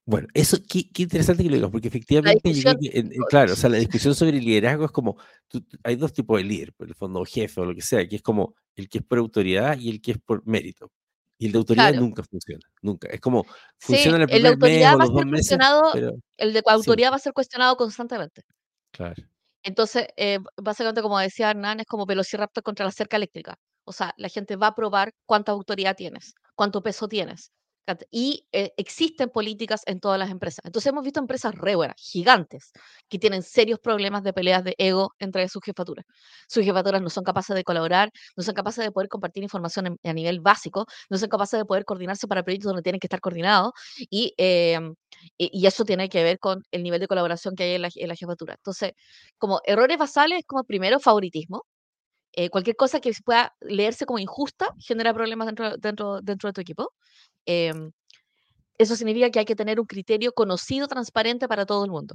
Bueno, 0.05 0.29
eso, 0.33 0.57
qué, 0.67 0.89
qué 0.91 1.03
interesante 1.03 1.43
que 1.43 1.51
lo 1.51 1.57
digas, 1.57 1.71
porque 1.71 1.89
efectivamente, 1.89 2.55
yo 2.55 2.63
creo 2.63 2.79
que, 2.79 3.17
claro, 3.29 3.53
o 3.53 3.57
sea, 3.57 3.69
la 3.69 3.77
discusión 3.79 4.15
sobre 4.15 4.41
liderazgo 4.41 4.85
es 4.87 4.91
como, 4.93 5.19
hay 5.83 5.97
dos 5.97 6.13
tipos 6.13 6.39
de 6.39 6.45
líder, 6.45 6.73
por 6.73 6.89
el 6.89 6.95
fondo, 6.95 7.25
jefe 7.25 7.61
o 7.61 7.65
lo 7.67 7.75
que 7.75 7.83
sea, 7.83 8.09
que 8.09 8.17
es 8.17 8.23
como 8.23 8.55
el 8.77 8.89
que 8.89 8.99
es 8.99 9.05
por 9.05 9.19
autoridad 9.19 9.77
y 9.79 9.91
el 9.91 10.01
que 10.01 10.13
es 10.13 10.19
por 10.19 10.47
mérito. 10.47 10.91
Y 11.37 11.47
el 11.47 11.53
de 11.53 11.59
autoridad 11.59 11.93
nunca 12.01 12.23
funciona, 12.23 12.65
nunca. 12.81 13.09
Es 13.09 13.21
como, 13.21 13.45
funciona 13.79 14.17
el 14.19 14.29
primer 14.29 14.53
el 14.55 14.59
de 14.59 14.69
mes 14.69 14.87
o 14.95 14.99
va 14.99 15.05
a 15.05 15.07
ser 15.09 15.15
meses, 15.27 15.31
cuestionado, 15.31 15.91
pero 15.93 16.13
el 16.39 16.53
de 16.53 16.63
autoridad 16.65 17.11
va 17.11 17.17
a 17.17 17.19
ser 17.19 17.33
cuestionado 17.33 17.77
constantemente. 17.77 18.43
Entonces, 19.63 20.09
eh, 20.17 20.39
básicamente, 20.57 21.03
como 21.03 21.19
decía 21.19 21.51
Hernán, 21.51 21.81
es 21.81 21.87
como 21.87 22.07
Velociraptor 22.07 22.63
contra 22.65 22.87
la 22.87 22.93
cerca 22.93 23.17
eléctrica. 23.17 23.57
O 23.85 23.93
sea, 23.93 24.15
la 24.17 24.29
gente 24.29 24.57
va 24.57 24.69
a 24.69 24.75
probar 24.75 25.13
cuánta 25.27 25.53
autoridad 25.53 25.97
tienes, 25.97 26.35
cuánto 26.55 26.83
peso 26.83 27.09
tienes. 27.09 27.53
Y 28.11 28.47
eh, 28.53 28.73
existen 28.77 29.31
políticas 29.31 29.83
en 29.87 30.01
todas 30.01 30.19
las 30.19 30.31
empresas. 30.31 30.61
Entonces, 30.65 30.91
hemos 30.91 31.05
visto 31.05 31.21
empresas 31.21 31.55
re 31.55 31.75
buenas, 31.77 31.97
gigantes, 32.01 32.73
que 33.09 33.19
tienen 33.19 33.43
serios 33.43 33.79
problemas 33.81 34.23
de 34.23 34.33
peleas 34.33 34.65
de 34.65 34.75
ego 34.79 35.13
entre 35.19 35.49
sus 35.49 35.63
jefaturas. 35.65 36.05
Sus 36.49 36.65
jefaturas 36.65 37.03
no 37.03 37.11
son 37.11 37.25
capaces 37.25 37.55
de 37.57 37.65
colaborar, 37.65 38.11
no 38.37 38.43
son 38.43 38.55
capaces 38.55 38.85
de 38.85 38.91
poder 38.93 39.09
compartir 39.09 39.43
información 39.43 39.87
en- 39.87 39.99
a 40.11 40.13
nivel 40.13 40.41
básico, 40.41 40.87
no 41.11 41.19
son 41.19 41.29
capaces 41.29 41.59
de 41.59 41.65
poder 41.65 41.85
coordinarse 41.85 42.27
para 42.29 42.43
proyectos 42.43 42.69
donde 42.71 42.83
tienen 42.83 43.01
que 43.01 43.07
estar 43.07 43.21
coordinados. 43.21 43.73
Y, 44.11 44.35
y, 45.39 45.51
y 45.63 45.67
eso 45.67 45.85
tiene 45.85 46.09
que 46.09 46.23
ver 46.25 46.39
con 46.39 46.63
el 46.71 46.83
nivel 46.83 47.01
de 47.01 47.09
colaboración 47.09 47.55
que 47.55 47.65
hay 47.65 47.75
en 47.75 47.83
la, 47.83 47.89
en 47.95 48.09
la 48.09 48.15
jefatura. 48.17 48.55
Entonces, 48.55 48.93
como 49.39 49.61
errores 49.65 49.99
basales, 49.99 50.43
como 50.47 50.65
primero 50.65 51.01
favoritismo. 51.01 51.65
Eh, 52.41 52.51
cualquier 52.51 52.77
cosa 52.77 53.01
que 53.01 53.11
pueda 53.25 53.53
leerse 53.61 54.07
como 54.07 54.21
injusta 54.21 54.73
genera 54.79 55.13
problemas 55.13 55.47
dentro, 55.47 55.77
dentro, 55.77 56.21
dentro 56.21 56.49
de 56.49 56.53
tu 56.53 56.61
equipo. 56.61 56.93
Em, 57.47 57.91
eso 58.79 58.95
significa 58.95 59.31
que 59.31 59.41
hay 59.41 59.45
que 59.45 59.57
tener 59.57 59.81
un 59.81 59.87
criterio 59.87 60.33
conocido, 60.33 60.87
transparente 60.87 61.49
para 61.49 61.67
todo 61.67 61.85
el 61.85 61.91
mundo. 61.91 62.15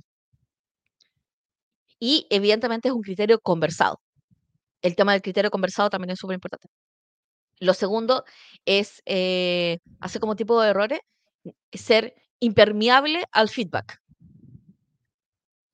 Y 2.00 2.26
evidentemente 2.30 2.88
es 2.88 2.94
un 2.94 3.02
criterio 3.02 3.38
conversado. 3.42 4.00
El 4.82 4.96
tema 4.96 5.12
del 5.12 5.22
criterio 5.22 5.52
conversado 5.52 5.90
también 5.90 6.12
es 6.12 6.20
súper 6.20 6.36
importante. 6.36 6.70
Lo 7.60 7.74
segundo 7.74 8.24
es, 8.64 9.02
eh, 9.06 9.80
hace 10.00 10.22
como 10.22 10.38
tipo 10.38 10.62
de 10.62 10.70
errores, 10.70 11.00
ser 11.74 12.16
impermeable 12.40 13.26
al 13.34 13.50
feedback. 13.50 14.00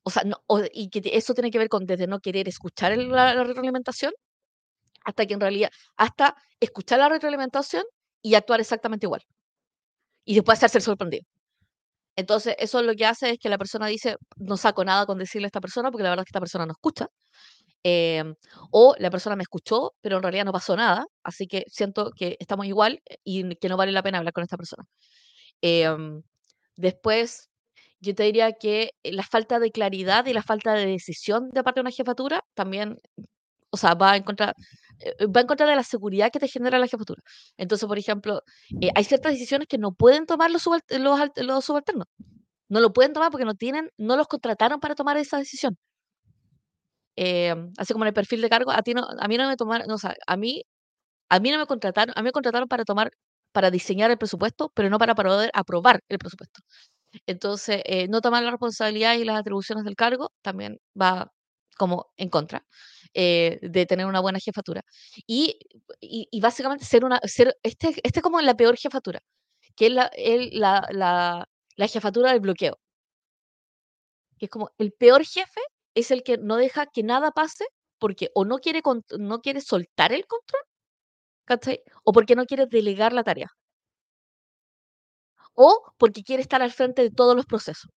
O 0.03 0.09
sea, 0.09 0.23
no, 0.23 0.41
o- 0.47 0.63
y 0.73 0.89
que 0.89 1.01
eso 1.13 1.35
tiene 1.35 1.51
que 1.51 1.59
ver 1.59 1.69
con 1.69 1.85
desde 1.85 2.07
no 2.07 2.19
querer 2.19 2.47
escuchar 2.47 2.93
el- 2.93 3.09
la, 3.09 3.35
la 3.35 3.43
retroalimentación 3.43 4.11
hasta 5.09 5.25
que 5.25 5.33
en 5.35 5.41
realidad, 5.41 5.69
hasta 5.97 6.35
escuchar 6.59 6.99
la 6.99 7.09
retroalimentación 7.09 7.83
y 8.21 8.35
actuar 8.35 8.59
exactamente 8.61 9.05
igual. 9.05 9.23
Y 10.25 10.35
después 10.35 10.57
hacerse 10.63 10.81
sorprendido. 10.81 11.25
Entonces, 12.15 12.55
eso 12.59 12.81
lo 12.81 12.95
que 12.95 13.05
hace 13.05 13.31
es 13.31 13.39
que 13.39 13.49
la 13.49 13.57
persona 13.57 13.87
dice, 13.87 14.17
no 14.37 14.57
saco 14.57 14.83
nada 14.85 15.05
con 15.05 15.17
decirle 15.17 15.45
a 15.45 15.49
esta 15.49 15.61
persona 15.61 15.89
porque 15.91 16.03
la 16.03 16.09
verdad 16.11 16.23
es 16.23 16.27
que 16.27 16.31
esta 16.31 16.39
persona 16.41 16.65
no 16.65 16.73
escucha. 16.73 17.07
em, 17.83 18.35
o 18.71 18.95
la 18.99 19.09
persona 19.11 19.35
me 19.37 19.43
escuchó, 19.43 19.93
pero 20.01 20.17
en 20.17 20.23
realidad 20.23 20.45
no 20.45 20.53
pasó 20.53 20.75
nada, 20.75 21.05
así 21.23 21.47
que 21.47 21.63
siento 21.67 22.11
que 22.15 22.37
estamos 22.39 22.65
igual 22.67 23.01
y 23.23 23.55
que 23.57 23.69
no 23.69 23.77
vale 23.77 23.91
la 23.93 24.03
pena 24.03 24.19
hablar 24.19 24.33
con 24.33 24.43
esta 24.43 24.57
persona. 24.57 24.85
Em, 25.61 26.23
después, 26.77 27.49
yo 28.01 28.15
te 28.15 28.23
diría 28.23 28.53
que 28.53 28.91
la 29.03 29.23
falta 29.23 29.59
de 29.59 29.71
claridad 29.71 30.25
y 30.27 30.33
la 30.33 30.43
falta 30.43 30.73
de 30.73 30.85
decisión 30.87 31.49
de 31.51 31.63
parte 31.63 31.79
de 31.79 31.83
una 31.83 31.91
jefatura 31.91 32.43
también 32.55 32.97
o 33.71 33.77
sea, 33.77 33.93
va 33.95 34.17
en 34.17 34.23
contra, 34.23 34.49
eh, 34.49 34.53
va 35.35 35.41
en 35.41 35.47
contra 35.47 35.67
de 35.67 35.75
la 35.75 35.83
seguridad 35.83 36.31
que 36.31 36.39
te 36.39 36.47
genera 36.47 36.79
la 36.79 36.87
jefatura. 36.87 37.21
Entonces, 37.57 37.87
por 37.87 37.97
ejemplo, 37.97 38.43
eh, 38.81 38.89
hay 38.95 39.03
ciertas 39.03 39.33
decisiones 39.33 39.67
que 39.67 39.77
no 39.77 39.91
pueden 39.93 40.25
tomar 40.25 40.51
los, 40.51 40.65
subalt- 40.65 40.97
los, 40.97 41.19
los 41.37 41.65
subalternos. 41.65 42.07
No 42.69 42.79
lo 42.81 42.93
pueden 42.93 43.13
tomar 43.13 43.31
porque 43.31 43.45
no 43.45 43.55
tienen, 43.55 43.89
no 43.97 44.17
los 44.17 44.27
contrataron 44.27 44.79
para 44.79 44.95
tomar 44.95 45.17
esa 45.17 45.37
decisión. 45.37 45.77
Eh, 47.15 47.53
así 47.77 47.93
como 47.93 48.05
en 48.05 48.09
el 48.09 48.13
perfil 48.13 48.41
de 48.41 48.49
cargo, 48.49 48.71
a 48.71 48.81
ti 48.81 48.93
no, 48.93 49.05
a 49.19 49.27
mí 49.27 49.37
no 49.37 49.47
me 49.47 49.57
tomaron, 49.57 49.87
no, 49.87 49.95
o 49.95 49.97
sea, 49.97 50.15
a 50.25 50.37
mí, 50.37 50.63
a 51.29 51.39
mí 51.39 51.51
no 51.51 51.57
me 51.59 51.65
contrataron, 51.67 52.13
a 52.17 52.21
mí 52.21 52.25
me 52.25 52.31
contrataron 52.31 52.67
para 52.69 52.85
tomar, 52.85 53.11
para 53.53 53.71
diseñar 53.71 54.11
el 54.11 54.17
presupuesto, 54.17 54.71
pero 54.75 54.89
no 54.89 54.99
para 54.99 55.15
poder 55.15 55.51
aprobar 55.53 56.01
el 56.09 56.19
presupuesto. 56.19 56.61
Entonces, 57.27 57.81
eh, 57.85 58.07
no 58.09 58.21
tomar 58.21 58.43
la 58.43 58.51
responsabilidad 58.51 59.15
y 59.15 59.25
las 59.25 59.39
atribuciones 59.39 59.85
del 59.85 59.95
cargo 59.95 60.31
también 60.43 60.79
va 60.99 61.31
como 61.77 62.07
en 62.17 62.29
contra 62.29 62.65
eh, 63.13 63.59
de 63.61 63.85
tener 63.85 64.05
una 64.05 64.19
buena 64.21 64.39
jefatura. 64.39 64.83
Y, 65.27 65.57
y, 66.01 66.27
y 66.31 66.41
básicamente 66.41 66.85
ser 66.85 67.05
una, 67.05 67.19
ser, 67.25 67.55
este, 67.63 67.89
este 68.03 68.19
es 68.19 68.23
como 68.23 68.41
la 68.41 68.55
peor 68.55 68.77
jefatura, 68.77 69.21
que 69.75 69.87
es 69.87 69.93
la, 69.93 70.11
el- 70.15 70.51
la, 70.59 70.87
la, 70.91 71.47
la 71.77 71.87
jefatura 71.87 72.31
del 72.33 72.41
bloqueo, 72.41 72.79
que 74.37 74.45
es 74.45 74.51
como 74.51 74.71
el 74.77 74.91
peor 74.93 75.23
jefe 75.25 75.61
es 75.95 76.11
el 76.11 76.23
que 76.23 76.37
no 76.37 76.57
deja 76.57 76.85
que 76.87 77.03
nada 77.03 77.31
pase 77.31 77.65
porque 77.99 78.29
o 78.33 78.45
no 78.45 78.59
quiere, 78.59 78.81
no 79.19 79.41
quiere 79.41 79.61
soltar 79.61 80.13
el 80.13 80.25
control, 80.25 80.61
¿cachai? 81.45 81.81
O 82.05 82.13
porque 82.13 82.35
no 82.35 82.45
quiere 82.45 82.67
delegar 82.67 83.13
la 83.13 83.23
tarea, 83.25 83.49
o 85.67 85.69
porque 85.99 86.23
quiere 86.27 86.41
estar 86.41 86.61
al 86.63 86.71
frente 86.71 87.03
de 87.03 87.11
todos 87.11 87.35
los 87.35 87.45
procesos. 87.45 87.91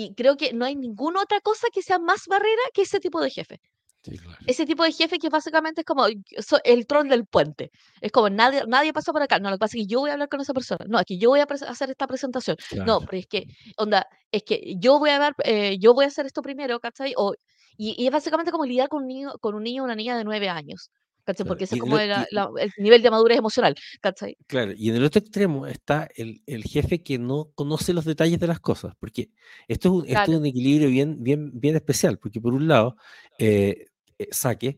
Y 0.00 0.14
creo 0.14 0.36
que 0.36 0.52
no 0.52 0.64
hay 0.64 0.76
ninguna 0.76 1.22
otra 1.22 1.40
cosa 1.40 1.66
que 1.74 1.82
sea 1.82 1.98
más 1.98 2.20
barrera 2.28 2.62
que 2.72 2.82
ese 2.82 3.00
tipo 3.00 3.20
de 3.20 3.30
jefe. 3.30 3.56
Sí, 4.04 4.16
claro. 4.16 4.38
Ese 4.46 4.64
tipo 4.64 4.84
de 4.84 4.92
jefe 4.92 5.18
que 5.18 5.28
básicamente 5.28 5.80
es 5.80 5.84
como 5.84 6.06
el 6.06 6.86
troll 6.86 7.08
del 7.08 7.26
puente. 7.26 7.70
Es 8.00 8.12
como 8.12 8.30
nadie, 8.30 8.62
nadie 8.68 8.92
pasa 8.92 9.12
por 9.12 9.22
acá. 9.22 9.40
No, 9.40 9.50
lo 9.50 9.56
que 9.56 9.58
pasa 9.64 9.76
es 9.76 9.82
que 9.82 9.92
yo 9.92 9.98
voy 9.98 10.10
a 10.10 10.12
hablar 10.12 10.28
con 10.28 10.40
esa 10.40 10.54
persona. 10.54 10.84
No, 10.88 11.02
que 11.04 11.18
yo 11.18 11.30
voy 11.30 11.40
a 11.40 11.46
hacer 11.66 11.90
esta 11.90 12.06
presentación. 12.06 12.56
No, 12.76 12.84
Claro. 12.84 13.00
pero 13.10 13.18
es 13.18 13.26
que, 13.26 13.44
onda, 13.76 14.06
es 14.30 14.44
que 14.44 14.74
yo 14.78 15.00
voy 15.00 15.10
a 15.10 15.18
ver, 15.18 15.34
eh, 15.42 15.76
yo 15.80 15.94
voy 15.94 16.04
a 16.04 16.08
hacer 16.08 16.26
esto 16.26 16.42
primero, 16.42 16.78
¿cachai? 16.78 17.12
O, 17.16 17.34
y, 17.76 18.00
y 18.00 18.06
es 18.06 18.12
básicamente 18.12 18.52
como 18.52 18.64
lidiar 18.66 18.88
con 18.88 19.02
un 19.02 19.08
niño, 19.08 19.32
con 19.40 19.56
un 19.56 19.64
niño 19.64 19.82
o 19.82 19.84
una 19.86 19.96
niña 19.96 20.16
de 20.16 20.22
nueve 20.22 20.48
años. 20.48 20.90
¿Cachai? 21.28 21.44
Claro. 21.44 21.48
Porque 21.48 21.64
ese 21.64 21.74
es 21.76 21.80
como 21.80 21.98
el, 21.98 22.08
la- 22.08 22.26
la- 22.30 22.50
nivel 22.78 23.02
de 23.02 23.10
madurez 23.10 23.38
emocional, 23.38 23.74
¿cachai? 24.00 24.36
Claro, 24.46 24.72
y 24.74 24.88
en 24.88 24.96
el 24.96 25.04
otro 25.04 25.18
extremo 25.20 25.66
está 25.66 26.08
el, 26.16 26.42
el 26.46 26.64
jefe 26.64 27.02
que 27.02 27.18
no 27.18 27.50
conoce 27.54 27.92
los 27.92 28.04
detalles 28.06 28.40
de 28.40 28.46
las 28.46 28.60
cosas, 28.60 28.94
porque 28.98 29.30
esto 29.68 29.88
es 29.88 29.94
un, 29.94 30.08
esto 30.08 30.30
es 30.32 30.36
Claro, 30.36 30.38
un 30.38 30.46
equilibrio 30.46 30.88
bien, 30.88 31.22
bien, 31.22 31.50
bien 31.60 31.76
especial, 31.76 32.18
porque 32.18 32.40
por 32.40 32.54
un 32.54 32.66
lado, 32.66 32.96
eh, 33.38 33.86
eh, 34.18 34.28
saque, 34.30 34.76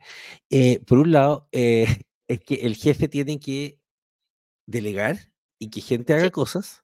eh, 0.51 0.81
por 0.87 0.99
un 0.99 1.13
lado, 1.13 1.49
eh, 1.53 1.87
es 2.29 2.41
que 2.41 2.55
el 2.57 2.75
jefe 2.77 3.07
tiene 3.09 3.39
que 3.39 3.79
delegar 4.67 5.19
y 5.59 5.71
que 5.71 5.81
gente 5.83 6.15
haga 6.15 6.25
sí, 6.27 6.31
cosas, 6.31 6.83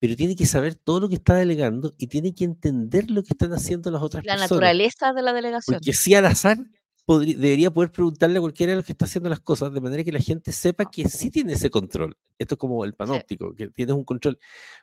pero 0.00 0.16
tiene 0.16 0.36
que 0.36 0.46
saber 0.46 0.74
todo 0.76 1.00
lo 1.00 1.08
que 1.08 1.16
está 1.16 1.34
delegando 1.36 1.94
y 1.98 2.08
tiene 2.08 2.34
que 2.34 2.44
entender 2.44 3.10
lo 3.10 3.22
que 3.22 3.32
están 3.32 3.52
haciendo 3.54 3.90
las 3.90 4.02
otras 4.02 4.24
la 4.24 4.34
personas. 4.34 4.50
naturaleza 4.50 5.12
de 5.12 5.22
la 5.22 5.32
delegación. 5.32 5.78
Porque 5.78 5.92
si 5.94 6.14
al 6.14 6.26
azar 6.26 6.58
debería 7.06 7.70
poder 7.70 7.90
preguntarle 7.92 8.38
a 8.38 8.40
cualquiera 8.40 8.72
de 8.72 8.76
los 8.76 8.84
que 8.86 8.92
está 8.92 9.04
haciendo 9.04 9.28
las 9.28 9.40
cosas, 9.40 9.72
de 9.72 9.80
manera 9.80 10.04
que 10.04 10.12
la 10.12 10.20
gente 10.20 10.52
sepa 10.52 10.86
que 10.90 11.08
sí 11.08 11.30
tiene 11.30 11.52
ese 11.54 11.70
control. 11.70 12.16
Esto 12.38 12.54
es 12.54 12.58
como 12.58 12.84
el 12.84 12.92
Sí, 12.92 12.96
panóptico, 12.96 13.54
que 13.54 13.68
tienes 13.68 13.94
un 13.94 14.04
control. 14.04 14.38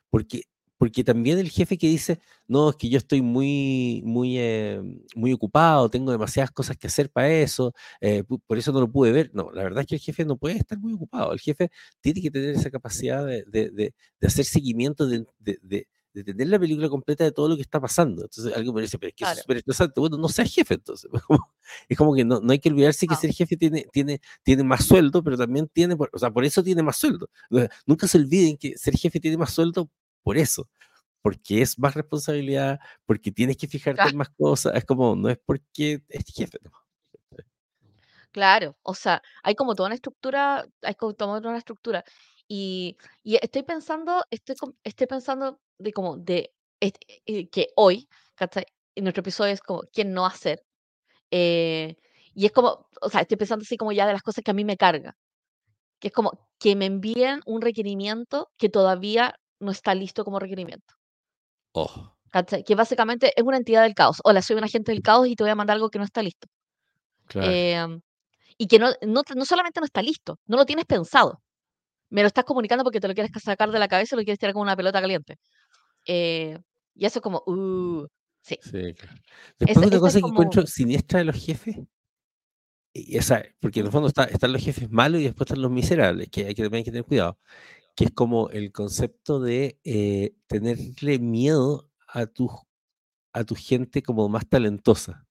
Porque, 0.10 0.44
porque 0.78 1.04
también 1.04 1.38
el 1.40 1.50
jefe 1.52 1.78
que 1.78 1.88
dice, 1.88 2.20
no, 2.48 2.72
es 2.72 2.76
que 2.78 2.90
yo 2.90 2.98
estoy 2.98 3.22
muy, 3.22 4.02
muy, 4.06 4.38
eh, 4.40 4.82
muy 5.16 5.34
ocupado, 5.34 5.90
tengo 5.90 6.12
demasiadas 6.12 6.52
cosas 6.52 6.78
que 6.78 6.88
hacer 6.88 7.10
para 7.12 7.30
eso, 7.32 7.74
eh, 8.02 8.24
por 8.48 8.58
eso 8.58 8.72
no 8.72 8.82
lo 8.82 8.92
pude 8.92 9.12
ver. 9.12 9.32
No, 9.34 9.52
la 9.52 9.64
verdad 9.64 9.82
es 9.82 9.88
que 9.88 9.96
el 9.96 10.02
jefe 10.02 10.26
no 10.26 10.38
puede 10.38 10.58
estar 10.58 10.80
muy 10.80 10.94
ocupado. 10.94 11.34
El 11.34 11.40
jefe 11.40 11.70
tiene 12.02 12.22
que 12.22 12.32
tener 12.32 12.52
esa 12.56 12.72
capacidad 12.72 13.26
de, 13.26 13.44
de- 13.48 13.70
de- 13.72 13.94
de 14.20 14.28
hacer 14.28 14.46
seguimiento, 14.46 15.08
de, 15.08 15.26
de- 16.14 16.24
tener 16.24 16.47
la 16.47 16.59
película 16.59 16.89
completa 16.89 17.24
de 17.24 17.32
todo 17.32 17.49
lo 17.49 17.55
que 17.55 17.62
está 17.62 17.80
pasando. 17.80 18.24
Entonces, 18.24 18.53
alguien 18.55 18.74
me 18.76 18.82
dice, 18.82 18.97
pero 18.99 19.09
es 19.09 19.16
que 19.16 19.24
eso 19.24 19.32
es 19.32 19.36
claro. 19.36 19.43
súper 19.43 19.57
estresante. 19.57 19.99
Bueno, 19.99 20.18
no 20.18 20.30
seas 20.30 20.53
jefe 20.53 20.76
entonces. 20.76 21.09
Es 21.89 21.97
como 21.97 22.14
que 22.16 22.26
no, 22.26 22.39
no 22.41 22.51
hay 22.51 22.59
que 22.59 22.70
olvidarse 22.70 23.07
que 23.07 23.14
No, 23.16 23.20
ser 23.20 23.34
jefe 23.34 23.55
tiene, 23.57 23.86
tiene, 23.93 24.20
tiene 24.43 24.64
más 24.64 24.86
sueldo, 24.86 25.24
pero 25.24 25.38
también 25.38 25.68
tiene, 25.70 25.95
o 25.97 26.20
sea, 26.20 26.32
por 26.32 26.43
eso 26.45 26.64
tiene 26.64 26.84
más 26.84 26.97
sueldo. 26.97 27.30
Nunca 27.86 28.07
se 28.07 28.18
olviden 28.18 28.57
que 28.57 28.78
ser 28.78 28.95
jefe 28.97 29.20
tiene 29.20 29.38
más 29.38 29.51
sueldo 29.53 29.89
por 30.24 30.38
eso, 30.38 30.70
porque 31.22 31.62
es 31.62 31.80
más 31.80 31.93
responsabilidad, 31.95 32.80
porque 33.05 33.32
tienes 33.32 33.57
que 33.57 33.68
fijarte 33.68 33.97
claro. 33.97 34.12
en 34.12 34.18
más 34.18 34.30
cosas. 34.30 34.76
Es 34.76 34.86
como, 34.86 35.16
no 35.16 35.30
es 35.30 35.39
porque 35.45 36.03
es 36.09 36.26
jefe. 36.36 36.59
¿no? 36.64 36.72
Claro, 38.32 38.78
o 38.84 38.93
sea, 38.95 39.22
hay 39.43 39.55
como 39.55 39.76
toda 39.76 39.88
una 39.88 39.95
estructura, 39.95 40.66
hay 40.82 40.95
como 40.95 41.14
toda 41.14 41.39
una 41.39 41.57
estructura. 41.57 42.03
Y, 42.54 42.97
y 43.24 43.38
estoy 43.41 43.64
pensando, 43.64 44.26
estoy, 44.30 44.58
estoy 44.84 45.08
pensando 45.08 45.62
de 45.80 45.93
como 45.93 46.18
de 46.18 46.54
eh, 46.82 47.47
que 47.49 47.70
hoy, 47.78 48.10
¿cachai? 48.36 48.66
En 48.93 49.06
nuestro 49.06 49.22
episodio 49.22 49.54
es 49.54 49.62
como 49.62 49.84
quién 49.93 50.12
no 50.14 50.26
hacer. 50.26 50.62
eh, 51.32 51.95
y 52.34 52.45
es 52.47 52.52
como, 52.54 52.88
o 53.02 53.10
sea, 53.10 53.22
estoy 53.22 53.38
pensando 53.38 53.64
así 53.64 53.78
como 53.78 53.93
ya 53.93 54.06
de 54.08 54.14
las 54.14 54.24
cosas 54.24 54.43
que 54.43 54.52
a 54.52 54.54
mí 54.56 54.66
me 54.66 54.78
carga, 54.78 55.16
que 55.99 56.10
es 56.10 56.14
como 56.14 56.32
que 56.60 56.76
me 56.76 56.88
envíen 56.88 57.41
un 57.45 57.62
requerimiento 57.62 58.52
que 58.58 58.70
todavía 58.70 59.36
no 59.60 59.72
está 59.72 59.95
listo 59.95 60.26
como 60.26 60.39
requerimiento. 60.39 60.95
Oh, 61.74 62.14
¿cachai? 62.32 62.64
Que 62.64 62.76
básicamente 62.76 63.34
es 63.36 63.43
una 63.43 63.58
entidad 63.58 63.84
del 63.84 63.93
caos. 63.93 64.20
Hola, 64.24 64.41
soy 64.41 64.58
un 64.58 64.64
agente 64.66 64.91
del 64.91 65.02
caos 65.02 65.28
y 65.28 65.36
te 65.36 65.43
voy 65.43 65.52
a 65.52 65.56
mandar 65.56 65.76
algo 65.76 65.89
que 65.89 65.99
no 65.99 66.06
está 66.06 66.22
listo. 66.24 66.47
claro. 67.28 67.52
Em, 67.52 68.02
y 68.58 68.68
que 68.68 68.80
no, 68.80 68.91
no, 69.04 69.24
no 69.36 69.45
solamente 69.45 69.80
no 69.82 69.86
está 69.86 70.02
listo, 70.02 70.39
no 70.47 70.58
lo 70.58 70.66
tienes 70.66 70.86
pensado. 70.86 71.41
Me 72.12 72.22
lo 72.22 72.28
estás 72.28 72.43
comunicando 72.43 72.84
porque 72.84 72.99
te 72.99 73.07
lo 73.07 73.14
quieres 73.14 73.32
sacar 73.41 73.72
de 73.72 73.80
la 73.80 73.88
cabeza 73.88 74.16
y 74.16 74.20
lo 74.20 74.24
quieres 74.26 74.38
tirar 74.38 74.51
como 74.53 74.64
una 74.64 74.76
pelota 74.76 74.99
caliente. 75.01 75.38
Eh, 76.05 76.57
y 76.95 77.05
eso 77.05 77.22
como, 77.22 77.43
uh, 77.47 78.07
sí. 78.41 78.57
Sí, 78.62 78.93
claro. 78.93 79.18
Esa 79.59 79.59
Después 79.59 79.91
es 79.93 79.99
cosa 79.99 80.20
que 80.22 80.28
encuentro 80.28 80.68
siniestra 80.68 81.20
de 81.20 81.26
los 81.26 81.36
jefes 81.45 81.78
y 82.95 83.18
esa 83.18 83.43
porque 83.62 83.80
en 83.80 83.86
el 83.86 83.91
fondo 83.91 84.07
está 84.09 84.26
están 84.26 84.51
los 84.51 84.64
jefes 84.64 84.89
malos 84.91 85.22
y 85.22 85.26
después 85.26 85.47
están 85.49 85.62
los 85.62 85.72
miserables, 85.72 86.30
que 86.30 86.45
hay 86.45 86.55
que 86.55 86.64
también 86.64 86.80
hay 86.80 86.84
que 86.84 86.91
tener 86.91 87.05
cuidado, 87.05 87.38
que 87.95 88.05
es 88.05 88.12
como 88.12 88.49
el 88.51 88.72
concepto 88.74 89.39
de, 89.41 89.80
eh, 89.86 90.36
tenerle 90.47 91.20
miedo 91.20 91.89
a 92.07 92.28
tu 92.28 92.49
a 93.34 93.43
tu 93.45 93.55
gente 93.55 94.03
como 94.03 94.30
más 94.30 94.47
talentosa, 94.49 95.28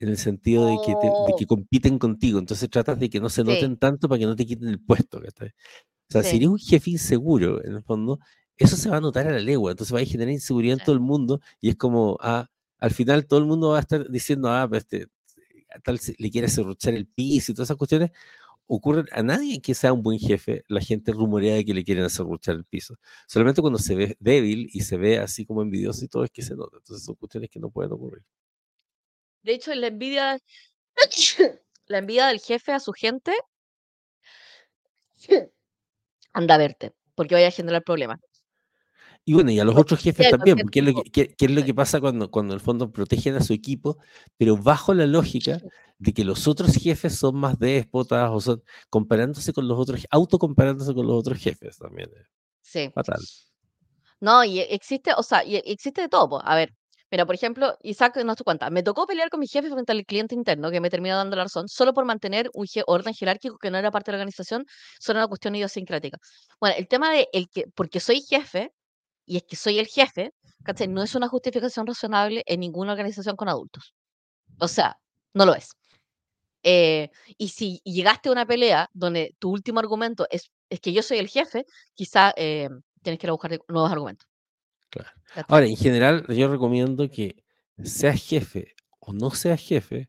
en 0.00 0.10
el 0.10 0.18
sentido 0.18 0.66
de 0.66 0.80
que 0.80 0.96
te 0.96 1.08
de 1.10 1.34
Oh. 1.34 1.36
que 1.36 1.46
compiten 1.46 1.98
contigo, 2.00 2.38
entonces 2.40 2.70
tratas 2.70 2.98
de 3.00 3.10
que 3.10 3.20
no 3.20 3.30
se 3.30 3.44
Sí. 3.44 3.48
noten 3.48 3.78
tanto 3.78 4.08
para 4.08 4.20
que 4.20 4.26
no 4.26 4.36
te 4.36 4.46
quiten 4.46 4.68
el 4.68 4.80
puesto. 4.82 5.20
O 6.08 6.12
sea, 6.12 6.22
si 6.22 6.30
Sí. 6.30 6.36
eres 6.38 6.48
un 6.48 6.58
jefe 6.58 6.90
inseguro, 6.90 7.64
en 7.64 7.74
el 7.76 7.82
fondo, 7.82 8.18
eso 8.56 8.76
se 8.76 8.88
va 8.90 8.96
a 8.98 9.00
notar 9.00 9.26
a 9.28 9.32
la 9.32 9.38
legua, 9.40 9.70
entonces 9.72 9.94
va 9.94 10.00
a 10.00 10.04
generar 10.04 10.32
inseguridad 10.32 10.78
en 10.78 10.84
todo 10.84 10.94
el 10.94 11.00
mundo 11.00 11.40
y 11.60 11.68
es 11.70 11.76
como, 11.76 12.16
ah, 12.20 12.48
al 12.78 12.90
final 12.92 13.26
todo 13.26 13.40
el 13.40 13.46
mundo 13.46 13.70
va 13.70 13.78
a 13.78 13.80
estar 13.80 14.08
diciendo, 14.10 14.50
ah, 14.50 14.66
pues 14.68 14.84
este, 14.84 15.06
a 15.74 15.80
tal 15.80 16.00
le 16.18 16.30
quiere 16.30 16.48
serruchar 16.48 16.94
el 16.94 17.06
piso 17.06 17.52
y 17.52 17.54
todas 17.54 17.68
esas 17.68 17.76
cuestiones, 17.78 18.10
ocurren 18.68 19.06
a 19.12 19.22
nadie 19.22 19.60
que 19.62 19.74
sea 19.74 19.92
un 19.94 20.02
buen 20.02 20.18
jefe, 20.20 20.64
la 20.68 20.80
gente 20.80 21.12
rumorea 21.12 21.56
de 21.56 21.64
que 21.66 21.74
le 21.74 21.84
quieren 21.84 22.08
serruchar 22.10 22.56
el 22.56 22.64
piso. 22.66 22.96
Solamente 23.28 23.60
cuando 23.62 23.78
se 23.80 23.94
ve 23.96 24.16
débil 24.20 24.70
y 24.72 24.82
se 24.82 24.96
ve 24.98 25.18
así 25.18 25.46
como 25.46 25.62
envidioso 25.62 26.04
y 26.04 26.08
todo 26.08 26.24
es 26.24 26.30
que 26.32 26.42
se 26.42 26.56
nota, 26.56 26.78
entonces 26.78 27.04
son 27.06 27.16
cuestiones 27.16 27.50
que 27.50 27.60
no 27.60 27.70
pueden 27.70 27.92
ocurrir. 27.92 28.24
De 29.42 29.52
hecho, 29.54 29.74
la 29.74 29.88
envidia 29.88 30.38
la 31.88 31.98
envidia 31.98 32.26
del 32.28 32.40
jefe 32.40 32.72
a 32.72 32.80
su 32.80 32.92
gente 32.92 33.32
anda 36.32 36.54
a 36.56 36.58
verte, 36.58 36.92
porque 37.14 37.34
vaya 37.34 37.48
a 37.48 37.50
generar 37.52 37.82
problemas. 37.84 38.20
Y 39.24 39.34
bueno, 39.34 39.50
y 39.50 39.60
a 39.60 39.64
los 39.64 39.74
Lo 39.74 39.82
otros 39.82 40.00
jefes 40.00 40.28
también, 40.30 40.58
porque 40.60 40.78
es 40.80 40.84
lo 40.86 40.94
que 40.94 41.10
qué 41.10 41.34
qué 41.36 41.44
es 41.46 41.50
lo 41.50 41.62
que 41.64 41.74
pasa 41.74 42.00
cuando 42.00 42.30
cuando 42.30 42.54
en 42.54 42.58
el 42.60 42.64
fondo 42.64 42.90
protegen 42.90 43.34
a 43.36 43.42
su 43.42 43.52
equipo, 43.52 43.98
pero 44.38 44.56
bajo 44.56 44.94
la 44.94 45.06
lógica 45.06 45.60
de 45.98 46.12
que 46.14 46.24
los 46.24 46.48
otros 46.48 46.74
jefes 46.76 47.14
son 47.16 47.36
más 47.36 47.58
déspotas 47.58 48.30
o 48.32 48.40
son 48.40 48.62
comparándose 48.88 49.52
con 49.52 49.68
los 49.68 49.78
otros 49.78 50.06
autocomparándose 50.10 50.94
con 50.94 51.06
los 51.06 51.16
otros 51.18 51.38
jefes 51.38 51.76
también 51.78 52.10
Sí. 52.62 52.94
fatal. 52.94 53.20
No, 54.20 54.44
y 54.44 54.60
existe, 54.60 55.12
o 55.16 55.22
sea, 55.22 55.44
y 55.44 55.56
existe 55.56 56.02
de 56.02 56.08
todo, 56.08 56.28
po. 56.28 56.40
A 56.44 56.56
ver, 56.56 56.74
mira, 57.10 57.26
por 57.26 57.34
ejemplo, 57.34 57.76
Isaac 57.82 58.16
nos 58.24 58.36
cuenta, 58.38 58.70
me 58.70 58.82
tocó 58.82 59.06
pelear 59.06 59.30
con 59.30 59.40
mi 59.40 59.46
jefe 59.46 59.70
frente 59.70 59.92
al 59.92 60.04
cliente 60.04 60.34
interno 60.34 60.70
que 60.70 60.80
me 60.80 60.90
terminó 60.90 61.16
dando 61.16 61.36
la 61.36 61.44
razón 61.44 61.68
solo 61.68 61.94
por 61.94 62.04
mantener 62.04 62.50
un 62.54 62.66
orden 62.86 63.14
jerárquico 63.14 63.58
que 63.58 63.70
no 63.70 63.78
era 63.78 63.90
parte 63.90 64.10
de 64.10 64.18
la 64.18 64.22
organización, 64.22 64.64
solo 65.00 65.20
una 65.20 65.28
cuestión 65.28 65.54
idiosincrática. 65.54 66.18
Bueno, 66.60 66.76
el 66.78 66.88
tema 66.88 67.12
de 67.12 67.28
el 67.32 67.48
que 67.48 67.64
porque 67.74 68.00
soy 68.00 68.20
jefe, 68.22 68.72
y 69.26 69.38
es 69.38 69.44
que 69.48 69.56
soy 69.56 69.78
el 69.78 69.86
jefe, 69.88 70.32
¿cachai? 70.64 70.88
No 70.88 71.02
es 71.02 71.14
una 71.14 71.28
justificación 71.28 71.86
razonable 71.86 72.42
en 72.46 72.60
ninguna 72.60 72.92
organización 72.92 73.36
con 73.36 73.48
adultos. 73.48 73.94
O 74.60 74.68
sea, 74.68 74.96
no 75.34 75.46
lo 75.46 75.54
es. 75.54 75.70
Eh, 76.64 77.10
y 77.38 77.48
si 77.50 77.80
llegaste 77.84 78.28
a 78.28 78.32
una 78.32 78.46
pelea 78.46 78.88
donde 78.92 79.34
tu 79.38 79.50
último 79.50 79.80
argumento 79.80 80.26
es 80.30 80.50
es 80.70 80.80
que 80.80 80.92
yo 80.92 81.02
soy 81.02 81.18
el 81.18 81.28
jefe, 81.28 81.64
quizá, 81.94 82.32
eh, 82.36 82.68
tienes 83.02 83.18
que 83.18 83.26
ir 83.26 83.30
a 83.30 83.32
buscar 83.32 83.58
nuevos 83.68 83.90
argumentos. 83.90 84.27
Claro. 84.90 85.10
Ahora, 85.48 85.66
en 85.66 85.76
general, 85.76 86.26
yo 86.28 86.48
recomiendo 86.48 87.10
que 87.10 87.44
seas 87.82 88.22
jefe 88.22 88.74
o 89.00 89.12
no 89.12 89.30
seas 89.30 89.60
jefe, 89.60 90.08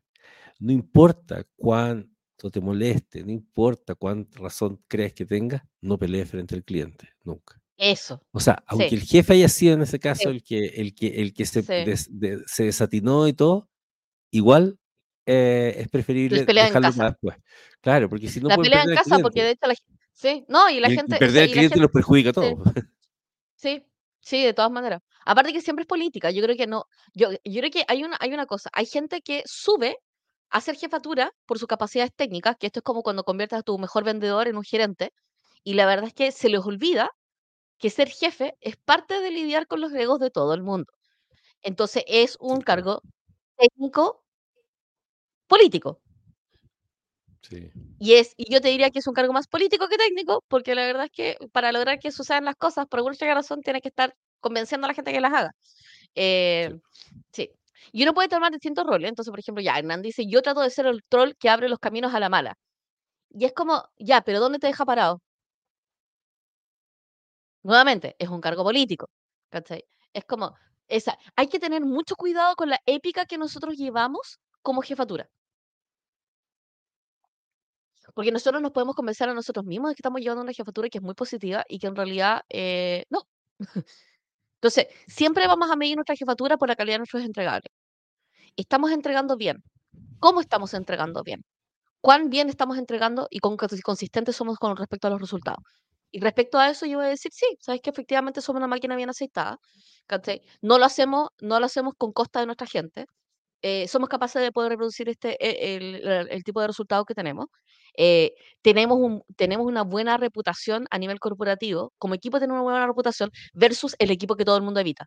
no 0.58 0.72
importa 0.72 1.44
cuánto 1.56 2.50
te 2.50 2.60
moleste, 2.60 3.22
no 3.24 3.30
importa 3.32 3.94
cuánta 3.94 4.38
razón 4.40 4.82
crees 4.88 5.12
que 5.14 5.26
tengas, 5.26 5.62
no 5.80 5.98
pelees 5.98 6.30
frente 6.30 6.54
al 6.54 6.64
cliente, 6.64 7.08
nunca. 7.24 7.60
Eso. 7.76 8.22
O 8.32 8.40
sea, 8.40 8.62
aunque 8.66 8.90
Sí. 8.90 8.94
el 8.96 9.02
jefe 9.02 9.32
haya 9.34 9.48
sido 9.48 9.74
en 9.74 9.82
ese 9.82 9.98
caso 9.98 10.24
Sí. 10.24 10.28
el 10.36 10.42
que 10.42 10.66
el 10.66 10.94
que 10.94 11.06
el 11.22 11.32
que 11.32 11.46
se 11.46 11.62
Sí. 11.62 11.68
des 11.68 12.08
de 12.10 12.42
se 12.46 12.64
desatinó 12.64 13.26
y 13.28 13.32
todo, 13.32 13.70
igual, 14.30 14.78
eh, 15.26 15.74
es 15.78 15.88
preferible 15.88 16.40
en 16.40 16.46
dejarlo 16.46 16.80
casa. 16.88 16.96
para 16.98 17.10
después. 17.10 17.36
Claro, 17.80 18.08
porque 18.10 18.28
si 18.28 18.40
no 18.40 18.48
La 18.48 18.56
pelea 18.58 18.82
en 18.84 18.94
casa, 18.94 19.18
porque 19.20 19.42
de 19.44 19.50
hecho 19.52 19.66
la 19.66 19.74
gen 19.74 19.98
sí, 20.12 20.44
no, 20.48 20.68
y 20.70 20.80
la 20.80 20.90
Y 20.90 20.96
gente, 20.96 21.16
perder 21.18 21.44
al 21.44 21.48
cliente 21.50 21.68
gente 21.76 21.80
los 21.82 21.90
perjudica 21.90 22.30
a 22.30 22.32
todos. 22.34 22.58
Sí, 23.56 23.82
sí, 24.20 24.44
de 24.44 24.54
todas 24.54 24.70
maneras. 24.70 25.00
Aparte 25.24 25.52
que 25.52 25.60
siempre 25.62 25.82
es 25.84 25.88
política, 25.88 26.30
yo 26.30 26.42
creo 26.42 26.56
que 26.56 26.66
no 26.66 26.86
yo 27.14 27.30
yo 27.44 27.60
creo 27.60 27.70
que 27.70 27.84
hay 27.88 28.04
una 28.04 28.16
hay 28.20 28.32
una 28.34 28.46
cosa, 28.46 28.70
hay 28.72 28.86
gente 28.86 29.22
que 29.22 29.42
sube 29.46 29.98
a 30.50 30.60
ser 30.60 30.76
jefatura 30.76 31.32
por 31.46 31.58
sus 31.58 31.68
capacidades 31.68 32.14
técnicas, 32.14 32.56
que 32.58 32.66
esto 32.68 32.80
es 32.80 32.84
como 32.84 33.02
cuando 33.02 33.24
conviertes 33.24 33.58
a 33.60 33.62
tu 33.62 33.78
mejor 33.78 34.04
vendedor 34.04 34.48
en 34.48 34.56
un 34.56 34.64
gerente, 34.64 35.12
y 35.64 35.74
la 35.74 35.86
verdad 35.86 36.06
es 36.08 36.14
que 36.14 36.32
se 36.32 36.48
les 36.50 36.60
olvida 36.64 37.10
que 37.78 37.90
ser 37.90 38.08
jefe 38.10 38.56
es 38.60 38.76
parte 38.78 39.20
de 39.20 39.30
lidiar 39.32 39.66
con 39.68 39.80
los 39.82 39.92
egos 39.94 40.20
de 40.20 40.30
todo 40.30 40.54
el 40.54 40.62
mundo. 40.62 40.92
Entonces, 41.62 42.04
es 42.08 42.36
un 42.40 42.60
cargo 42.62 43.02
técnico 43.58 44.22
político. 45.50 46.00
Sí. 47.50 47.70
Y 47.98 48.14
es 48.14 48.32
y 48.38 48.50
yo 48.52 48.60
te 48.62 48.68
diría 48.68 48.90
que 48.90 48.98
es 49.00 49.06
un 49.06 49.14
cargo 49.14 49.32
más 49.34 49.46
político 49.46 49.86
que 49.88 49.98
técnico, 49.98 50.42
porque 50.48 50.74
la 50.74 50.86
verdad 50.86 51.04
es 51.06 51.10
que 51.12 51.36
para 51.52 51.70
lograr 51.72 51.98
que 51.98 52.10
sucedan 52.12 52.46
las 52.46 52.56
cosas, 52.56 52.86
por 52.86 52.98
alguna 53.00 53.16
razón, 53.34 53.60
tienes 53.62 53.82
que 53.82 53.88
estar 53.88 54.14
convenciendo 54.40 54.86
a 54.86 54.88
la 54.88 54.94
gente 54.94 55.12
que 55.12 55.20
las 55.20 55.32
haga. 55.34 55.50
Eh, 56.14 56.70
Sí. 56.72 56.80
sí. 57.32 57.50
Y 57.92 58.02
uno 58.04 58.14
puede 58.14 58.28
tomar 58.28 58.52
distintos 58.52 58.86
roles. 58.86 59.08
Entonces, 59.10 59.30
por 59.32 59.40
ejemplo, 59.40 59.62
ya, 59.62 59.78
Hernán 59.78 60.02
dice: 60.02 60.24
"Yo 60.28 60.42
trato 60.42 60.60
de 60.62 60.70
ser 60.70 60.86
el 60.86 61.02
troll 61.08 61.32
que 61.38 61.50
abre 61.50 61.68
los 61.68 61.78
caminos 61.80 62.14
a 62.14 62.20
la 62.20 62.28
mala". 62.30 62.54
Y 63.30 63.44
es 63.46 63.52
como, 63.54 63.84
ya, 63.98 64.22
pero 64.22 64.40
¿dónde 64.40 64.58
te 64.60 64.68
deja 64.68 64.84
parado? 64.86 65.20
Nuevamente, 67.64 68.16
es 68.18 68.28
un 68.28 68.40
cargo 68.40 68.64
político, 68.64 69.08
¿cachai? 69.50 69.84
Es 70.14 70.24
como 70.24 70.54
esa 70.88 71.18
hay 71.36 71.46
que 71.48 71.58
tener 71.60 71.82
mucho 71.82 72.16
cuidado 72.16 72.56
con 72.56 72.68
la 72.70 72.80
épica 72.86 73.26
que 73.26 73.38
nosotros 73.38 73.76
llevamos 73.76 74.38
como 74.62 74.82
jefatura. 74.82 75.28
Porque 78.14 78.32
nosotros 78.32 78.62
nos 78.62 78.72
podemos 78.72 78.94
convencer 78.96 79.28
a 79.28 79.34
nosotros 79.34 79.64
mismos 79.66 79.90
de 79.90 79.94
que 79.94 80.00
estamos 80.00 80.20
llevando 80.20 80.42
una 80.42 80.52
jefatura 80.52 80.88
que 80.88 80.98
es 80.98 81.04
muy 81.04 81.14
positiva 81.14 81.64
y 81.68 81.78
que 81.78 81.86
en 81.86 81.96
realidad, 81.96 82.42
eh, 82.48 83.04
no. 83.10 83.22
Entonces, 84.60 84.88
siempre 85.08 85.46
vamos 85.46 85.70
a 85.70 85.76
medir 85.76 85.96
nuestra 85.96 86.16
jefatura 86.16 86.56
por 86.58 86.68
la 86.68 86.76
calidad 86.76 86.96
de 86.96 86.98
nuestros 87.00 87.24
entregables. 87.24 87.72
¿Estamos 88.56 88.92
entregando 88.92 89.36
bien? 89.36 89.62
¿Cómo 90.20 90.40
estamos 90.40 90.74
entregando 90.74 91.22
bien? 91.24 91.44
¿Cuán 92.02 92.30
bien 92.30 92.48
estamos 92.50 92.78
entregando 92.78 93.28
y 93.30 93.40
cuán 93.40 93.56
consi 93.56 93.80
consistentes 93.82 94.36
somos 94.36 94.58
con 94.58 94.76
respecto 94.76 95.08
a 95.08 95.10
los 95.10 95.20
resultados? 95.20 95.64
Y 96.12 96.20
respecto 96.20 96.58
a 96.58 96.70
eso, 96.70 96.86
yo 96.86 96.98
voy 96.98 97.06
a 97.06 97.10
decir, 97.10 97.32
sí, 97.34 97.46
sabes 97.60 97.80
que 97.82 97.90
efectivamente 97.90 98.40
somos 98.42 98.60
una 98.60 98.68
máquina 98.68 98.96
bien 98.96 99.10
aceitada. 99.10 99.58
No 100.62 100.78
lo 100.78 100.84
hacemos 100.84 101.28
no 101.40 101.60
lo 101.60 101.66
hacemos 101.66 101.94
con 101.96 102.12
costa 102.12 102.40
de 102.40 102.46
nuestra 102.46 102.66
gente, 102.66 103.06
eh, 103.62 103.88
somos 103.88 104.08
capaces 104.08 104.42
de 104.42 104.52
poder 104.52 104.70
reproducir 104.70 105.08
este, 105.08 105.36
e 105.44 105.76
el 105.76 105.96
el 106.08 106.28
el 106.30 106.44
tipo 106.44 106.60
de 106.60 106.68
resultados 106.68 107.06
que 107.06 107.14
tenemos. 107.14 107.46
Eh, 107.96 108.32
tenemos 108.62 108.98
un 108.98 109.22
tenemos 109.36 109.66
una 109.66 109.82
buena 109.82 110.16
reputación 110.16 110.86
a 110.90 110.98
nivel 110.98 111.18
corporativo, 111.20 111.92
como 111.98 112.14
equipo 112.14 112.38
tenemos 112.40 112.56
una 112.62 112.70
buena 112.72 112.86
reputación 112.86 113.30
versus 113.54 113.96
el 113.98 114.10
equipo 114.10 114.36
que 114.36 114.44
todo 114.44 114.56
el 114.56 114.62
mundo 114.62 114.80
evita. 114.80 115.06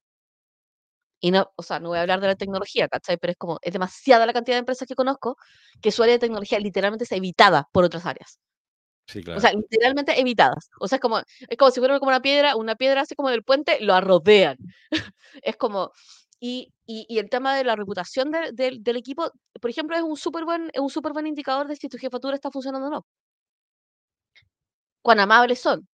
Y 1.22 1.32
no, 1.32 1.52
o 1.56 1.64
sea, 1.64 1.80
no 1.80 1.88
voy 1.90 1.98
a 2.00 2.02
hablar 2.02 2.20
de 2.20 2.28
la 2.28 2.36
tecnología, 2.36 2.90
¿cachai? 2.90 3.16
Pero 3.18 3.32
es 3.32 3.38
como, 3.38 3.58
es 3.62 3.72
demasiada 3.72 4.26
la 4.26 4.34
cantidad 4.34 4.56
de 4.58 4.60
empresas 4.60 4.88
que 4.88 4.96
conozco 4.96 5.38
que 5.82 5.92
su 5.92 6.04
área 6.04 6.16
de 6.16 6.20
tecnología 6.20 6.60
literalmente 6.60 7.06
es 7.06 7.12
evitada 7.14 7.70
por 7.72 7.86
otras 7.86 8.06
áreas. 8.06 8.40
Sí, 9.08 9.20
O 9.22 9.40
sea, 9.40 9.52
claro. 9.52 9.60
literalmente 9.60 10.20
evitadas. 10.20 10.70
O 10.80 10.88
sea, 10.88 10.98
es 10.98 11.02
como 11.02 11.20
es 11.20 11.58
como 11.58 11.72
si 11.72 11.80
fuera 11.82 12.00
como 12.00 12.10
una 12.10 12.22
piedra 12.22 12.56
una 12.56 12.76
piedra 12.76 13.02
así 13.02 13.16
como 13.16 13.30
del 13.30 13.44
puente, 13.44 13.80
lo 13.82 14.00
rodean. 14.02 14.58
Es 15.44 15.58
como 15.58 15.92
y 16.46 17.18
el 17.20 17.30
tema 17.30 17.56
de 17.56 17.64
la 17.64 17.76
reputación 17.76 18.32
del 18.32 18.98
equipo, 18.98 19.32
por 19.62 19.70
ejemplo, 19.70 19.96
es 19.96 20.04
un 20.04 20.18
superbuen 20.18 20.70
es 20.74 20.82
un 20.82 20.90
superbuen 20.90 21.28
indicador 21.28 21.68
de 21.68 21.76
si 21.78 21.88
tu 21.90 21.98
jefatura 21.98 22.36
está 22.36 22.52
funcionando 22.52 22.88
o 22.88 22.92
no. 22.92 23.06
Cuán 25.02 25.20
amables 25.20 25.60
son. 25.60 25.88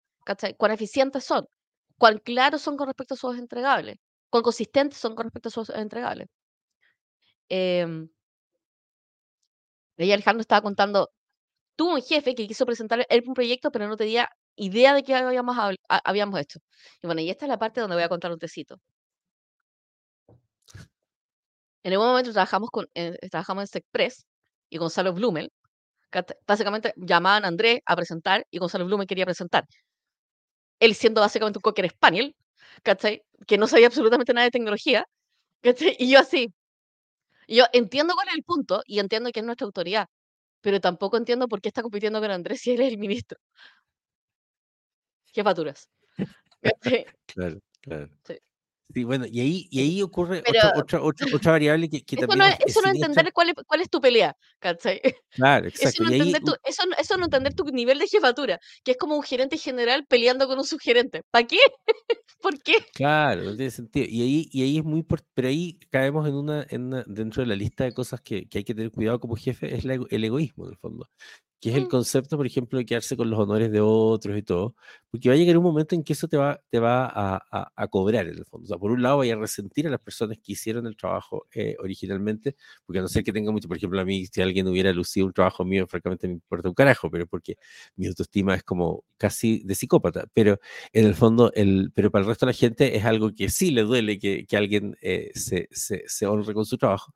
Cuán 0.59 0.73
eficientes 0.73 1.25
son, 1.25 1.47
cuán 1.99 2.19
claros 2.19 2.61
son 2.63 2.77
con 2.77 2.87
respecto 2.87 3.15
a 3.15 3.17
sus 3.17 3.39
entregables, 3.39 3.97
cuán 4.31 4.43
consistentes 4.43 4.99
son 4.99 5.15
con 5.15 5.25
respecto 5.25 5.49
a 5.49 5.53
sus 5.53 5.71
entregables. 5.71 6.29
Ahí 9.99 10.13
Alejandro 10.13 10.41
estaba 10.43 10.63
contando, 10.63 11.11
tuvo 11.77 11.95
un 11.95 12.03
jefe 12.03 12.35
que 12.35 12.47
quiso 12.47 12.67
presentar 12.67 13.07
un 13.27 13.35
proyecto, 13.35 13.71
pero 13.73 13.89
no 13.89 13.97
tenía 13.97 14.29
idea 14.57 14.95
de 14.95 15.03
qué 15.05 15.15
habíamos 15.15 15.57
habíamos 15.89 16.41
hecho. 16.41 16.61
Y 17.03 17.07
bueno, 17.07 17.21
y 17.23 17.31
esta 17.31 17.47
es 17.47 17.51
la 17.51 17.59
parte 17.59 17.81
donde 17.81 17.97
voy 17.97 18.05
a 18.05 18.09
contar 18.09 18.33
un 18.33 18.39
tecito. 18.39 18.81
En 21.89 21.95
algún 21.95 22.09
momento 22.09 22.33
trabajamos 22.33 22.71
con 22.71 22.87
eh, 22.95 23.17
trabajamos 23.31 23.63
en 23.63 23.69
Sexpress 23.69 24.27
y 24.69 24.77
Gonzalo 24.77 25.15
Blumel, 25.15 25.51
básicamente 26.47 26.93
llamaban 26.97 27.47
a 27.47 27.49
Andrés 27.49 27.81
a 27.87 27.97
presentar 27.97 28.47
y 28.51 28.59
Gonzalo 28.59 28.85
Blumel 28.85 29.07
quería 29.07 29.25
presentar. 29.25 29.65
Él 30.81 30.95
siendo 30.95 31.23
básicamente 31.23 31.59
un 31.59 31.63
cocker 31.63 31.89
spaniel, 31.89 32.37
¿cachai? 32.83 33.23
Que 33.47 33.57
no 33.57 33.67
sabía 33.67 33.87
absolutamente 33.87 34.35
nada 34.35 34.45
de 34.45 34.51
tecnología, 34.51 35.07
¿cachai? 35.63 35.97
Y 35.99 36.11
yo 36.11 36.19
así. 36.21 36.53
Y 37.47 37.57
yo 37.57 37.65
entiendo 37.73 38.15
cuál 38.15 38.29
es 38.29 38.35
el 38.35 38.45
punto 38.45 38.83
y 38.87 38.99
entiendo 38.99 39.31
que 39.33 39.41
es 39.41 39.47
nuestra 39.47 39.65
autoridad, 39.65 40.09
pero 40.61 40.81
tampoco 40.81 41.17
entiendo 41.17 41.49
por 41.49 41.63
qué 41.63 41.69
está 41.69 41.83
compitiendo 41.83 42.21
con 42.21 42.31
Andrés 42.31 42.61
si 42.61 42.73
él 42.73 42.83
es 42.83 42.93
el 42.93 42.99
ministro. 42.99 43.39
Jefaturas. 45.33 45.89
Claro, 47.27 47.61
claro. 47.81 48.09
Sí. 48.27 48.37
Sí, 48.95 49.05
bueno, 49.05 49.27
y 49.31 49.41
ahí, 49.41 49.69
y 49.71 49.81
ahí 49.81 50.03
ocurre 50.03 50.43
Pero 50.45 50.59
otra, 50.69 50.81
otra, 50.81 51.03
otra, 51.03 51.27
otra 51.37 51.53
variable 51.53 51.91
que, 51.91 52.03
que 52.03 52.17
eso 52.17 52.27
también 52.27 52.39
no, 52.39 52.47
es, 52.47 52.61
es- 52.61 52.67
es 52.69 52.77
eso 52.77 52.81
no 52.83 52.89
entender 52.89 53.33
cuál 53.35 53.49
es, 53.51 53.55
cuál 53.67 53.81
es 53.83 53.91
tu 53.91 54.01
pelea, 54.01 54.35
¿cachai? 54.59 55.01
Claro, 55.33 55.67
Eso 55.75 55.89
exacto. 55.89 56.05
no, 56.05 56.11
Y 56.11 56.15
ahí, 56.15 56.21
entender 56.21 56.43
tu, 56.43 56.55
eso, 56.65 56.87
no- 56.87 56.97
eso 56.99 57.17
no 57.19 57.25
entender 57.25 57.55
tu 57.55 57.65
nivel 57.67 57.99
de 57.99 58.07
jefatura, 58.07 58.59
que 58.85 58.93
es 58.93 58.97
como 58.97 59.17
un 59.17 59.23
gerente 59.23 59.59
general 59.59 60.07
peleando 60.09 60.47
con 60.47 60.59
un 60.59 60.65
subgerente. 60.65 61.23
¿Para 61.31 61.47
qué? 61.47 61.59
¿Por 62.41 62.59
qué? 62.63 62.75
claro, 62.95 63.43
no 63.45 63.57
tiene 63.57 63.71
sentido. 63.71 64.07
Y 64.09 64.23
ahí, 64.23 64.49
y 64.53 64.63
ahí 64.63 64.79
es 64.79 64.85
muy 64.85 65.05
pero 65.35 65.49
ahí 65.49 65.79
caemos 65.91 66.27
en 66.27 66.35
una, 66.35 66.67
en 66.71 66.85
una- 66.87 67.05
dentro 67.07 67.43
de 67.43 67.49
la 67.49 67.57
lista 67.57 67.85
de 67.85 67.93
cosas 67.93 68.21
que, 68.23 68.49
que 68.49 68.59
hay 68.59 68.65
que 68.65 68.75
tener 68.75 68.91
cuidado 68.91 69.21
como 69.21 69.37
jefe, 69.37 69.75
es 69.75 69.85
la 69.85 69.95
el 70.11 70.25
egoísmo, 70.25 70.65
en 70.65 70.71
el 70.73 70.79
fondo. 70.79 71.09
Que 71.61 71.71
es 71.71 71.77
el 71.77 71.89
concepto, 71.89 72.37
por 72.37 72.47
ejemplo, 72.47 72.79
de 72.79 72.87
quedarse 72.87 73.17
con 73.17 73.29
los 73.31 73.39
honores 73.41 73.73
de 73.73 73.81
otros 73.81 74.39
y 74.39 74.43
todo, 74.43 74.77
porque 75.11 75.29
va 75.29 75.35
a 75.35 75.39
llegar 75.39 75.57
un 75.59 75.65
momento 75.65 75.97
en 75.97 76.05
que 76.05 76.13
eso 76.13 76.29
te 76.29 76.37
va, 76.37 76.61
te 76.71 76.79
va 76.79 77.05
a, 77.07 77.37
a- 77.51 77.73
a 77.75 77.89
cobrar, 77.89 78.29
en 78.29 78.39
el 78.39 78.45
fondo. 78.45 78.65
O 78.65 78.69
sea, 78.69 78.79
por 78.79 78.93
un 78.93 79.03
lado, 79.03 79.19
vaya 79.19 79.35
a 79.35 79.39
resentir 79.39 79.87
a 79.89 79.91
las 79.91 79.99
personas 80.01 80.39
que 80.41 80.53
hicieron 80.53 80.87
el 80.87 80.97
trabajo 80.97 81.47
eh, 81.53 81.75
originalmente, 81.81 82.55
porque 82.87 83.01
a 83.01 83.03
no 83.03 83.09
ser 83.09 83.25
que 83.25 83.33
tenga 83.33 83.51
mucho, 83.51 83.67
por 83.67 83.77
ejemplo, 83.77 84.01
a 84.01 84.05
mí, 84.05 84.27
si 84.27 84.41
alguien 84.41 84.69
hubiera 84.69 84.93
lucido 84.93 85.27
un 85.27 85.33
trabajo 85.33 85.65
mío, 85.65 85.87
francamente 85.89 86.29
me 86.29 86.35
importa 86.35 86.69
un 86.69 86.75
carajo, 86.75 87.11
pero 87.11 87.27
porque 87.27 87.57
mi 87.97 88.07
autoestima 88.07 88.55
es 88.55 88.63
como 88.63 89.05
casi 89.17 89.63
de 89.65 89.75
psicópata, 89.75 90.27
pero 90.33 90.59
en 90.93 91.07
el 91.07 91.15
fondo, 91.15 91.51
el, 91.55 91.91
pero 91.95 92.11
para 92.11 92.23
el 92.23 92.29
resto 92.29 92.47
de 92.47 92.53
la 92.53 92.57
gente 92.57 92.97
es 92.97 93.05
algo 93.05 93.33
que 93.35 93.49
sí 93.49 93.71
le 93.73 93.83
duele 93.83 94.19
que, 94.19 94.47
que 94.47 94.57
alguien 94.57 94.97
eh, 95.01 95.31
se, 95.35 95.69
se, 95.73 96.05
se 96.07 96.27
honre 96.27 96.55
con 96.55 96.65
su 96.67 96.79
trabajo. 96.79 97.13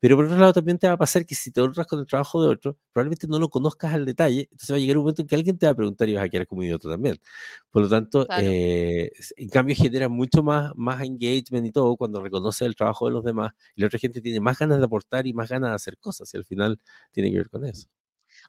Pero 0.00 0.16
por 0.16 0.26
otro 0.26 0.38
lado 0.38 0.52
también 0.52 0.78
te 0.78 0.86
va 0.88 0.94
a 0.94 0.98
pasar 0.98 1.26
que 1.26 1.34
si 1.34 1.50
te 1.52 1.60
honras 1.60 1.86
con 1.86 2.00
el 2.00 2.06
trabajo 2.06 2.42
de 2.42 2.48
otro, 2.48 2.76
probablemente 2.92 3.26
no 3.28 3.38
lo 3.38 3.48
conozcas 3.48 3.79
al 3.88 4.04
detalle, 4.04 4.48
entonces 4.50 4.70
va 4.70 4.76
a 4.76 4.78
llegar 4.78 4.96
un 4.98 5.04
momento 5.04 5.22
en 5.22 5.28
que 5.28 5.34
alguien 5.34 5.58
te 5.58 5.66
va 5.66 5.72
a 5.72 5.74
preguntar 5.74 6.08
y 6.08 6.14
vas 6.14 6.24
a 6.24 6.28
quedar 6.28 6.46
como 6.46 6.62
idiota 6.62 6.88
también. 6.88 7.18
Por 7.70 7.82
lo 7.82 7.88
tanto, 7.88 8.26
claro. 8.26 8.42
eh, 8.44 9.10
en 9.36 9.48
cambio 9.48 9.74
genera 9.76 10.08
mucho 10.08 10.42
más, 10.42 10.72
más 10.76 11.02
engagement 11.02 11.66
y 11.66 11.72
todo 11.72 11.96
cuando 11.96 12.22
reconoce 12.22 12.64
el 12.66 12.76
trabajo 12.76 13.06
de 13.06 13.12
los 13.12 13.24
demás 13.24 13.52
y 13.74 13.80
la 13.80 13.86
otra 13.86 13.98
gente 13.98 14.20
tiene 14.20 14.40
más 14.40 14.58
ganas 14.58 14.78
de 14.78 14.84
aportar 14.84 15.26
y 15.26 15.32
más 15.32 15.48
ganas 15.48 15.70
de 15.70 15.76
hacer 15.76 15.98
cosas 15.98 16.32
y 16.34 16.36
al 16.36 16.44
final 16.44 16.78
tiene 17.12 17.30
que 17.30 17.38
ver 17.38 17.50
con 17.50 17.64
eso. 17.64 17.88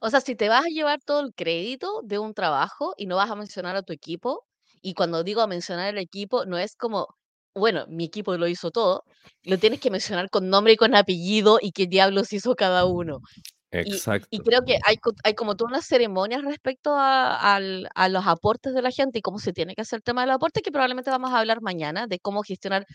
O 0.00 0.10
sea, 0.10 0.20
si 0.20 0.34
te 0.34 0.48
vas 0.48 0.64
a 0.64 0.68
llevar 0.68 1.00
todo 1.04 1.20
el 1.20 1.34
crédito 1.34 2.00
de 2.04 2.18
un 2.18 2.34
trabajo 2.34 2.94
y 2.96 3.06
no 3.06 3.16
vas 3.16 3.30
a 3.30 3.36
mencionar 3.36 3.76
a 3.76 3.82
tu 3.82 3.92
equipo, 3.92 4.46
y 4.80 4.94
cuando 4.94 5.22
digo 5.22 5.40
a 5.40 5.46
mencionar 5.46 5.88
el 5.94 5.98
equipo, 5.98 6.44
no 6.44 6.58
es 6.58 6.76
como, 6.76 7.16
bueno, 7.54 7.86
mi 7.88 8.04
equipo 8.04 8.36
lo 8.36 8.48
hizo 8.48 8.70
todo, 8.70 9.04
lo 9.44 9.58
tienes 9.58 9.80
que 9.80 9.90
mencionar 9.90 10.28
con 10.28 10.50
nombre 10.50 10.72
y 10.72 10.76
con 10.76 10.94
apellido 10.94 11.58
y 11.60 11.72
qué 11.72 11.86
diablos 11.86 12.32
hizo 12.32 12.56
cada 12.56 12.84
uno. 12.84 13.20
Y, 13.80 13.94
y 13.94 13.94
Exacto. 13.96 14.42
creo 14.44 14.60
que 14.64 14.78
hay, 14.86 14.96
hay 15.24 15.34
como 15.34 15.56
todas 15.56 15.72
unas 15.72 15.86
ceremonias 15.86 16.42
respecto 16.44 16.94
a, 16.96 17.54
al- 17.56 17.88
a 17.94 18.08
los 18.08 18.26
aportes 18.26 18.74
de 18.74 18.82
la 18.82 18.90
gente 18.90 19.18
y 19.18 19.22
cómo 19.22 19.38
se 19.38 19.52
tiene 19.52 19.74
que 19.74 19.82
hacer 19.82 19.98
el 19.98 20.02
tema 20.02 20.20
de 20.22 20.28
los 20.28 20.36
aportes, 20.36 20.62
que 20.62 20.70
probablemente 20.72 21.10
vamos 21.10 21.32
a 21.32 21.38
hablar 21.38 21.62
mañana 21.62 22.06
de 22.06 22.18
cómo 22.20 22.42
gestionar, 22.42 22.86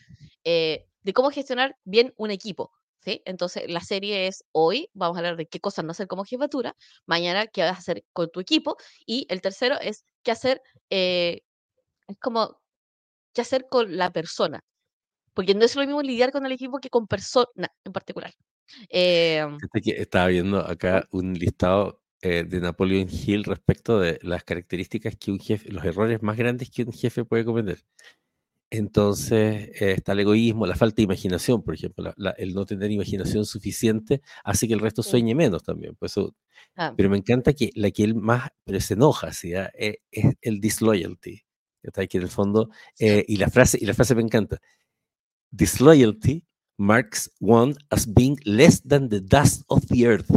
eh, 0.43 0.86
de 1.01 1.13
cómo 1.13 1.32
gestionar 1.32 1.75
bien 1.84 2.13
un 2.17 2.32
equipo. 2.32 2.71
¿sí? 3.03 3.21
Entonces, 3.25 3.69
la 3.69 3.82
serie 3.82 4.28
es 4.28 4.43
hoy, 4.51 4.89
vamos 4.93 5.17
a 5.17 5.19
hablar 5.19 5.38
de 5.38 5.47
qué 5.47 5.59
cosas 5.59 5.86
no 5.86 5.91
hacer 5.91 6.07
como 6.07 6.25
jefatura, 6.25 6.75
mañana 7.05 7.47
qué 7.47 7.61
vas 7.63 7.75
a 7.75 7.80
hacer 7.80 8.03
con 8.13 8.30
tu 8.30 8.39
equipo, 8.39 8.78
y 9.05 9.25
el 9.30 9.41
tercero 9.41 9.78
es 9.82 10.03
qué 10.23 10.32
hacer, 10.32 10.61
eh, 10.89 11.41
es 12.07 12.17
como 12.19 12.59
qué 13.34 13.41
hacer 13.41 13.67
con 13.69 13.97
la 13.97 14.11
persona, 14.11 14.61
porque 15.34 15.55
no 15.55 15.65
es 15.65 15.75
lo 15.75 15.84
mismo 15.84 16.01
lidiar 16.01 16.32
con 16.32 16.45
el 16.45 16.51
equipo 16.53 16.80
que 16.80 16.89
con 16.89 17.07
persona 17.07 17.69
en 17.86 17.93
particular. 17.93 18.34
Eh, 18.89 19.45
estaba 19.86 20.28
viendo 20.28 20.59
acá 20.59 21.07
un 21.11 21.34
listado 21.34 22.01
eh, 22.22 22.43
de 22.43 22.59
Napoleon 22.59 23.07
Hill 23.09 23.43
respecto 23.43 23.99
de 23.99 24.20
las 24.22 24.43
características 24.43 25.15
que 25.18 25.32
un 25.32 25.39
jefe, 25.39 25.70
los 25.72 25.84
errores 25.86 26.22
más 26.24 26.38
grandes 26.38 26.70
que 26.70 26.84
un 26.84 26.93
jefe 26.93 27.26
puede 27.26 27.45
cometer. 27.45 27.80
Entonces, 28.70 29.70
eh, 29.82 29.93
está 29.93 30.11
el 30.13 30.22
egoísmo, 30.22 30.65
la 30.68 30.76
falta 30.76 30.97
de 30.97 31.03
imaginación, 31.03 31.63
por 31.63 31.74
ejemplo, 31.74 32.03
la- 32.05 32.13
la- 32.18 32.32
el 32.32 32.53
no 32.53 32.65
tener 32.65 32.91
imaginación 32.91 33.45
suficiente 33.45 34.22
hace 34.43 34.68
que 34.68 34.74
el 34.74 34.82
resto 34.82 35.03
sueñe 35.03 35.36
menos 35.36 35.63
también. 35.63 35.95
Pues 35.95 36.15
Ah, 36.78 36.93
pero 36.97 37.09
me 37.09 37.18
encanta 37.18 37.53
que 37.53 37.72
la 37.76 37.91
que 37.91 38.03
él 38.03 38.15
más 38.15 38.49
pero 38.65 38.80
se 38.82 38.95
enoja, 38.95 39.34
¿sí? 39.34 39.53
ah, 39.55 39.72
eh, 39.78 39.99
es 40.11 40.36
el 40.41 40.59
disloyalty. 40.61 41.41
¿cachai? 41.84 42.07
Que 42.09 42.18
en 42.18 42.24
el 42.26 42.30
fondo, 42.30 42.70
eh, 42.99 43.24
y 43.28 43.38
la 43.38 43.49
frase, 43.49 43.78
y 43.82 43.86
la 43.86 43.93
frase 43.93 44.15
me 44.15 44.22
encanta. 44.24 44.59
Disloyalty 45.51 46.43
marks 46.78 47.30
one 47.39 47.75
as 47.91 48.05
being 48.07 48.38
less 48.45 48.82
than 48.84 49.09
the 49.09 49.19
dust 49.21 49.63
of 49.69 49.86
the 49.88 50.07
earth 50.07 50.30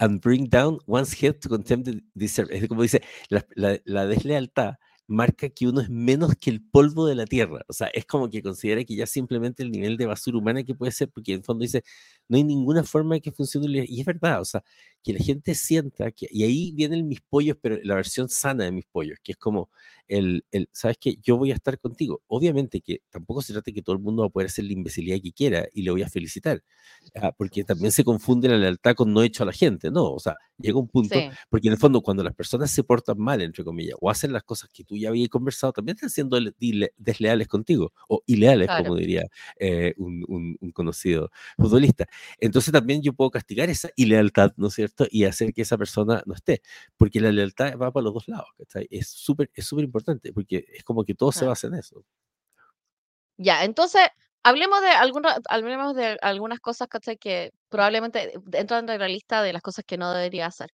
and 0.00 0.20
bring 0.20 0.48
down 0.48 0.78
one's 0.86 1.12
head 1.20 1.40
to 1.40 1.48
contempt 1.48 1.86
the 1.86 2.00
deserve. 2.14 2.50
Es 2.52 2.68
como 2.68 2.82
dice, 2.82 3.02
la, 3.30 3.44
la- 3.54 3.78
la 3.84 4.06
deslealtad 4.06 4.74
marca 5.06 5.50
que 5.50 5.68
uno 5.68 5.82
es 5.82 5.90
menos 5.90 6.32
que 6.40 6.48
el 6.50 6.62
polvo 6.62 7.06
de 7.06 7.14
la 7.14 7.26
tierra. 7.26 7.60
O 7.68 7.72
sea, 7.74 7.88
es 7.88 8.06
como 8.06 8.30
que 8.30 8.42
considera 8.42 8.82
que 8.84 8.96
ya 8.96 9.06
simplemente 9.06 9.62
el 9.62 9.70
nivel 9.70 9.96
de 9.98 10.06
basura 10.06 10.38
humana 10.38 10.62
que 10.64 10.74
puede 10.74 10.92
ser, 10.92 11.10
porque 11.10 11.32
en 11.34 11.38
el 11.40 11.44
fondo 11.44 11.62
dice, 11.62 11.82
no 12.28 12.36
hay 12.38 12.44
ninguna 12.44 12.84
forma 12.84 13.16
de 13.16 13.20
que 13.20 13.30
funcione. 13.32 13.84
Y 13.86 14.00
es 14.00 14.06
verdad, 14.06 14.40
o 14.40 14.44
sea, 14.46 14.62
que 15.04 15.12
la 15.14 15.20
gente 15.20 15.54
sienta 15.54 16.10
que, 16.12 16.28
y 16.30 16.44
ahí 16.44 16.72
vienen 16.74 17.08
mis 17.08 17.20
pollos, 17.22 17.58
pero 17.62 17.78
la 17.84 17.94
versión 17.96 18.28
sana 18.30 18.64
de 18.64 18.72
mis 18.72 18.86
pollos, 18.86 19.18
que 19.22 19.32
es 19.32 19.38
como 19.38 19.70
el, 20.08 20.44
el 20.50 20.68
¿sabes 20.72 20.96
qué? 21.00 21.16
Yo 21.22 21.36
voy 21.38 21.52
a 21.52 21.54
estar 21.54 21.78
contigo. 21.78 22.22
Obviamente 22.28 22.80
que 22.80 23.02
tampoco 23.10 23.42
se 23.42 23.52
trata 23.52 23.66
de 23.70 23.74
que 23.74 23.82
todo 23.82 23.96
el 23.96 24.02
mundo 24.02 24.22
va 24.22 24.28
a 24.28 24.30
poder 24.30 24.46
hacer 24.48 24.64
la 24.64 24.72
imbecilidad 24.74 25.18
que 25.22 25.32
quiera 25.32 25.66
y 25.74 25.82
le 25.82 25.90
voy 25.92 26.02
a 26.02 26.08
felicitar, 26.08 26.62
ah, 27.16 27.32
porque 27.36 27.64
también 27.64 27.92
se 27.92 28.04
confunde 28.04 28.48
la 28.48 28.56
lealtad 28.58 28.94
con 28.94 29.12
no 29.12 29.22
hecho 29.22 29.42
a 29.42 29.46
la 29.46 29.52
gente, 29.52 29.90
¿no? 29.90 30.12
O 30.12 30.18
sea, 30.18 30.36
llega 30.58 30.78
un 30.78 30.88
punto, 30.88 31.20
Sí, 31.20 31.28
porque 31.50 31.68
en 31.68 31.72
el 31.74 31.78
fondo 31.78 32.00
cuando 32.02 32.22
las 32.22 32.34
personas 32.34 32.70
se 32.70 32.84
portan 32.84 33.18
mal, 33.18 33.42
entre 33.42 33.64
comillas, 33.64 33.96
o 34.00 34.10
hacen 34.10 34.32
las 34.32 34.42
cosas 34.44 34.70
que 34.72 34.84
tú 34.84 34.96
ya 34.96 35.08
habías 35.10 35.28
conversado, 35.28 35.72
también 35.72 35.96
están 35.96 36.10
siendo 36.10 36.38
desleales 36.96 37.48
contigo, 37.48 37.92
o 38.08 38.22
ileales, 38.26 38.66
claro. 38.68 38.84
como 38.84 38.96
diría 38.96 39.24
eh, 39.58 39.94
un, 39.98 40.24
un- 40.28 40.56
un 40.60 40.70
conocido 40.72 41.30
futbolista. 41.58 42.06
Entonces 42.40 42.72
también 42.72 43.02
yo 43.02 43.12
puedo 43.12 43.30
castigar 43.30 43.70
esa 43.70 43.90
ilealtad, 43.96 44.52
¿no 44.56 44.68
es 44.68 44.74
cierto? 44.74 44.93
Y 45.10 45.24
hacer 45.24 45.52
que 45.52 45.62
esa 45.62 45.76
persona 45.78 46.22
no 46.26 46.34
esté, 46.34 46.62
porque 46.96 47.20
la 47.20 47.32
lealtad 47.32 47.76
va 47.78 47.92
para 47.92 48.04
los 48.04 48.14
dos 48.14 48.28
lados, 48.28 48.48
¿cachai? 48.58 48.86
Es 48.90 49.08
súper 49.10 49.50
es 49.54 49.66
súper 49.66 49.84
importante, 49.84 50.32
porque 50.32 50.64
es 50.72 50.84
como 50.84 51.04
que 51.04 51.14
todo 51.14 51.32
se 51.32 51.44
Ah. 51.44 51.48
basa 51.48 51.66
en 51.68 51.74
eso. 51.74 52.04
Ya, 53.38 53.64
entonces, 53.64 54.02
hablemos 54.44 54.80
de 54.80 54.88
alguna, 54.88 55.36
hablemos 55.48 55.94
de 55.96 56.16
algunas 56.22 56.60
cosas, 56.60 56.88
¿cachai? 56.88 57.16
Que 57.16 57.50
probablemente 57.68 58.32
entran 58.52 58.88
en 58.88 58.98
la 59.00 59.08
lista 59.08 59.42
de 59.42 59.52
las 59.52 59.62
cosas 59.62 59.84
que 59.86 59.96
no 59.98 60.12
debería 60.12 60.46
hacer. 60.46 60.70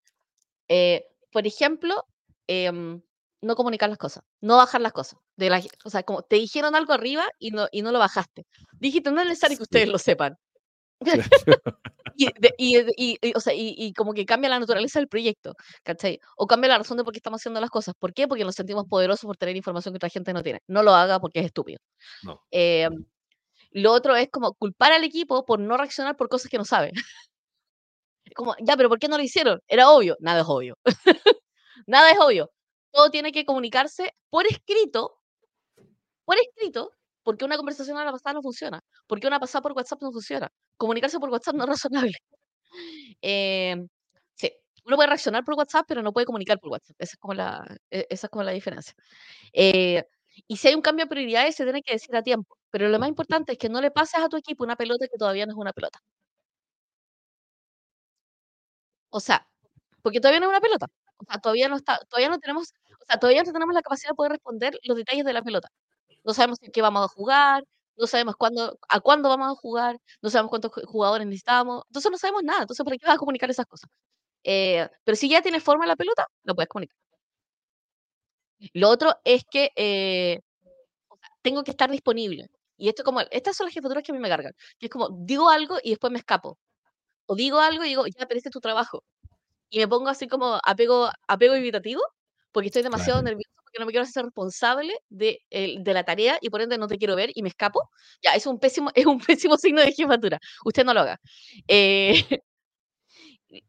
Eh, 0.69 1.05
por 1.31 1.47
ejemplo, 1.47 2.05
em, 2.47 3.01
no 3.41 3.55
comunicar 3.55 3.89
las 3.89 3.99
cosas, 3.99 4.23
no 4.41 4.57
bajar 4.57 4.81
las 4.81 4.93
cosas. 4.93 5.19
De 5.37 5.49
la, 5.49 5.61
o 5.85 5.89
sea, 5.91 6.03
como 6.03 6.23
te 6.23 6.37
dijeron 6.37 6.75
algo 6.75 6.93
arriba 6.93 7.25
y 7.39 7.51
no, 7.51 7.67
y 7.71 7.81
no 7.83 7.91
lo 7.91 7.99
bajaste. 7.99 8.45
Dijiste, 8.79 9.11
no 9.11 9.21
es 9.21 9.27
necesario 9.29 9.57
que 9.57 9.65
Sí, 9.65 9.65
ustedes 9.65 9.89
lo 9.89 9.97
sepan. 9.99 10.37
Y, 12.15 12.25
de- 12.39 12.53
y, 12.57 12.77
y- 12.97 13.17
y- 13.21 13.33
o 13.35 13.39
sea, 13.39 13.53
y, 13.53 13.73
y 13.77 13.93
como 13.93 14.13
que 14.13 14.25
cambia 14.25 14.49
la 14.49 14.59
naturaleza 14.59 14.99
del 14.99 15.07
proyecto, 15.07 15.55
¿cachai? 15.83 16.19
O 16.37 16.45
cambia 16.47 16.69
la 16.69 16.77
razón 16.77 16.97
de 16.97 17.03
por 17.03 17.13
qué 17.13 17.19
estamos 17.19 17.41
haciendo 17.41 17.59
las 17.61 17.69
cosas. 17.71 17.95
¿Por 17.97 18.13
qué? 18.13 18.27
Porque 18.27 18.43
nos 18.43 18.55
sentimos 18.55 18.85
poderosos 18.87 19.25
por 19.25 19.37
tener 19.37 19.55
información 19.55 19.93
que 19.93 19.97
otra 19.97 20.09
gente 20.09 20.33
no 20.33 20.43
tiene. 20.43 20.59
No 20.67 20.83
lo 20.83 20.93
haga 20.93 21.19
porque 21.19 21.39
es 21.39 21.45
estúpido. 21.47 21.79
No. 22.23 22.41
Eh, 22.51 22.89
lo 23.71 23.91
otro 23.93 24.15
es 24.17 24.29
como 24.31 24.53
culpar 24.55 24.93
al 24.93 25.03
equipo 25.05 25.45
por 25.45 25.59
no 25.59 25.77
reaccionar 25.77 26.17
por 26.17 26.29
cosas 26.29 26.49
que 26.51 26.57
no 26.59 26.65
sabe. 26.65 26.91
Como, 28.35 28.55
ya, 28.61 28.77
pero 28.77 28.89
¿por 28.89 28.99
qué 28.99 29.07
no 29.07 29.17
lo 29.17 29.23
hicieron? 29.23 29.59
Era 29.67 29.89
obvio. 29.91 30.15
Nada 30.19 30.41
es 30.41 30.47
obvio. 30.47 30.75
Nada 31.87 32.11
es 32.11 32.19
obvio. 32.19 32.51
Todo 32.91 33.09
tiene 33.11 33.31
que 33.31 33.45
comunicarse 33.45 34.13
por 34.29 34.45
escrito, 34.47 35.17
por 36.25 36.37
escrito, 36.37 36.91
porque 37.23 37.45
una 37.45 37.57
conversación 37.57 37.97
a 37.97 38.05
la 38.05 38.11
pasada 38.11 38.33
no 38.33 38.41
funciona. 38.41 38.81
Porque 39.07 39.27
una 39.27 39.39
pasada 39.39 39.61
por 39.61 39.73
WhatsApp 39.73 40.01
no 40.01 40.11
funciona. 40.11 40.49
Comunicarse 40.81 41.19
por 41.21 41.29
WhatsApp 41.29 41.55
no 41.55 41.63
es 41.65 41.69
razonable. 41.69 42.17
Eh, 43.21 43.75
sí, 44.35 44.51
uno 44.85 44.95
puede 44.97 45.07
reaccionar 45.09 45.43
por 45.45 45.55
WhatsApp, 45.55 45.85
pero 45.87 46.01
no 46.03 46.13
puede 46.13 46.25
comunicar 46.25 46.59
por 46.59 46.71
WhatsApp. 46.71 46.95
Esa 46.99 47.13
es 47.15 47.19
como 47.19 47.33
la, 47.35 47.65
e- 47.91 48.07
esa 48.09 48.27
es 48.27 48.31
como 48.31 48.43
la 48.43 48.51
diferencia. 48.53 48.93
Eh, 49.53 50.03
y 50.47 50.57
si 50.57 50.67
hay 50.69 50.75
un 50.75 50.81
cambio 50.83 51.05
de 51.05 51.09
prioridades, 51.09 51.55
se 51.55 51.63
tiene 51.65 51.83
que 51.83 51.93
decir 51.93 52.15
a 52.15 52.23
tiempo. 52.23 52.57
Pero 52.71 52.89
lo 52.89 52.99
más 52.99 53.09
importante 53.09 53.53
es 53.53 53.57
que 53.59 53.69
no 53.69 53.81
le 53.81 53.91
pases 53.91 54.21
a 54.21 54.29
tu 54.29 54.37
equipo 54.37 54.63
una 54.65 54.75
pelota 54.77 55.07
que 55.07 55.17
todavía 55.17 55.45
no 55.47 55.53
es 55.53 55.57
una 55.59 55.73
pelota. 55.73 55.99
O 59.09 59.19
sea, 59.19 59.47
porque 60.03 60.19
todavía 60.21 60.39
no 60.39 60.47
es 60.47 60.51
una 60.51 60.61
pelota. 60.61 60.87
O 61.17 61.25
sea, 61.25 61.39
todavía 61.41 61.69
no 61.69 61.77
está, 61.77 61.99
todavía 62.09 62.29
no 62.29 62.39
tenemos, 62.39 62.73
o 63.01 63.05
sea, 63.07 63.19
todavía 63.19 63.43
no 63.43 63.53
tenemos 63.53 63.75
la 63.75 63.81
capacidad 63.81 64.11
de 64.11 64.15
poder 64.15 64.33
responder 64.33 64.79
los 64.83 64.97
detalles 64.97 65.25
de 65.25 65.33
la 65.33 65.41
pelota. 65.43 65.69
No 66.23 66.33
sabemos 66.33 66.59
en 66.63 66.71
qué 66.71 66.81
vamos 66.83 67.05
a 67.05 67.09
jugar, 67.09 67.63
no 68.01 68.07
sabemos 68.07 68.35
cuándo, 68.37 68.79
a 68.89 68.99
cuándo 69.01 69.29
vamos 69.29 69.49
a 69.51 69.55
jugar, 69.55 69.97
no 70.21 70.29
sabemos 70.31 70.49
cuántos 70.51 70.71
ju- 70.71 70.85
jugadores 70.87 71.27
necesitamos. 71.27 71.83
Entonces 71.89 72.11
no 72.11 72.17
sabemos 72.19 72.43
nada. 72.43 72.61
Entonces, 72.63 72.83
¿para 72.85 72.97
qué 72.97 73.05
vas 73.07 73.15
a 73.15 73.19
comunicar 73.19 73.49
esas 73.51 73.67
cosas? 73.67 73.89
Eh, 74.43 74.89
pero 75.05 75.15
si 75.17 75.29
ya 75.29 75.41
tiene 75.43 75.59
forma 75.61 75.85
la 75.87 75.95
pelota, 75.97 76.27
lo 76.43 76.55
puedes 76.55 76.69
comunicar. 76.69 76.97
Lo 78.73 78.89
otro 78.89 79.15
es 79.23 79.43
que 79.49 79.71
eh, 79.75 80.39
tengo 81.41 81.63
que 81.63 81.71
estar 81.71 81.89
disponible. 81.89 82.47
Y 82.77 82.89
esto 82.89 83.03
como, 83.03 83.21
estas 83.31 83.55
son 83.55 83.65
las 83.67 83.73
jefaturas 83.73 84.03
que 84.03 84.11
a 84.11 84.15
mí 84.15 84.21
me 84.21 84.29
cargan. 84.29 84.53
Que 84.79 84.87
es 84.87 84.91
como, 84.91 85.09
digo 85.11 85.49
algo 85.49 85.77
y 85.83 85.91
después 85.91 86.11
me 86.11 86.19
escapo. 86.19 86.57
O 87.27 87.35
digo 87.35 87.59
algo 87.59 87.83
y 87.85 87.89
digo, 87.89 88.05
ya, 88.07 88.27
pero 88.27 88.37
este 88.37 88.49
es 88.49 88.53
tu 88.53 88.61
trabajo. 88.61 89.03
Y 89.69 89.79
me 89.79 89.87
pongo 89.89 90.09
así 90.09 90.27
como 90.27 90.59
apego, 90.63 91.09
apego 91.27 91.55
evitativo, 91.55 92.01
porque 92.51 92.67
estoy 92.67 92.83
demasiado 92.83 93.21
Claro. 93.21 93.35
nervioso 93.37 93.60
porque 93.71 93.79
no 93.81 93.85
me 93.85 93.91
quiero 93.91 94.03
hacer 94.03 94.25
responsable 94.25 94.93
de, 95.09 95.41
de 95.49 95.93
la 95.93 96.03
tarea 96.03 96.37
y 96.41 96.49
por 96.49 96.61
ende 96.61 96.77
no 96.77 96.87
te 96.87 96.97
quiero 96.97 97.15
ver 97.15 97.31
y 97.33 97.41
me 97.41 97.49
escapo, 97.49 97.89
ya, 98.21 98.31
es 98.31 98.45
un 98.45 98.59
pésimo, 98.59 98.91
es 98.95 99.05
un 99.05 99.19
pésimo 99.19 99.57
signo 99.57 99.81
de 99.81 99.93
jefatura. 99.93 100.39
Usted 100.65 100.83
no 100.85 100.93
lo 100.93 101.01
haga. 101.01 101.19
Eh, 101.67 102.13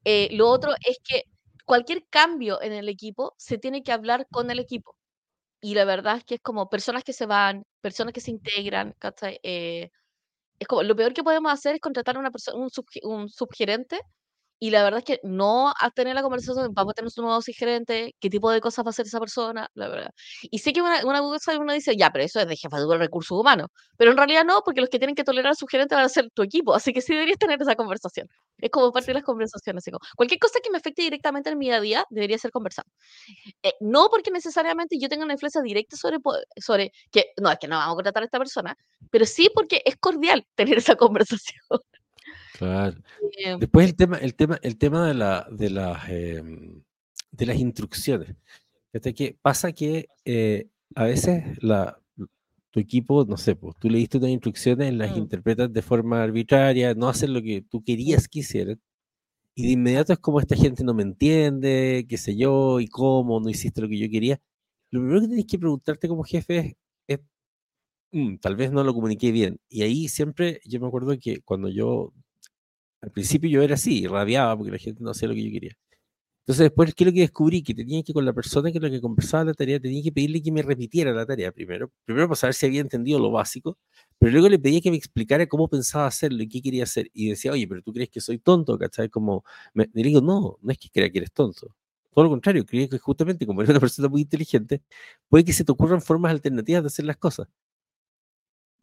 eh, 0.05 0.28
lo 0.32 0.48
otro 0.48 0.72
es 0.86 0.98
que 1.05 1.24
cualquier 1.64 2.05
cambio 2.11 2.61
en 2.62 2.72
el 2.72 2.88
equipo 2.88 3.34
se 3.38 3.59
tiene 3.59 3.82
que 3.82 3.92
hablar 3.92 4.26
con 4.30 4.50
el 4.50 4.59
equipo. 4.59 4.96
Y 5.61 5.74
la 5.74 5.84
verdad 5.84 6.18
es 6.18 6.24
que 6.24 6.36
es 6.36 6.40
como 6.42 6.68
personas 6.68 7.05
que 7.05 7.12
se 7.12 7.26
van, 7.26 7.64
personas 7.80 8.12
que 8.12 8.20
se 8.20 8.32
integran, 8.32 8.94
eh, 9.44 9.90
es 10.59 10.68
como 10.68 10.82
lo 10.82 10.96
peor 10.96 11.14
que 11.14 11.22
podemos 11.24 11.53
hacer 11.53 11.76
es 11.76 11.80
contratar 11.80 12.16
a 12.16 12.20
una 12.20 12.30
persona, 12.30 12.59
un, 13.05 13.28
subgerente 13.28 14.00
y 14.62 14.70
la 14.70 14.84
verdad 14.84 14.98
es 14.98 15.04
que 15.04 15.18
no 15.24 15.70
a 15.70 15.90
tener 15.90 16.14
la 16.14 16.22
conversación, 16.22 16.72
vamos 16.72 16.92
a 16.92 16.94
tener 16.94 17.10
un 17.16 17.24
nuevo 17.24 17.40
gerente, 17.42 18.14
qué 18.20 18.30
tipo 18.30 18.48
de 18.48 18.60
cosas 18.60 18.84
va 18.84 18.90
a 18.90 18.92
hacer 18.92 19.06
esa 19.06 19.18
persona, 19.18 19.68
la 19.74 19.88
verdad. 19.88 20.10
Y 20.40 20.60
sé 20.60 20.72
que 20.72 20.80
una, 20.80 21.04
una 21.04 21.18
cosa 21.18 21.58
uno 21.58 21.72
dice, 21.72 21.96
ya, 21.96 22.12
pero 22.12 22.24
eso 22.24 22.38
es 22.38 22.46
de 22.46 22.54
jefatura 22.56 22.96
de 22.96 23.06
recursos 23.06 23.36
humanos. 23.36 23.70
Pero 23.96 24.12
en 24.12 24.16
realidad 24.16 24.44
no, 24.44 24.62
porque 24.64 24.80
los 24.80 24.88
que 24.88 25.00
tienen 25.00 25.16
que 25.16 25.24
tolerar 25.24 25.50
a 25.50 25.54
su 25.56 25.66
gerente 25.66 25.96
van 25.96 26.04
a 26.04 26.08
ser 26.08 26.30
tu 26.30 26.44
equipo. 26.44 26.76
Así 26.76 26.92
que 26.92 27.00
sí 27.00 27.12
deberías 27.12 27.38
tener 27.38 27.60
esa 27.60 27.74
conversación. 27.74 28.28
Es 28.58 28.70
como 28.70 28.92
parte 28.92 29.08
de 29.08 29.14
las 29.14 29.24
conversaciones. 29.24 29.82
cualquier 30.14 30.38
cosa 30.38 30.60
que 30.62 30.70
me 30.70 30.78
afecte 30.78 31.02
directamente 31.02 31.50
en 31.50 31.58
mi 31.58 31.66
día 31.66 31.78
a 31.78 31.80
día 31.80 32.06
debería 32.10 32.38
ser 32.38 32.52
conversado. 32.52 32.86
Eh, 33.64 33.72
no 33.80 34.10
porque 34.10 34.30
necesariamente 34.30 34.96
yo 34.96 35.08
tenga 35.08 35.24
una 35.24 35.32
influencia 35.32 35.60
directa 35.60 35.96
sobre, 35.96 36.18
sobre 36.56 36.92
que, 37.10 37.32
no, 37.38 37.50
es 37.50 37.58
que 37.58 37.66
no 37.66 37.78
vamos 37.78 37.94
a 37.94 37.96
contratar 37.96 38.22
a 38.22 38.26
esta 38.26 38.38
persona, 38.38 38.76
pero 39.10 39.26
sí 39.26 39.50
porque 39.52 39.82
es 39.84 39.96
cordial 39.96 40.46
tener 40.54 40.78
esa 40.78 40.94
conversación. 40.96 41.80
Claro. 42.62 42.96
Eh, 43.44 43.56
Después 43.58 43.88
el 43.88 43.96
tema, 43.96 44.16
el 44.18 44.34
tema, 44.36 44.58
el 44.62 44.78
tema 44.78 45.08
de, 45.08 45.14
la, 45.14 45.48
de, 45.50 45.70
las, 45.70 46.08
em, 46.08 46.82
de 47.32 47.46
las 47.46 47.56
instrucciones. 47.58 48.36
que 48.92 49.36
pasa 49.42 49.72
que 49.72 50.08
eh, 50.24 50.68
a 50.94 51.04
veces 51.04 51.42
la, 51.60 51.98
tu 52.70 52.78
equipo, 52.78 53.24
no 53.24 53.36
sé, 53.36 53.56
pues, 53.56 53.76
tú 53.78 53.90
le 53.90 53.98
diste 53.98 54.18
unas 54.18 54.30
instrucciones, 54.30 54.94
las 54.94 55.12
mm. 55.12 55.18
interpretas 55.18 55.72
de 55.72 55.82
forma 55.82 56.22
arbitraria, 56.22 56.94
no 56.94 57.08
hacen 57.08 57.32
lo 57.32 57.42
que 57.42 57.62
tú 57.62 57.82
querías 57.82 58.28
que 58.28 58.40
hicieran, 58.40 58.80
y 59.56 59.66
de 59.66 59.72
inmediato 59.72 60.12
es 60.12 60.20
como 60.20 60.38
esta 60.40 60.56
gente 60.56 60.84
no 60.84 60.94
me 60.94 61.02
entiende, 61.02 62.06
qué 62.08 62.16
sé 62.16 62.36
yo, 62.36 62.80
y 62.80 62.86
cómo, 62.88 63.40
no 63.40 63.50
hiciste 63.50 63.80
lo 63.82 63.88
que 63.88 63.98
yo 63.98 64.08
quería. 64.08 64.40
Lo 64.90 65.00
primero 65.00 65.20
que 65.22 65.26
tienes 65.28 65.46
que 65.46 65.58
preguntarte 65.58 66.08
como 66.08 66.22
jefe 66.24 66.76
es, 67.08 67.20
mm, 68.12 68.36
tal 68.38 68.56
vez 68.56 68.72
no 68.72 68.84
lo 68.84 68.94
comuniqué 68.94 69.32
bien. 69.32 69.58
Y 69.68 69.82
ahí 69.82 70.08
siempre, 70.08 70.60
yo 70.64 70.80
me 70.80 70.86
acuerdo 70.86 71.18
que 71.18 71.40
cuando 71.42 71.68
yo 71.68 72.12
al 73.03 73.11
principio 73.11 73.50
yo 73.50 73.62
era 73.62 73.74
así, 73.74 74.07
rabiaba 74.07 74.57
porque 74.57 74.72
la 74.72 74.78
gente 74.78 75.03
no 75.03 75.11
hacía 75.11 75.28
lo 75.28 75.34
que 75.34 75.44
yo 75.44 75.50
quería. 75.53 75.76
Entonces 76.42 76.64
después, 76.64 76.92
¿qué 76.94 77.05
es 77.05 77.07
lo 77.07 77.14
que 77.14 77.20
descubrí? 77.20 77.62
Que 77.62 77.74
tenía 77.74 78.03
que 78.03 78.12
con 78.12 78.24
la 78.24 78.32
persona 78.32 78.72
que 78.72 78.80
la 78.80 78.90
que 78.90 79.00
conversaba 79.00 79.44
la 79.44 79.55
tarea, 79.55 79.78
tenía 79.80 80.03
que 80.03 80.11
pedirle 80.12 80.42
que 80.42 80.50
me 80.50 80.62
repitiera 80.62 81.12
la 81.12 81.24
tarea 81.24 81.53
primero. 81.53 81.92
Primero 82.05 82.26
para 82.28 82.36
saber 82.36 82.55
si 82.55 82.66
había 82.66 82.80
entendido 82.80 83.20
lo 83.20 83.30
básico, 83.30 83.78
pero 84.18 84.32
luego 84.32 84.48
le 84.48 84.59
pedía 84.59 84.80
que 84.80 84.90
me 84.90 84.96
explicara 84.96 85.46
cómo 85.46 85.68
pensaba 85.68 86.07
hacerlo 86.07 86.42
y 86.42 86.48
qué 86.48 86.61
quería 86.61 86.84
hacer. 86.84 87.11
Y 87.12 87.30
decía, 87.30 87.53
oye, 87.53 87.68
pero 87.68 87.82
tú 87.82 87.92
crees 87.92 88.11
que 88.11 88.20
soy 88.20 88.38
tonto, 88.38 88.76
¿cachai? 88.78 89.09
Como, 89.09 89.44
me, 89.74 89.88
le 89.92 90.03
digo, 90.03 90.20
no, 90.20 90.59
no 90.62 90.72
es 90.72 90.78
que 90.78 90.88
crea 90.90 91.11
que 91.11 91.18
eres 91.18 91.32
tonto. 91.32 91.76
Todo 92.12 92.24
lo 92.24 92.30
contrario, 92.30 92.66
creo 92.66 92.88
que 92.88 92.98
justamente 92.98 93.46
como 93.46 93.62
eres 93.62 93.70
una 93.70 93.80
persona 93.80 94.09
muy 94.09 94.22
inteligente, 94.22 94.82
puede 95.28 95.44
que 95.44 95.53
se 95.53 95.64
te 95.64 95.72
ocurran 95.72 96.03
formas 96.03 96.32
alternativas 96.32 96.82
de 96.82 96.88
hacer 96.88 97.05
las 97.05 97.16
cosas 97.18 97.48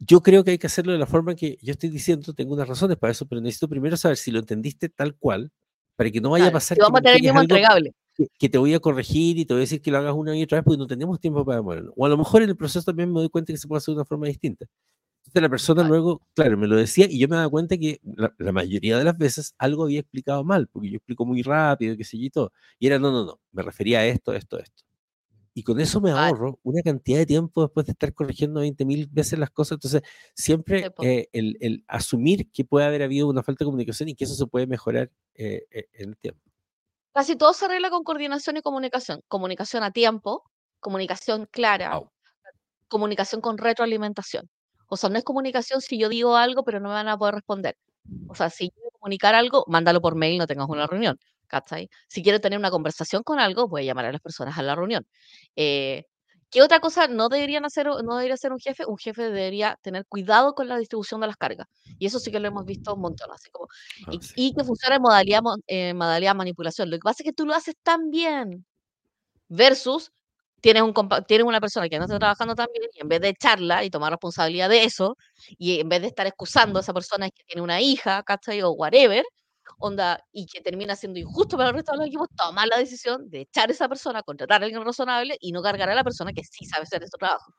yo 0.00 0.22
creo 0.22 0.42
que 0.42 0.52
hay 0.52 0.58
que 0.58 0.66
hacerlo 0.66 0.92
de 0.92 0.98
la 0.98 1.06
forma 1.06 1.34
que 1.34 1.58
yo 1.60 1.72
estoy 1.72 1.90
diciendo, 1.90 2.32
tengo 2.32 2.54
unas 2.54 2.66
razones 2.66 2.96
para 2.96 3.12
eso, 3.12 3.26
pero 3.26 3.40
necesito 3.40 3.68
primero 3.68 3.96
saber 3.96 4.16
si 4.16 4.30
lo 4.30 4.40
entendiste 4.40 4.88
tal 4.88 5.14
cual, 5.14 5.52
para 5.94 6.10
que 6.10 6.20
no 6.20 6.30
vaya 6.30 6.48
a 6.48 6.50
pasar 6.50 6.78
que, 6.78 6.82
vamos 6.82 7.00
a 7.00 7.02
tener 7.02 7.36
entregable. 7.36 7.92
Que, 8.38 8.48
te 8.48 8.58
voy 8.58 8.74
a 8.74 8.80
corregir 8.80 9.38
y 9.38 9.44
te 9.44 9.52
voy 9.54 9.60
a 9.60 9.64
decir 9.64 9.82
que 9.82 9.90
lo 9.90 9.98
hagas 9.98 10.14
una 10.14 10.36
y 10.36 10.42
otra 10.42 10.58
vez 10.58 10.64
porque 10.64 10.78
no 10.78 10.86
tenemos 10.86 11.20
tiempo 11.20 11.44
para 11.44 11.56
demorarlo. 11.56 11.92
O 11.96 12.06
a 12.06 12.08
lo 12.08 12.16
mejor 12.16 12.42
en 12.42 12.48
el 12.48 12.56
proceso 12.56 12.84
también 12.84 13.12
me 13.12 13.20
doy 13.20 13.28
cuenta 13.28 13.52
que 13.52 13.58
se 13.58 13.68
puede 13.68 13.78
hacer 13.78 13.92
de 13.92 13.96
una 13.96 14.04
forma 14.06 14.26
distinta. 14.26 14.66
Entonces 15.20 15.42
la 15.42 15.48
persona 15.50 15.82
luego, 15.86 16.22
claro, 16.34 16.56
me 16.56 16.66
lo 16.66 16.76
decía 16.76 17.06
y 17.08 17.18
yo 17.18 17.28
me 17.28 17.36
daba 17.36 17.50
cuenta 17.50 17.76
que 17.76 18.00
la, 18.02 18.34
la, 18.38 18.52
mayoría 18.52 18.98
de 18.98 19.04
las 19.04 19.16
veces 19.16 19.54
algo 19.58 19.84
había 19.84 20.00
explicado 20.00 20.42
mal, 20.44 20.66
porque 20.68 20.90
yo 20.90 20.96
explico 20.96 21.26
muy 21.26 21.42
rápido, 21.42 21.96
qué 21.96 22.04
sé 22.04 22.18
yo 22.18 22.24
y 22.24 22.30
todo. 22.30 22.52
Y 22.78 22.86
era, 22.86 22.98
no, 22.98 23.12
no, 23.12 23.24
no, 23.26 23.40
me 23.52 23.62
refería 23.62 24.00
a 24.00 24.06
esto, 24.06 24.32
esto, 24.32 24.58
esto. 24.58 24.82
Y 25.52 25.64
con 25.64 25.80
eso 25.80 26.00
me 26.00 26.12
ahorro 26.12 26.60
una 26.62 26.80
cantidad 26.82 27.18
de 27.18 27.26
tiempo 27.26 27.62
después 27.62 27.84
de 27.86 27.92
estar 27.92 28.14
corrigiendo 28.14 28.62
20.000 28.62 29.08
veces 29.10 29.38
las 29.38 29.50
cosas. 29.50 29.72
Entonces, 29.72 30.02
siempre 30.34 30.92
eh, 31.02 31.28
el, 31.32 31.56
el, 31.60 31.84
asumir 31.88 32.50
que 32.52 32.64
puede 32.64 32.86
haber 32.86 33.02
habido 33.02 33.28
una 33.28 33.42
falta 33.42 33.64
de 33.64 33.66
comunicación 33.66 34.08
y 34.08 34.14
que 34.14 34.24
eso 34.24 34.34
se 34.34 34.46
puede 34.46 34.66
mejorar 34.66 35.10
eh, 35.34 35.64
eh, 35.70 35.88
en 35.94 36.10
el 36.10 36.16
tiempo. 36.16 36.40
Casi 37.12 37.34
todo 37.34 37.52
se 37.52 37.64
arregla 37.64 37.90
con 37.90 38.04
coordinación 38.04 38.56
y 38.58 38.62
comunicación. 38.62 39.22
Comunicación 39.26 39.82
a 39.82 39.90
tiempo, 39.90 40.44
comunicación 40.78 41.48
clara, 41.50 42.00
comunicación 42.88 43.40
con 43.40 43.58
retroalimentación. 43.58 44.48
O 44.86 44.96
sea, 44.96 45.10
no 45.10 45.18
es 45.18 45.24
comunicación 45.24 45.80
si 45.80 45.98
yo 45.98 46.08
digo 46.08 46.36
algo, 46.36 46.64
pero 46.64 46.78
no 46.78 46.88
me 46.88 46.94
van 46.94 47.08
a 47.08 47.18
poder 47.18 47.34
responder. 47.34 47.76
O 48.28 48.34
sea, 48.34 48.50
si 48.50 48.70
quiero 48.70 48.90
comunicar 48.92 49.34
algo, 49.34 49.64
mándalo 49.68 50.00
por 50.00 50.14
mail, 50.14 50.38
no 50.38 50.46
tengas 50.46 50.68
una 50.68 50.86
reunión. 50.86 51.18
Si 52.08 52.22
quiero 52.22 52.40
tener 52.40 52.58
una 52.58 52.70
conversación 52.70 53.22
con 53.22 53.40
algo, 53.40 53.68
voy 53.68 53.82
a 53.82 53.84
llamar 53.86 54.06
a 54.06 54.12
las 54.12 54.20
personas 54.20 54.58
a 54.58 54.62
la 54.62 54.74
reunión. 54.74 55.06
Eh, 55.56 56.04
¿Qué 56.50 56.62
otra 56.62 56.80
cosa 56.80 57.06
no 57.06 57.28
deberían 57.28 57.64
hacer, 57.64 57.86
no 57.86 58.16
debería 58.16 58.36
ser 58.36 58.52
un 58.52 58.58
jefe? 58.58 58.84
Un 58.84 58.98
jefe 58.98 59.22
debería 59.22 59.78
tener 59.82 60.04
cuidado 60.06 60.54
con 60.54 60.68
la 60.68 60.76
distribución 60.78 61.20
de 61.20 61.28
las 61.28 61.36
cargas. 61.36 61.68
Y 61.98 62.06
eso 62.06 62.18
sí 62.18 62.32
que 62.32 62.40
lo 62.40 62.48
hemos 62.48 62.64
visto 62.64 62.94
un 62.94 63.02
montón. 63.02 63.30
Así 63.30 63.50
como, 63.50 63.68
ah, 64.06 64.12
y, 64.34 64.52
que 64.52 64.64
funcione 64.64 64.96
en 64.96 65.02
modalidad, 65.02 65.42
eh, 65.68 65.94
modalidad 65.94 66.34
manipulación. 66.34 66.90
Lo 66.90 66.96
que 66.96 67.02
pasa 67.02 67.22
es 67.22 67.24
que 67.24 67.32
tú 67.32 67.46
lo 67.46 67.54
haces 67.54 67.76
tan 67.82 68.10
bien. 68.10 68.66
Versus 69.48 70.12
tienes, 70.60 70.82
un, 70.82 70.94
tienes 71.26 71.46
una 71.46 71.60
persona 71.60 71.88
que 71.88 71.98
no 71.98 72.04
está 72.04 72.18
trabajando 72.18 72.54
tan 72.54 72.66
bien 72.72 72.90
y 72.94 73.00
en 73.00 73.08
vez 73.08 73.20
de 73.20 73.28
echarla 73.30 73.84
y 73.84 73.90
tomar 73.90 74.12
responsabilidad 74.12 74.68
de 74.68 74.84
eso, 74.84 75.16
y 75.58 75.80
en 75.80 75.88
vez 75.88 76.02
de 76.02 76.08
estar 76.08 76.26
excusando 76.26 76.78
a 76.78 76.82
esa 76.82 76.92
persona 76.92 77.30
que 77.30 77.44
tiene 77.44 77.62
una 77.62 77.80
hija, 77.80 78.22
¿cachai? 78.22 78.62
O 78.62 78.70
whatever, 78.72 79.24
onda, 79.78 80.24
y 80.32 80.46
que 80.46 80.60
termina 80.60 80.96
siendo 80.96 81.18
injusto 81.18 81.56
para 81.56 81.70
el 81.70 81.76
resto 81.76 81.92
de 81.92 81.98
los 81.98 82.06
equipos, 82.06 82.28
tomar 82.36 82.68
la 82.68 82.78
decisión 82.78 83.28
de 83.30 83.42
echar 83.42 83.68
a 83.68 83.72
esa 83.72 83.88
persona, 83.88 84.22
contratar 84.22 84.62
a 84.62 84.64
alguien 84.64 84.84
razonable 84.84 85.36
y 85.40 85.52
no 85.52 85.62
cargar 85.62 85.90
a 85.90 85.94
la 85.94 86.04
persona 86.04 86.32
que 86.32 86.42
sí 86.44 86.64
sabe 86.64 86.84
hacer 86.84 87.02
su 87.08 87.16
trabajo. 87.18 87.54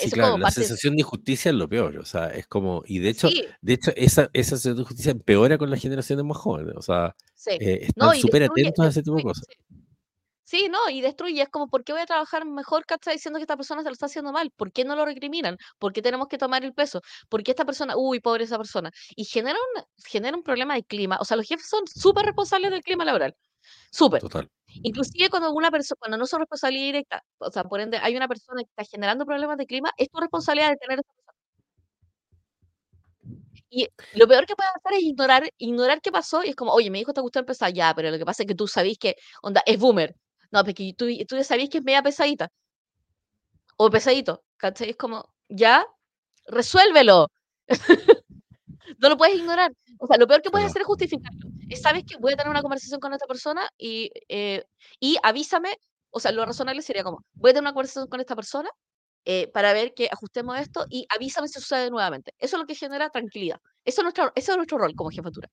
Sí, 0.00 0.10
claro, 0.10 0.38
la 0.38 0.50
sensación 0.50 0.94
de 0.94 1.00
injusticia 1.00 1.50
es 1.50 1.56
lo 1.56 1.68
peor, 1.68 1.98
o 1.98 2.04
sea, 2.04 2.28
es 2.28 2.46
como, 2.46 2.82
y 2.86 3.00
de 3.00 3.08
hecho, 3.10 3.28
de 3.60 3.72
hecho 3.72 3.92
esa, 3.96 4.30
esa 4.32 4.50
sensación 4.50 4.76
de 4.76 4.82
injusticia 4.82 5.12
empeora 5.12 5.58
con 5.58 5.70
las 5.70 5.80
generaciones 5.80 6.24
más 6.24 6.36
jóvenes, 6.36 6.74
o 6.76 6.82
sea, 6.82 7.16
eh, 7.46 7.86
están 7.88 8.14
súper 8.16 8.44
atentos 8.44 8.84
a 8.84 8.88
ese 8.88 9.02
tipo 9.02 9.16
de 9.16 9.22
cosas. 9.22 9.44
Sí, 10.44 10.68
no, 10.68 10.90
y 10.90 11.00
destruye. 11.00 11.42
Es 11.42 11.48
como, 11.48 11.68
¿por 11.68 11.84
qué 11.84 11.92
voy 11.92 12.02
a 12.02 12.06
trabajar 12.06 12.44
mejor, 12.44 12.84
está 12.88 13.10
Diciendo 13.12 13.38
que 13.38 13.44
esta 13.44 13.56
persona 13.56 13.82
se 13.82 13.88
lo 13.88 13.92
está 13.94 14.06
haciendo 14.06 14.30
mal. 14.32 14.50
¿Por 14.50 14.72
qué 14.72 14.84
no 14.84 14.94
lo 14.94 15.04
recriminan? 15.06 15.56
¿Por 15.78 15.92
qué 15.92 16.02
tenemos 16.02 16.28
que 16.28 16.36
tomar 16.38 16.64
el 16.64 16.74
peso? 16.74 17.00
¿Por 17.30 17.42
qué 17.42 17.52
esta 17.52 17.64
persona, 17.64 17.96
uy, 17.96 18.20
pobre 18.20 18.44
esa 18.44 18.58
persona? 18.58 18.90
Y 19.16 19.24
genera 19.24 19.58
un, 19.58 19.84
genera 20.06 20.36
un 20.36 20.42
problema 20.42 20.74
de 20.74 20.84
clima. 20.84 21.16
O 21.20 21.24
sea, 21.24 21.36
los 21.38 21.46
jefes 21.46 21.66
son 21.68 21.86
súper 21.86 22.26
responsables 22.26 22.70
del 22.70 22.82
clima 22.82 23.04
laboral. 23.04 23.34
Súper. 23.90 24.20
Total. 24.20 24.50
Inclusive 24.82 25.30
cuando 25.30 25.52
una 25.52 25.70
persona, 25.70 25.96
cuando 25.98 26.18
no 26.18 26.26
son 26.26 26.40
responsabilidad 26.40 26.84
directa, 26.86 27.24
o 27.38 27.50
sea, 27.50 27.64
por 27.64 27.80
ende, 27.80 27.98
hay 27.98 28.16
una 28.16 28.28
persona 28.28 28.62
que 28.62 28.68
está 28.68 28.84
generando 28.84 29.24
problemas 29.24 29.56
de 29.56 29.66
clima, 29.66 29.92
es 29.96 30.10
tu 30.10 30.20
responsabilidad 30.20 30.70
de 30.70 30.76
tener 30.76 30.98
esa 31.00 31.12
persona. 31.14 31.34
Y 33.70 33.88
lo 34.14 34.28
peor 34.28 34.46
que 34.46 34.54
puedes 34.54 34.70
hacer 34.76 34.98
es 34.98 35.02
ignorar, 35.04 35.50
ignorar 35.58 36.00
qué 36.00 36.12
pasó 36.12 36.44
y 36.44 36.50
es 36.50 36.56
como, 36.56 36.72
oye, 36.72 36.90
me 36.90 36.98
dijo 36.98 37.12
te 37.12 37.20
gustó 37.20 37.40
empezar 37.40 37.72
ya, 37.72 37.92
pero 37.94 38.10
lo 38.10 38.18
que 38.18 38.24
pasa 38.24 38.42
es 38.42 38.46
que 38.46 38.54
tú 38.54 38.68
sabís 38.68 38.98
que, 38.98 39.16
onda, 39.42 39.62
es 39.66 39.78
boomer. 39.78 40.14
No, 40.54 40.64
porque 40.64 40.94
tú, 40.96 41.06
tú 41.26 41.36
ya 41.36 41.42
sabías 41.42 41.68
que 41.68 41.78
es 41.78 41.84
media 41.84 42.00
pesadita. 42.00 42.48
O 43.76 43.90
pesadito, 43.90 44.44
¿cachai? 44.56 44.90
Es 44.90 44.96
como, 44.96 45.28
ya, 45.48 45.84
resuélvelo. 46.46 47.28
no 48.98 49.08
lo 49.08 49.16
puedes 49.16 49.36
ignorar. 49.36 49.72
O 49.98 50.06
sea, 50.06 50.16
lo 50.16 50.28
peor 50.28 50.42
que 50.42 50.52
puedes 50.52 50.68
hacer 50.68 50.82
es 50.82 50.86
justificarlo. 50.86 51.48
sabes 51.82 52.04
que 52.04 52.18
voy 52.18 52.34
a 52.34 52.36
tener 52.36 52.50
una 52.50 52.62
conversación 52.62 53.00
con 53.00 53.12
esta 53.12 53.26
persona 53.26 53.68
y, 53.76 54.12
eh, 54.28 54.62
y 55.00 55.16
avísame. 55.24 55.76
O 56.10 56.20
sea, 56.20 56.30
lo 56.30 56.46
razonable 56.46 56.82
sería 56.82 57.02
como, 57.02 57.24
voy 57.32 57.50
a 57.50 57.54
tener 57.54 57.64
una 57.64 57.72
conversación 57.72 58.06
con 58.06 58.20
esta 58.20 58.36
persona 58.36 58.70
eh, 59.24 59.48
para 59.52 59.72
ver 59.72 59.92
que 59.92 60.08
ajustemos 60.08 60.56
esto 60.60 60.86
y 60.88 61.04
avísame 61.08 61.48
si 61.48 61.54
sucede 61.54 61.90
nuevamente. 61.90 62.32
Eso 62.38 62.54
es 62.56 62.60
lo 62.60 62.66
que 62.68 62.76
genera 62.76 63.10
tranquilidad. 63.10 63.60
Eso 63.84 64.02
es 64.02 64.04
nuestro, 64.04 64.30
ese 64.36 64.52
es 64.52 64.56
nuestro 64.56 64.78
rol 64.78 64.94
como 64.94 65.10
jefatura. 65.10 65.50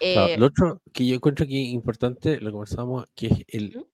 Eh, 0.00 0.38
lo 0.38 0.46
otro 0.46 0.80
que 0.94 1.06
yo 1.06 1.16
encuentro 1.16 1.46
que 1.46 1.60
es 1.60 1.68
importante, 1.68 2.40
lo 2.40 2.52
conversamos, 2.52 3.04
que 3.14 3.26
es 3.26 3.44
el, 3.48 3.86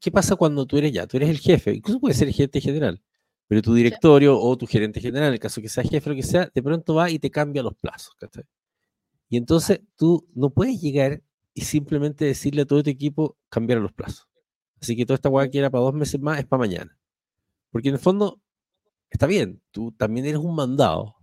¿qué 0.00 0.10
pasa 0.10 0.36
cuando 0.36 0.66
tú 0.66 0.78
eres 0.78 0.92
ya? 0.92 1.06
Tú 1.06 1.16
eres 1.16 1.28
el 1.28 1.38
jefe, 1.38 1.74
incluso 1.74 2.00
puede 2.00 2.14
ser 2.14 2.28
el 2.28 2.34
gerente 2.34 2.60
general, 2.60 3.00
pero 3.46 3.62
tu 3.62 3.74
directorio 3.74 4.38
o 4.38 4.56
tu 4.56 4.66
gerente 4.66 5.00
general, 5.00 5.28
en 5.28 5.34
el 5.34 5.40
caso 5.40 5.60
que 5.60 5.68
sea 5.68 5.84
jefe, 5.84 6.10
lo 6.10 6.16
que 6.16 6.22
sea, 6.22 6.50
de 6.52 6.62
pronto 6.62 6.94
va 6.94 7.10
y 7.10 7.18
te 7.18 7.30
cambia 7.30 7.62
los 7.62 7.74
plazos. 7.74 8.14
Y 9.28 9.36
entonces 9.36 9.80
tú 9.96 10.28
no 10.34 10.50
puedes 10.50 10.80
llegar 10.80 11.22
y 11.54 11.62
simplemente 11.62 12.24
decirle 12.24 12.62
a 12.62 12.66
todo 12.66 12.82
tu 12.82 12.90
equipo 12.90 13.36
cambiar 13.48 13.80
los 13.80 13.92
plazos. 13.92 14.28
Así 14.80 14.96
que 14.96 15.06
toda 15.06 15.16
esta 15.16 15.28
hueá 15.28 15.48
que 15.48 15.58
era 15.58 15.70
para 15.70 15.84
dos 15.84 15.94
meses 15.94 16.20
más 16.20 16.38
es 16.38 16.46
para 16.46 16.60
mañana. 16.60 16.98
Porque 17.70 17.88
en 17.88 17.94
el 17.94 18.00
fondo, 18.00 18.40
está 19.10 19.26
bien, 19.26 19.62
tú 19.70 19.92
también 19.92 20.26
eres 20.26 20.40
un 20.40 20.54
mandado, 20.54 21.16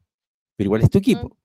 pero 0.55 0.67
igual 0.67 0.81
es 0.81 0.89
tu 0.89 0.97
equipo. 0.97 1.37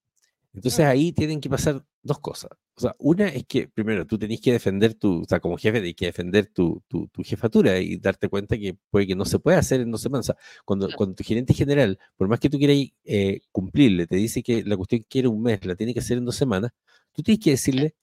Entonces 0.58 0.84
ahí 0.86 1.12
tienen 1.12 1.40
que 1.40 1.48
pasar 1.48 1.84
dos 2.02 2.18
cosas. 2.20 2.50
O 2.76 2.80
sea, 2.80 2.94
una 2.98 3.28
es 3.28 3.44
que, 3.46 3.68
primero, 3.68 4.06
tú 4.06 4.18
tenés 4.18 4.40
que 4.40 4.52
defender 4.52 4.94
tu, 4.94 5.22
o 5.22 5.24
sea, 5.24 5.40
como 5.40 5.56
jefe, 5.56 5.78
tenés 5.80 5.94
que 5.96 6.06
defender 6.06 6.46
tu, 6.46 6.82
tu, 6.88 7.08
tu 7.08 7.22
jefatura 7.24 7.78
y 7.80 7.96
darte 7.96 8.28
cuenta 8.28 8.56
que 8.58 8.76
puede 8.90 9.06
que 9.06 9.16
no 9.16 9.24
se 9.24 9.38
puede 9.38 9.56
hacer 9.56 9.80
en 9.80 9.90
dos 9.90 10.00
semanas. 10.02 10.32
Cuando, 10.64 10.86
Claro. 10.86 10.96
cuando 10.96 11.14
tu 11.16 11.24
gerente 11.24 11.54
general, 11.54 11.98
por 12.16 12.28
más 12.28 12.38
que 12.40 12.48
tú 12.50 12.58
quieras 12.58 12.76
eh, 13.04 13.40
cumplirle, 13.52 14.06
te 14.06 14.16
dice 14.16 14.42
que 14.42 14.62
la 14.64 14.76
cuestión 14.76 15.04
quiere 15.08 15.28
un 15.28 15.42
mes, 15.42 15.64
la 15.64 15.74
tiene 15.74 15.92
que 15.94 16.00
hacer 16.00 16.18
en 16.18 16.24
dos 16.24 16.36
semanas, 16.36 16.70
tú 17.12 17.22
tienes 17.22 17.42
que 17.42 17.50
decirle, 17.50 17.94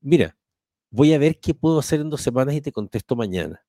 mira, 0.00 0.36
voy 0.90 1.12
a 1.12 1.18
ver 1.18 1.38
qué 1.40 1.54
puedo 1.54 1.78
hacer 1.78 2.00
en 2.00 2.10
dos 2.10 2.20
semanas 2.22 2.54
y 2.54 2.60
te 2.60 2.72
contesto 2.72 3.14
mañana. 3.16 3.62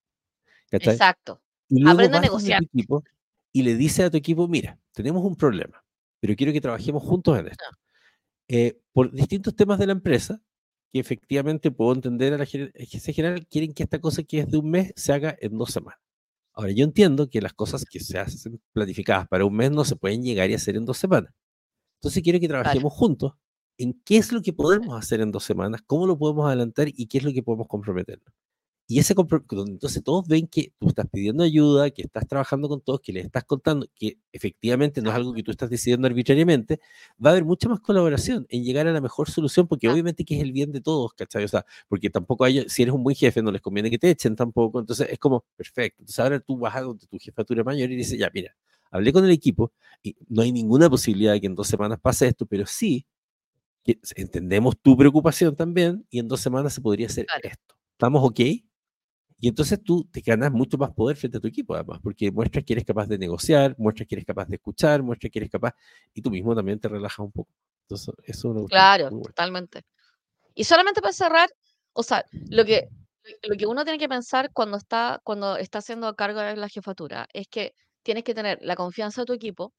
¿Cachai? 0.72 0.94
Exacto. 0.94 1.42
Y 1.70 1.80
luego 1.82 1.92
Aprende 2.00 2.18
a 2.18 2.22
vas 2.22 2.28
negociar. 2.30 2.60
tu 2.62 2.66
equipo 2.66 3.04
y 3.52 3.64
le 3.64 3.76
dices 3.76 4.06
a 4.06 4.10
tu 4.10 4.18
equipo, 4.18 4.48
mira, 4.48 4.80
tenemos 4.94 5.24
un 5.24 5.36
problema, 5.36 5.84
pero 6.20 6.36
quiero 6.36 6.54
que 6.54 6.62
trabajemos 6.62 7.04
juntos 7.04 7.38
en 7.40 7.48
esto. 7.48 7.66
Eh, 8.50 8.82
por 8.94 9.12
distintos 9.12 9.56
temas 9.56 9.78
de 9.78 9.86
la 9.86 9.94
empresa, 9.94 10.42
que 10.92 11.00
efectivamente 11.00 11.70
puedo 11.70 11.94
entender 11.94 12.34
a 12.34 12.40
la 12.40 12.46
gerencia 12.46 13.14
general, 13.14 13.48
quieren 13.48 13.74
que 13.74 13.84
esta 13.84 14.02
cosa 14.02 14.24
que 14.24 14.40
es 14.40 14.50
de 14.50 14.58
un 14.58 14.72
mes 14.72 14.92
se 14.96 15.14
haga 15.14 15.38
en 15.40 15.58
dos 15.58 15.72
semanas. 15.72 16.00
Ahora, 16.54 16.72
yo 16.72 16.84
entiendo 16.84 17.30
que 17.30 17.42
las 17.42 17.54
cosas 17.54 17.86
que 17.86 18.00
se 18.00 18.18
hacen 18.18 18.60
planificadas 18.74 19.28
para 19.28 19.46
un 19.46 19.56
mes 19.56 19.72
no 19.72 19.86
se 19.86 19.96
pueden 19.96 20.24
llegar 20.24 20.50
y 20.50 20.56
hacer 20.56 20.76
en 20.76 20.86
dos 20.86 20.98
semanas. 20.98 21.32
Entonces 22.00 22.24
quiero 22.24 22.40
que 22.40 22.48
trabajemos 22.48 22.92
juntos 22.92 23.34
en 23.78 24.02
qué 24.04 24.18
es 24.18 24.32
lo 24.32 24.42
que 24.42 24.52
podemos 24.52 24.98
hacer 24.98 25.22
en 25.22 25.32
dos 25.32 25.44
semanas, 25.44 25.82
cómo 25.86 26.08
lo 26.08 26.18
podemos 26.18 26.48
adelantar 26.48 26.88
y 26.90 27.06
qué 27.08 27.20
es 27.20 27.24
lo 27.24 27.32
que 27.32 27.44
podemos 27.44 27.68
comprometernos. 27.68 28.34
Y 28.92 28.98
ese 28.98 29.14
entonces 29.16 30.04
todos 30.04 30.28
ven 30.28 30.48
que 30.48 30.74
tú 30.80 30.88
estás 30.90 31.06
pidiendo 31.12 31.44
ayuda, 31.44 31.92
que 31.92 32.02
estás 32.02 32.28
trabajando 32.28 32.68
con 32.68 32.82
todos, 32.82 33.00
que 33.02 33.14
les 33.14 33.24
estás 33.26 33.44
contando, 33.44 33.86
que 33.96 34.18
efectivamente 34.34 35.00
no 35.04 35.12
es 35.12 35.16
algo 35.16 35.32
que 35.32 35.44
tú 35.44 35.52
estás 35.52 35.70
decidiendo 35.70 36.08
arbitrariamente, 36.08 36.80
va 37.24 37.30
a 37.30 37.34
haber 37.34 37.46
mucha 37.46 37.70
más 37.70 37.82
colaboración 37.82 38.48
en 38.50 38.64
llegar 38.64 38.88
a 38.88 38.92
la 38.92 39.00
mejor 39.00 39.30
solución, 39.30 39.68
porque 39.68 39.88
Ah. 39.88 39.94
obviamente 39.94 40.26
que 40.26 40.38
es 40.38 40.42
el 40.42 40.52
bien 40.54 40.72
de 40.72 40.82
todos, 40.82 41.14
¿cachai? 41.14 41.44
O 41.44 41.48
sea, 41.48 41.64
porque 41.88 42.10
tampoco 42.10 42.46
hay, 42.46 42.68
si 42.68 42.82
eres 42.82 42.96
un 42.96 43.04
buen 43.04 43.16
jefe, 43.16 43.44
no 43.44 43.52
les 43.52 43.62
conviene 43.62 43.92
que 43.92 44.00
te 44.00 44.10
echen 44.10 44.36
tampoco, 44.36 44.80
entonces 44.80 45.08
es 45.12 45.20
como, 45.20 45.46
perfecto. 45.56 46.02
Entonces 46.02 46.20
ahora 46.20 46.40
tú 46.40 46.58
vas 46.58 46.76
a 46.76 46.82
donde 46.82 47.06
tu 47.06 47.20
jefatura 47.20 47.64
mayor 47.64 47.92
y 47.92 47.96
dices, 47.96 48.18
ya, 48.18 48.32
mira, 48.34 48.56
hablé 48.90 49.14
con 49.14 49.24
el 49.24 49.30
equipo 49.32 49.72
y 50.02 50.16
no 50.30 50.42
hay 50.42 50.52
ninguna 50.52 50.90
posibilidad 50.90 51.34
de 51.34 51.42
que 51.42 51.48
en 51.48 51.54
dos 51.56 51.68
semanas 51.68 52.00
pase 52.02 52.28
esto, 52.28 52.48
pero 52.48 52.66
sí 52.66 53.06
que 53.84 54.00
entendemos 54.16 54.78
tu 54.82 54.98
preocupación 54.98 55.56
también 55.56 56.06
y 56.10 56.20
en 56.20 56.28
dos 56.28 56.42
semanas 56.42 56.74
se 56.74 56.82
podría 56.82 57.08
hacer 57.08 57.28
esto. 57.44 57.76
¿Estamos 57.94 58.24
ok? 58.24 58.40
Y 59.40 59.48
entonces 59.48 59.82
tú 59.84 60.04
te 60.12 60.22
ganas 60.22 60.52
mucho 60.52 60.78
más 60.78 60.92
poder 60.92 61.16
frente 61.16 61.38
a 61.38 61.42
tu 61.42 61.48
equipo, 61.48 61.74
además, 61.74 62.00
porque 62.04 62.32
muestras 62.32 62.66
que 62.66 62.74
eres 62.74 62.86
capaz 62.86 63.08
de 63.08 63.18
negociar, 63.18 63.74
muestras 63.78 64.08
que 64.08 64.16
eres 64.16 64.26
capaz 64.26 64.46
de 64.48 64.56
escuchar, 64.56 65.02
muestras 65.02 65.32
que 65.32 65.40
eres 65.40 65.50
capaz, 65.50 65.74
y 66.14 66.22
tú 66.22 66.30
mismo 66.30 66.54
también 66.56 66.80
te 66.80 66.90
relajas 66.90 67.20
un 67.20 67.32
poco. 67.32 67.50
Entonces, 67.84 68.14
eso 68.24 68.24
es 68.24 68.46
una 68.46 68.60
cuestión 68.62 68.68
Claro, 68.68 69.10
totalmente. 69.10 69.84
Y 70.56 70.66
solamente 70.66 71.02
para 71.02 71.14
cerrar, 71.14 71.50
o 71.94 72.04
sea, 72.04 72.26
lo 72.50 72.66
que, 72.66 72.90
lo 73.44 73.56
que 73.56 73.66
uno 73.66 73.84
tiene 73.86 73.98
que 73.98 74.10
pensar 74.10 74.52
cuando 74.52 74.78
está, 74.78 75.22
cuando 75.24 75.56
está 75.56 75.80
haciendo 75.80 76.08
a 76.08 76.16
cargo 76.16 76.42
de 76.42 76.58
la 76.58 76.68
jefatura 76.68 77.28
es 77.34 77.48
que 77.48 77.74
tienes 78.04 78.24
que 78.26 78.34
tener 78.36 78.60
la 78.62 78.76
confianza 78.76 79.22
de 79.22 79.26
tu 79.26 79.34
equipo, 79.34 79.74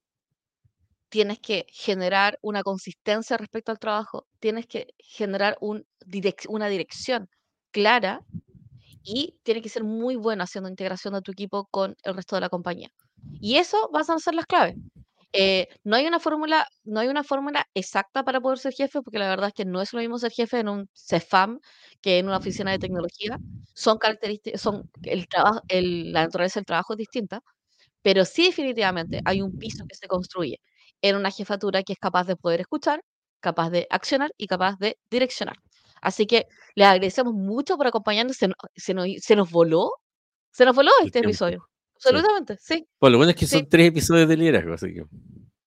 tienes 1.11 1.39
que 1.41 1.67
generar 1.69 2.39
una 2.41 2.63
consistencia 2.63 3.37
respecto 3.37 3.73
al 3.73 3.79
trabajo, 3.79 4.27
tienes 4.39 4.67
que 4.67 4.95
generar 4.99 5.59
un 5.61 5.85
direc- 6.07 6.47
una 6.49 6.69
dirección 6.69 7.29
clara 7.73 8.25
y 9.03 9.39
tienes 9.43 9.63
que 9.63 9.69
ser 9.71 9.85
muy 9.85 10.17
bueno 10.17 10.45
haciendo 10.45 10.69
integración 10.71 11.15
de 11.15 11.23
tu 11.23 11.33
equipo 11.33 11.67
con 11.71 11.97
el 12.05 12.15
resto 12.15 12.37
de 12.37 12.41
la 12.43 12.49
compañía. 12.51 12.91
Y 13.41 13.57
eso 13.57 13.89
van 13.93 14.05
a 14.11 14.19
ser 14.19 14.35
las 14.35 14.47
claves. 14.47 14.77
Eh, 15.33 15.69
no 15.85 15.97
hay 15.97 16.07
una 16.07 16.19
fórmula, 16.21 16.67
no 16.85 17.01
hay 17.01 17.09
una 17.09 17.23
fórmula 17.25 17.65
exacta 17.75 18.25
para 18.25 18.41
poder 18.41 18.59
ser 18.59 18.73
jefe, 18.75 19.01
porque 19.03 19.19
la 19.21 19.29
verdad 19.29 19.49
es 19.49 19.55
que 19.55 19.65
no 19.65 19.81
es 19.81 19.93
lo 19.93 20.01
mismo 20.01 20.19
ser 20.19 20.33
jefe 20.33 20.59
en 20.61 20.69
un 20.69 20.89
CEFAM 20.95 21.61
que 22.03 22.19
en 22.19 22.27
una 22.27 22.39
oficina 22.39 22.73
de 22.73 22.79
tecnología. 22.81 23.39
Son 23.75 23.99
características, 23.99 24.61
son 24.61 24.85
el 25.03 25.29
trabajo, 25.29 25.61
el- 25.69 26.13
la 26.13 26.23
naturaleza 26.25 26.61
del 26.61 26.67
trabajo 26.67 26.95
es 26.95 26.99
distinta, 26.99 27.41
pero 28.03 28.25
sí 28.25 28.47
definitivamente 28.47 29.21
hay 29.25 29.43
un 29.43 29.53
piso 29.55 29.85
que 29.89 29.97
se 29.97 30.09
construye 30.09 30.61
en 31.03 31.17
una 31.17 31.31
jefatura 31.31 31.83
que 31.83 31.95
es 31.95 31.99
capaz 31.99 32.27
de 32.27 32.37
poder 32.37 32.61
escuchar, 32.61 33.03
capaz 33.41 33.71
de 33.71 33.87
accionar 33.91 34.33
y 34.37 34.47
capaz 34.47 34.77
de 34.79 34.99
direccionar. 35.11 35.57
Así 36.03 36.27
que 36.27 36.47
les 36.75 36.87
agradecemos 36.87 37.35
mucho 37.35 37.77
por 37.77 37.87
acompañarnos. 37.87 38.37
Se, 38.37 38.49
se 38.77 38.95
nos, 38.95 39.07
se 39.21 39.37
nos 39.37 39.51
voló, 39.51 39.93
se 40.53 40.65
nos 40.65 40.75
voló 40.75 40.91
este 41.05 41.21
episodio. 41.21 41.67
Sí. 41.99 42.09
Absolutamente, 42.09 42.57
sí. 42.61 42.87
Bueno, 43.01 43.13
lo 43.13 43.19
bueno 43.19 43.31
es 43.31 43.37
que 43.37 43.47
Sí. 43.47 43.59
son 43.59 43.69
tres 43.69 43.89
episodios 43.89 44.29
de 44.29 44.37
liderazgo, 44.37 44.73
así 44.75 44.95
que. 44.95 45.05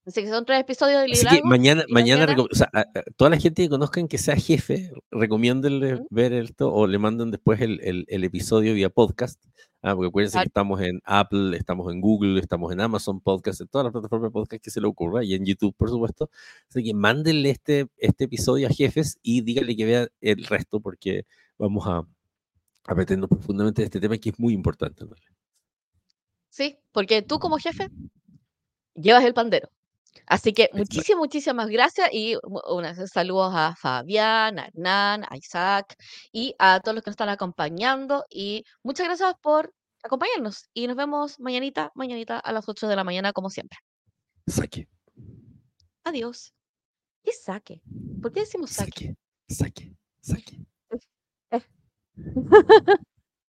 Así 0.06 0.22
que 0.24 0.30
son 0.30 0.44
tres 0.46 0.60
episodios 0.62 1.00
de 1.00 1.06
Así 1.06 1.12
que 1.14 1.18
liderazgo. 1.20 1.48
mañana, 1.48 1.84
mañana, 1.90 2.26
mañana- 2.26 2.44
o 2.52 2.56
sea, 2.56 2.70
a- 2.74 2.80
a- 2.82 3.04
toda 3.16 3.30
la 3.30 3.38
gente 3.40 3.62
que 3.64 3.70
conozcan 3.70 4.08
que 4.08 4.18
sea 4.18 4.36
jefe, 4.36 4.92
recomiéndenle 5.12 5.96
¿Mm? 5.96 6.06
ver 6.10 6.34
esto 6.34 6.74
o 6.74 6.88
le 6.88 6.98
manden 6.98 7.32
después 7.32 7.62
el, 7.62 7.80
el- 7.84 8.06
el 8.08 8.24
episodio 8.24 8.74
vía 8.74 8.90
podcast. 8.90 9.42
Ah, 9.86 9.96
porque 9.96 10.08
acuérdense 10.08 10.38
que 10.38 10.46
estamos 10.46 10.80
en 10.80 11.02
Apple, 11.04 11.58
estamos 11.58 11.92
en 11.92 12.00
Google, 12.00 12.40
estamos 12.40 12.72
en 12.72 12.80
Amazon 12.80 13.20
Podcast, 13.20 13.60
en 13.60 13.68
todas 13.68 13.84
las 13.84 13.92
plataformas 13.92 14.30
de 14.30 14.32
podcast 14.32 14.64
que 14.64 14.72
se 14.72 14.80
le 14.80 14.88
ocurra 14.88 15.26
y 15.26 15.34
en 15.34 15.46
YouTube, 15.46 15.76
por 15.76 15.90
supuesto. 15.90 16.30
Así 16.70 16.86
que 16.86 16.94
mándenle 16.94 17.50
este, 17.50 17.88
este 17.98 18.24
episodio 18.24 18.68
a 18.68 18.70
jefes 18.70 19.20
y 19.22 19.42
díganle 19.42 19.76
que 19.76 19.84
vean 19.84 20.08
el 20.22 20.46
resto 20.46 20.80
porque 20.80 21.26
vamos 21.58 21.86
a, 21.86 22.08
a 22.86 22.96
meternos 22.96 23.28
profundamente 23.28 23.82
en 23.82 23.88
este 23.88 24.00
tema 24.00 24.18
que 24.18 24.30
es 24.30 24.40
muy 24.40 24.54
importante. 24.54 25.04
¿no? 25.04 25.18
Sí, 26.48 26.78
porque 26.94 27.22
tú 27.22 27.38
como 27.40 27.58
jefe 27.58 27.90
llevas 28.96 29.26
el 29.26 29.34
pandero. 29.34 29.70
Así 30.28 30.54
que 30.54 30.70
muchísimas, 30.74 31.20
muchísimas 31.20 31.68
gracias 31.70 32.10
y 32.12 32.38
unas 32.44 33.12
saludos 33.12 33.54
a 33.56 33.76
Fabián, 33.76 34.60
a 34.60 34.68
Hernán, 34.68 35.26
a 35.30 35.38
Isaac 35.38 35.96
y 36.32 36.56
a 36.60 36.80
todos 36.80 36.96
los 36.96 37.04
que 37.04 37.10
nos 37.10 37.14
están 37.14 37.30
acompañando. 37.30 38.26
Y 38.30 38.64
muchas 38.84 39.08
gracias 39.08 39.34
por 39.42 39.74
acompañarnos. 40.04 40.70
Y 40.74 40.88
nos 40.88 40.96
vemos 40.96 41.40
mañanita, 41.40 41.92
mañanita 41.96 42.40
a 42.40 42.52
las 42.52 42.68
8 42.68 42.88
de 42.88 42.96
la 42.96 43.04
mañana, 43.04 43.34
como 43.34 43.50
siempre. 43.50 43.80
Saque, 44.48 44.88
Adiós. 46.04 46.54
¿Qué 47.24 47.32
saque? 47.32 47.82
¿Por 48.22 48.34
qué 48.34 48.42
decimos 48.42 48.72
saque? 48.72 49.16
saque, 49.48 49.96
saque, 50.22 50.66
saque. 50.90 51.08
Eh. 51.52 51.62